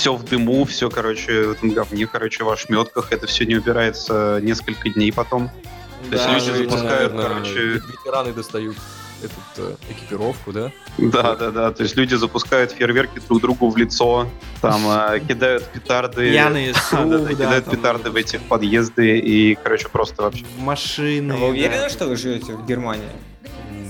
все 0.00 0.14
в 0.14 0.24
дыму, 0.24 0.64
все, 0.64 0.88
короче, 0.88 1.42
в 1.48 1.50
этом 1.52 1.70
говне, 1.70 2.06
короче, 2.06 2.42
в 2.42 2.48
ошметках. 2.48 3.12
Это 3.12 3.26
все 3.26 3.44
не 3.44 3.56
убирается 3.56 4.40
несколько 4.42 4.88
дней 4.88 5.12
потом. 5.12 5.50
То 6.08 6.16
есть 6.16 6.24
Да, 6.24 6.32
люди 6.32 6.50
да, 6.50 6.56
запускают, 6.56 7.12
наверное, 7.12 7.42
короче, 7.42 7.60
Ветераны 7.86 8.32
достают 8.32 8.76
эту 9.22 9.34
э, 9.58 9.74
экипировку, 9.90 10.52
да? 10.52 10.72
Да, 10.98 11.36
да, 11.36 11.50
да. 11.50 11.72
То 11.72 11.82
есть 11.82 11.96
люди 11.96 12.14
запускают 12.14 12.72
фейерверки 12.72 13.20
друг 13.28 13.40
другу 13.40 13.70
в 13.70 13.76
лицо, 13.76 14.28
там 14.60 14.80
э, 14.86 15.20
кидают 15.28 15.64
петарды. 15.64 16.30
Пьяные 16.30 16.72
кидают 16.90 17.64
там, 17.64 17.76
петарды 17.76 18.10
в 18.10 18.16
эти 18.16 18.36
в 18.36 18.42
подъезды 18.42 19.18
и, 19.18 19.54
короче, 19.54 19.88
просто 19.88 20.22
вообще. 20.22 20.44
машины. 20.58 21.36
Вы 21.36 21.48
уверены, 21.48 21.82
да. 21.82 21.88
что 21.90 22.06
вы 22.06 22.16
живете 22.16 22.54
в 22.54 22.66
Германии? 22.66 23.08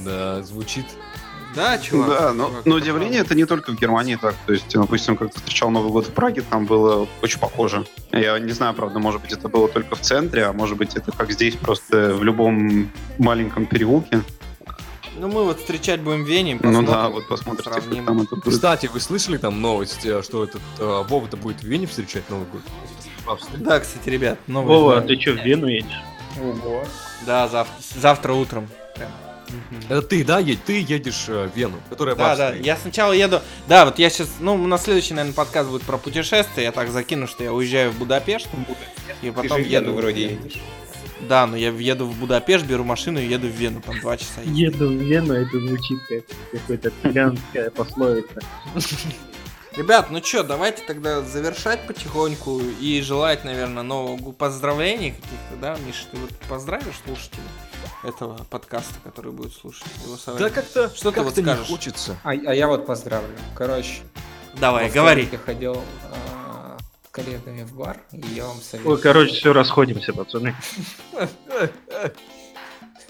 Да, 0.05 0.43
звучит. 0.43 0.87
Да, 1.55 1.79
чувак? 1.79 2.09
да, 2.09 2.33
но, 2.33 2.47
чувак, 2.47 2.67
но 2.67 2.75
удивление 2.77 3.21
это 3.21 3.35
не 3.35 3.45
только 3.45 3.73
в 3.73 3.77
Германии 3.77 4.17
так. 4.17 4.35
То 4.47 4.53
есть, 4.53 4.73
допустим, 4.73 5.17
как 5.17 5.35
встречал 5.35 5.71
Новый 5.71 5.91
год 5.91 6.07
в 6.07 6.13
Праге, 6.13 6.43
там 6.49 6.65
было 6.67 7.09
очень 7.23 7.41
похоже. 7.41 7.85
Я 8.13 8.39
не 8.39 8.53
знаю, 8.53 8.75
правда, 8.75 8.99
может 9.01 9.21
быть, 9.21 9.33
это 9.33 9.49
было 9.49 9.69
только 9.69 9.97
в 9.97 10.01
центре, 10.01 10.45
а 10.45 10.53
может 10.53 10.77
быть, 10.77 10.95
это 10.95 11.11
как 11.13 11.33
здесь, 11.33 11.57
просто 11.57 12.15
в 12.15 12.23
любом 12.23 12.91
маленьком 13.19 13.67
переулке. 13.67 14.23
Ну, 15.17 15.29
мы 15.29 15.45
вот 15.45 15.59
встречать 15.59 16.01
будем 16.01 16.25
в 16.25 16.29
Вене, 16.29 16.55
Ну 16.55 16.61
посмотрим, 16.61 16.87
да, 16.87 17.09
вот 17.09 17.29
посмотрите, 17.29 17.71
как 17.71 17.83
сравним. 17.83 18.07
там 18.07 18.23
это 18.23 18.37
будет. 18.37 18.55
Кстати, 18.55 18.87
вы 18.87 19.01
слышали 19.01 19.37
там 19.39 19.61
новость, 19.61 20.07
э, 20.07 20.23
что 20.23 20.45
этот 20.45 20.63
э, 20.79 21.05
Вова-то 21.09 21.37
будет 21.37 21.61
в 21.61 21.65
Вене 21.65 21.87
встречать 21.87 22.29
Новый 22.31 22.47
год? 22.47 22.63
Да, 23.59 23.81
кстати, 23.81 24.09
ребят, 24.09 24.39
новый 24.47 24.77
Вова, 24.77 24.99
а 24.99 25.01
ты 25.03 25.21
что, 25.21 25.33
в 25.33 25.45
Вену 25.45 25.67
едешь? 25.67 26.01
Ого. 26.41 26.85
Да, 27.27 27.49
завтра, 27.49 27.75
завтра 27.97 28.33
утром. 28.33 28.69
Прям. 28.95 29.11
Это 29.89 30.03
ты, 30.03 30.25
да, 30.25 30.39
едь, 30.39 30.63
ты 30.65 30.81
едешь 30.81 31.25
э, 31.29 31.49
в 31.53 31.57
Вену, 31.57 31.79
которая 31.89 32.15
Да, 32.15 32.37
да, 32.37 32.55
я 32.55 32.77
сначала 32.77 33.13
еду... 33.13 33.41
Да, 33.67 33.85
вот 33.85 33.99
я 33.99 34.09
сейчас... 34.11 34.29
Ну, 34.39 34.57
на 34.57 34.79
следующий, 34.79 35.15
наверное, 35.15 35.35
подкаст 35.35 35.71
будет 35.71 35.83
про 35.83 35.99
путешествия. 35.99 36.65
Я 36.65 36.73
так 36.73 36.91
закину, 36.91 37.27
что 37.27 37.43
я 37.43 37.53
уезжаю 37.53 37.91
в 37.91 37.99
Будапешт. 37.99 38.49
И 39.23 39.31
потом 39.31 39.61
еду... 39.61 39.93
вроде 39.93 40.23
едешь. 40.23 40.61
Да, 41.29 41.47
но 41.47 41.57
я 41.57 41.71
еду 41.71 42.07
в 42.07 42.19
Будапешт, 42.19 42.65
беру 42.65 42.85
машину 42.85 43.19
и 43.21 43.27
еду 43.27 43.47
в 43.47 43.51
Вену. 43.51 43.81
Там 43.81 44.01
два 44.01 44.17
часа. 44.17 44.41
Еду 44.45 44.89
в 44.89 44.93
Вену, 44.93 45.35
это 45.35 45.61
звучит 45.61 45.99
как 46.09 46.25
какая-то 46.53 46.93
цыганская 47.03 47.71
пословица. 47.71 48.41
Ребят, 49.77 50.11
ну 50.11 50.21
чё, 50.21 50.43
давайте 50.43 50.83
тогда 50.85 51.23
завершать 51.23 51.87
потихоньку 51.87 52.61
и 52.81 53.01
желать, 53.03 53.45
наверное, 53.45 53.85
нового 53.85 54.33
поздравлений 54.33 55.13
каких-то, 55.13 55.57
да? 55.61 55.77
Миша, 55.87 56.07
ты 56.11 56.17
вот 56.17 56.31
поздравишь 56.49 57.01
слушателей 57.07 57.45
этого 58.03 58.45
подкаста, 58.51 58.95
который 59.05 59.31
будет 59.31 59.53
слушать 59.53 59.87
его 60.05 60.17
со 60.17 60.35
Да 60.35 60.51
как-то, 60.51 60.91
Что 60.95 61.11
ты 61.11 61.17
как 61.17 61.25
вот 61.25 61.35
то 61.35 61.43
не 61.43 61.47
скажешь? 61.47 61.67
хочется. 61.69 62.17
А, 62.25 62.31
а 62.31 62.55
я 62.55 62.67
вот 62.67 62.85
поздравлю. 62.85 63.31
Короче, 63.55 64.01
Давай, 64.59 64.89
во 64.89 64.95
говори. 64.95 65.29
Я 65.31 65.39
ходил 65.39 65.77
а, 65.77 66.40
коллегами 67.11 67.63
в 67.63 67.75
бар, 67.75 68.01
и 68.13 68.21
я 68.35 68.47
вам 68.47 68.61
советую. 68.61 68.95
Ой, 68.95 69.01
короче, 69.01 69.35
все, 69.35 69.53
расходимся, 69.53 70.13
пацаны. 70.13 70.55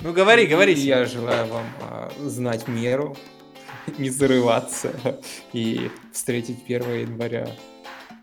Ну 0.02 0.14
говори, 0.14 0.46
говори. 0.46 0.72
Я 0.72 1.04
желаю 1.04 1.46
вам 1.48 1.66
а, 1.82 2.10
знать 2.20 2.66
меру, 2.68 3.18
не 3.98 4.08
зарываться 4.08 4.92
и 5.52 5.90
встретить 6.12 6.64
1 6.64 7.00
января, 7.00 7.54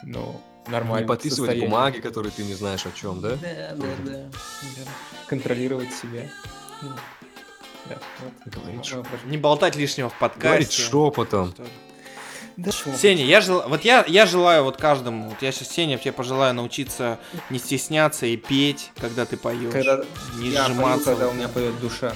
ну, 0.01 0.41
нормально. 0.67 1.03
Не 1.03 1.07
подписывать 1.07 1.59
бумаги, 1.59 1.99
которые 1.99 2.31
ты 2.31 2.43
не 2.43 2.55
знаешь 2.55 2.83
о 2.87 2.91
чем, 2.91 3.21
да? 3.21 3.35
Да, 3.35 3.75
да, 3.75 3.87
да. 4.05 4.29
Контролировать 5.27 5.93
себя. 5.93 6.23
Ну, 6.81 6.89
Да, 7.89 7.97
вот. 8.23 8.53
Говорить. 8.53 9.25
Не 9.25 9.37
болтать 9.37 9.75
лишнего 9.75 10.09
в 10.09 10.19
Говорить 10.19 10.39
подкасте. 10.39 10.81
шепотом. 10.81 11.53
Что- 12.71 12.97
Сеня, 12.97 13.23
я 13.25 13.39
жел... 13.41 13.63
вот 13.67 13.83
я, 13.85 14.03
я 14.07 14.25
желаю 14.25 14.63
вот 14.63 14.77
каждому, 14.77 15.29
вот 15.29 15.41
я 15.41 15.51
сейчас 15.51 15.69
Сеня 15.69 15.97
тебе 15.97 16.11
пожелаю 16.11 16.53
научиться 16.55 17.19
не 17.51 17.59
стесняться 17.59 18.25
и 18.25 18.35
петь, 18.35 18.91
когда 18.99 19.25
ты 19.25 19.37
поешь, 19.37 19.71
Когда 19.71 20.01
не 20.37 20.49
я 20.49 20.63
пою, 20.63 20.73
сжиматься. 20.75 21.05
когда 21.05 21.27
у 21.29 21.33
меня 21.33 21.47
поет 21.49 21.79
душа. 21.79 22.13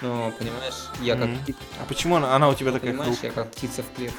Но, 0.00 0.32
понимаешь, 0.38 0.74
я 1.02 1.16
как 1.16 1.30
птица, 1.42 1.58
А 1.80 1.84
почему 1.86 2.16
она, 2.16 2.34
она 2.34 2.48
у 2.48 2.54
тебя 2.54 2.72
такая 2.72 2.90
понимаешь, 2.92 3.10
хрупкая? 3.18 3.30
я 3.30 3.34
как 3.34 3.50
птица 3.52 3.82
в 3.82 3.96
клетке. 3.96 4.16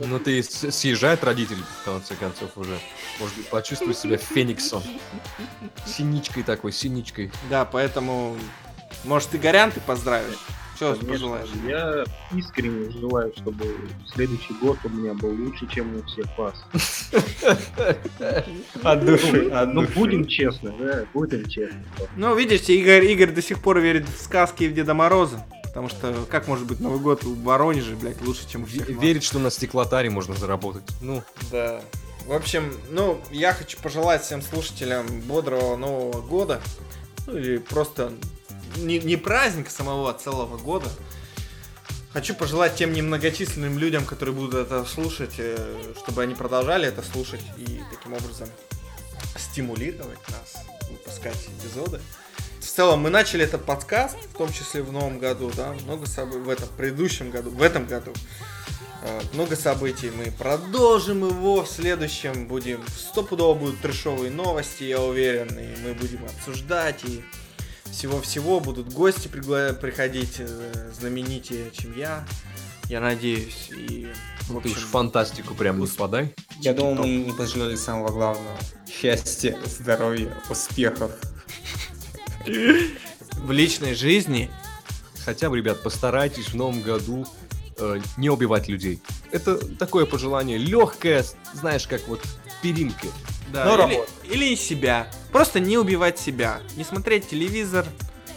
Ну 0.00 0.18
ты 0.18 0.42
с- 0.42 0.72
съезжай 0.72 1.14
от 1.14 1.22
родителей, 1.22 1.62
в 1.80 1.84
конце 1.84 2.14
концов, 2.16 2.50
уже. 2.56 2.76
Может 3.20 3.36
быть, 3.36 3.48
почувствуй 3.48 3.94
себя 3.94 4.16
фениксом. 4.16 4.82
Синичкой 5.86 6.42
такой, 6.42 6.72
синичкой. 6.72 7.30
Да, 7.48 7.64
поэтому, 7.64 8.36
может, 9.04 9.30
ты 9.30 9.38
Горян 9.38 9.70
ты 9.70 9.80
поздравишь? 9.80 10.38
Что 10.76 10.90
Конечно 10.94 11.08
пожелаешь? 11.12 11.48
же, 11.48 11.68
Я 11.68 12.04
искренне 12.36 12.90
желаю, 12.90 13.32
чтобы 13.36 13.64
следующий 14.12 14.54
год 14.54 14.76
у 14.84 14.88
меня 14.88 15.14
был 15.14 15.30
лучше, 15.30 15.66
чем 15.68 15.96
у 15.96 16.02
всех 16.02 16.26
вас. 16.36 16.64
От 18.82 19.04
души, 19.04 19.50
Ну, 19.66 19.82
души. 19.82 19.92
будем 19.94 20.26
честны, 20.26 20.72
да, 20.78 21.04
будем 21.14 21.48
честны. 21.48 21.82
Ну, 22.16 22.34
видите, 22.34 22.74
Игорь, 22.74 23.04
Игорь 23.06 23.30
до 23.32 23.42
сих 23.42 23.60
пор 23.62 23.78
верит 23.80 24.08
в 24.08 24.20
сказки 24.20 24.64
и 24.64 24.68
в 24.68 24.74
Деда 24.74 24.94
Мороза. 24.94 25.44
Потому 25.64 25.88
что 25.88 26.14
как 26.30 26.46
может 26.46 26.66
быть 26.66 26.78
Новый 26.78 27.00
год 27.00 27.24
в 27.24 27.42
Воронеже, 27.42 27.96
блядь, 27.96 28.20
лучше, 28.22 28.48
чем 28.48 28.62
у 28.62 28.66
всех? 28.66 28.88
Верит, 28.88 29.24
что 29.24 29.40
на 29.40 29.50
стеклотаре 29.50 30.08
можно 30.10 30.34
заработать. 30.34 30.84
Ну, 31.00 31.22
Да. 31.50 31.80
В 32.26 32.32
общем, 32.32 32.72
ну, 32.90 33.20
я 33.30 33.52
хочу 33.52 33.76
пожелать 33.82 34.22
всем 34.22 34.40
слушателям 34.40 35.04
бодрого 35.26 35.76
Нового 35.76 36.22
года. 36.22 36.60
Ну, 37.26 37.36
или 37.36 37.58
просто 37.58 38.12
не, 38.76 38.98
не 38.98 39.16
праздника 39.16 39.70
самого, 39.70 40.10
а 40.10 40.14
целого 40.14 40.56
года. 40.58 40.88
Хочу 42.12 42.34
пожелать 42.34 42.76
тем 42.76 42.92
немногочисленным 42.92 43.76
людям, 43.78 44.04
которые 44.04 44.34
будут 44.34 44.54
это 44.54 44.84
слушать, 44.84 45.34
э, 45.38 45.94
чтобы 46.02 46.22
они 46.22 46.34
продолжали 46.34 46.86
это 46.86 47.02
слушать 47.02 47.42
и 47.56 47.80
таким 47.90 48.12
образом 48.12 48.48
стимулировать 49.36 50.20
нас 50.28 50.64
выпускать 50.90 51.48
эпизоды. 51.58 52.00
В 52.60 52.64
целом, 52.64 53.00
мы 53.00 53.10
начали 53.10 53.44
этот 53.44 53.64
подкаст, 53.64 54.16
в 54.32 54.38
том 54.38 54.52
числе 54.52 54.82
в 54.82 54.92
новом 54.92 55.18
году, 55.18 55.50
да, 55.56 55.72
много 55.84 56.06
событий, 56.06 56.38
в 56.38 56.48
этом 56.48 56.68
предыдущем 56.76 57.30
году, 57.30 57.50
в 57.50 57.62
этом 57.62 57.86
году. 57.86 58.12
Э, 59.02 59.20
Много 59.32 59.54
событий, 59.54 60.10
мы 60.10 60.30
продолжим 60.30 61.28
его 61.28 61.62
в 61.62 61.68
следующем, 61.68 62.46
будем, 62.46 62.82
стопудово 62.88 63.54
будут 63.54 63.80
трешовые 63.80 64.30
новости, 64.30 64.84
я 64.84 65.00
уверен, 65.00 65.48
и 65.58 65.76
мы 65.82 65.94
будем 65.94 66.24
обсуждать, 66.24 67.04
и 67.04 67.22
всего-всего 67.94 68.60
будут 68.60 68.92
гости 68.92 69.28
пригла- 69.28 69.72
приходить, 69.72 70.36
э, 70.38 70.90
знаменитее, 70.98 71.70
чем 71.72 71.96
я, 71.96 72.26
я 72.88 73.00
надеюсь, 73.00 73.70
и 73.70 74.08
в 74.48 74.60
ты 74.60 74.70
уж 74.70 74.78
фантастику 74.78 75.54
прям 75.54 75.80
не 75.80 75.86
впадай. 75.86 76.34
Я 76.60 76.74
думаю, 76.74 76.96
мы 76.96 77.06
не 77.06 77.32
пожалели 77.32 77.76
самого 77.76 78.10
главного. 78.10 78.58
Счастья, 78.90 79.58
здоровья, 79.66 80.36
успехов. 80.50 81.12
в 82.46 83.50
личной 83.50 83.94
жизни 83.94 84.50
Хотя 85.24 85.48
бы, 85.48 85.56
ребят, 85.56 85.82
постарайтесь 85.82 86.50
в 86.50 86.54
новом 86.54 86.82
году 86.82 87.26
э, 87.78 88.00
не 88.18 88.28
убивать 88.28 88.68
людей. 88.68 89.00
Это 89.32 89.56
такое 89.76 90.04
пожелание 90.04 90.58
легкое, 90.58 91.24
знаешь, 91.54 91.86
как 91.86 92.06
вот 92.08 92.20
перинки. 92.62 93.08
Да, 93.54 93.64
Ну, 93.66 93.74
или, 93.74 93.80
работа. 93.94 94.12
или 94.24 94.56
себя. 94.56 95.06
Просто 95.30 95.60
не 95.60 95.78
убивать 95.78 96.18
себя. 96.18 96.60
Не 96.76 96.82
смотреть 96.82 97.28
телевизор, 97.28 97.86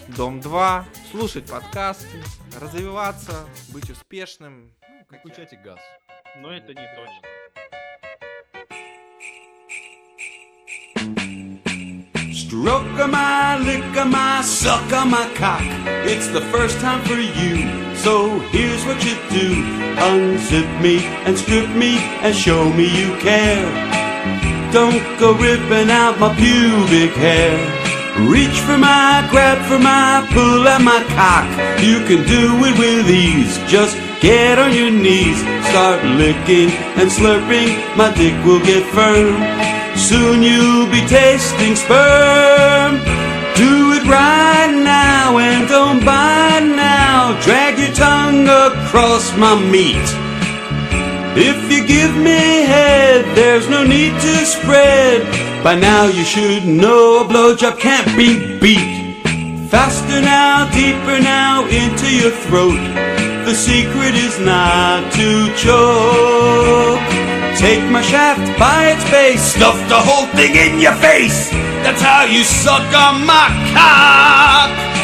Дом 0.10 0.40
2, 0.40 0.86
слушать 1.12 1.46
подкасты, 1.48 2.24
развиваться, 2.62 3.34
быть 3.70 3.90
успешным. 3.90 4.72
Ну, 4.88 5.06
как 5.10 5.14
я. 5.14 5.20
Включайте 5.20 5.56
газ. 5.58 5.80
Но 6.40 6.52
это 6.54 6.68
не 6.68 6.88
точно. 6.96 8.28
Stroke 12.32 13.00
of 13.00 13.10
my, 13.10 13.58
lick 13.58 13.98
of 13.98 14.08
my, 14.08 14.42
suck 14.44 14.92
of 14.94 15.08
my 15.08 15.28
cock. 15.36 15.62
It's 16.06 16.28
the 16.28 16.42
first 16.52 16.80
time 16.80 17.02
for 17.04 17.16
you, 17.20 17.96
so 17.96 18.40
here's 18.52 18.86
what 18.86 19.04
you 19.04 19.16
do. 19.32 19.64
Unzip 19.98 20.70
me 20.82 21.04
and 21.26 21.36
strip 21.38 21.70
me 21.70 21.98
and 22.22 22.36
show 22.36 22.70
me 22.72 22.86
you 22.86 23.16
care. 23.18 23.97
Don't 24.78 25.20
go 25.20 25.34
ripping 25.34 25.90
out 25.90 26.20
my 26.20 26.30
pubic 26.36 27.10
hair. 27.18 27.58
Reach 28.30 28.60
for 28.62 28.78
my, 28.78 29.28
grab 29.32 29.58
for 29.66 29.80
my, 29.80 30.22
pull 30.32 30.68
at 30.68 30.82
my 30.86 31.02
cock. 31.18 31.50
You 31.82 31.98
can 32.06 32.22
do 32.30 32.44
it 32.62 32.78
with 32.78 33.10
ease. 33.10 33.58
Just 33.66 33.98
get 34.22 34.60
on 34.60 34.72
your 34.76 34.92
knees, 34.92 35.40
start 35.74 36.06
licking 36.22 36.70
and 36.94 37.10
slurping. 37.10 37.74
My 37.98 38.14
dick 38.14 38.38
will 38.46 38.62
get 38.62 38.86
firm. 38.94 39.42
Soon 39.98 40.44
you'll 40.44 40.86
be 40.94 41.02
tasting 41.10 41.76
sperm. 41.76 43.02
Do 43.58 43.98
it 43.98 44.06
right 44.06 44.70
now 44.78 45.40
and 45.40 45.68
don't 45.68 46.06
bite 46.06 46.70
now. 46.70 47.34
Drag 47.42 47.80
your 47.80 47.96
tongue 47.96 48.46
across 48.46 49.36
my 49.38 49.58
meat. 49.58 50.27
If 51.40 51.72
you 51.72 51.86
give 51.86 52.16
me 52.16 52.66
head, 52.66 53.24
there's 53.36 53.70
no 53.70 53.84
need 53.84 54.14
to 54.20 54.46
spread. 54.46 55.22
By 55.64 55.76
now 55.76 56.06
you 56.06 56.24
should 56.24 56.66
know 56.66 57.22
a 57.22 57.26
blowjob 57.26 57.78
can't 57.78 58.10
be 58.18 58.58
beat. 58.60 59.70
Faster 59.70 60.20
now, 60.20 60.68
deeper 60.72 61.20
now 61.22 61.66
into 61.66 62.10
your 62.10 62.32
throat. 62.32 62.82
The 63.46 63.54
secret 63.54 64.16
is 64.16 64.40
not 64.40 65.14
to 65.14 65.54
choke. 65.54 67.06
Take 67.60 67.86
my 67.92 68.02
shaft 68.02 68.58
by 68.58 68.98
its 68.98 69.04
base, 69.12 69.42
stuff 69.42 69.78
the 69.90 70.02
whole 70.02 70.26
thing 70.34 70.56
in 70.56 70.80
your 70.80 70.96
face. 70.96 71.52
That's 71.86 72.02
how 72.02 72.24
you 72.26 72.44
suck 72.44 72.88
on 72.98 73.26
my 73.26 73.48
cock. 73.78 74.97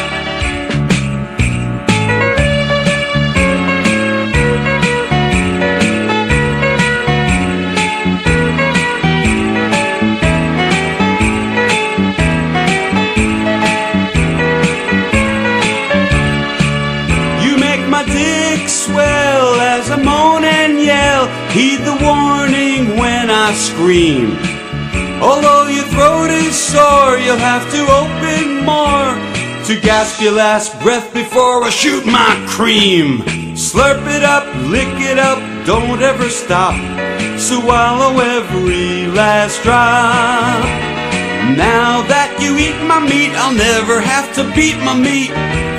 Scream. 23.54 24.36
Although 25.22 25.68
your 25.68 25.84
throat 25.84 26.30
is 26.30 26.54
sore, 26.54 27.16
you'll 27.18 27.36
have 27.36 27.64
to 27.72 27.80
open 28.00 28.64
more 28.64 29.14
to 29.66 29.80
gasp 29.80 30.20
your 30.20 30.32
last 30.32 30.78
breath 30.82 31.14
before 31.14 31.64
I 31.64 31.70
shoot 31.70 32.04
my 32.04 32.44
cream. 32.48 33.18
Slurp 33.54 34.04
it 34.14 34.22
up, 34.22 34.44
lick 34.68 34.92
it 35.00 35.18
up, 35.18 35.38
don't 35.64 36.02
ever 36.02 36.28
stop. 36.28 36.74
Swallow 37.38 38.20
every 38.20 39.06
last 39.06 39.62
drop. 39.62 40.64
Now 41.56 42.02
that 42.08 42.36
you 42.40 42.58
eat 42.58 42.76
my 42.86 43.00
meat, 43.00 43.32
I'll 43.40 43.54
never 43.54 44.00
have 44.00 44.34
to 44.34 44.44
beat 44.54 44.76
my 44.84 44.96
meat. 44.96 45.30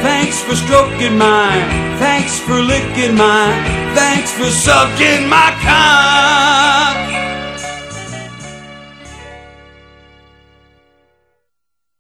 Thanks 0.02 0.42
for 0.42 0.56
stroking 0.56 1.18
mine. 1.18 1.66
Thanks 2.00 2.40
for 2.40 2.62
licking 2.62 3.16
mine. 3.16 3.60
Thanks 3.94 4.32
for 4.32 4.50
sucking 4.50 5.28
my 5.30 5.52
cock. 5.62 7.05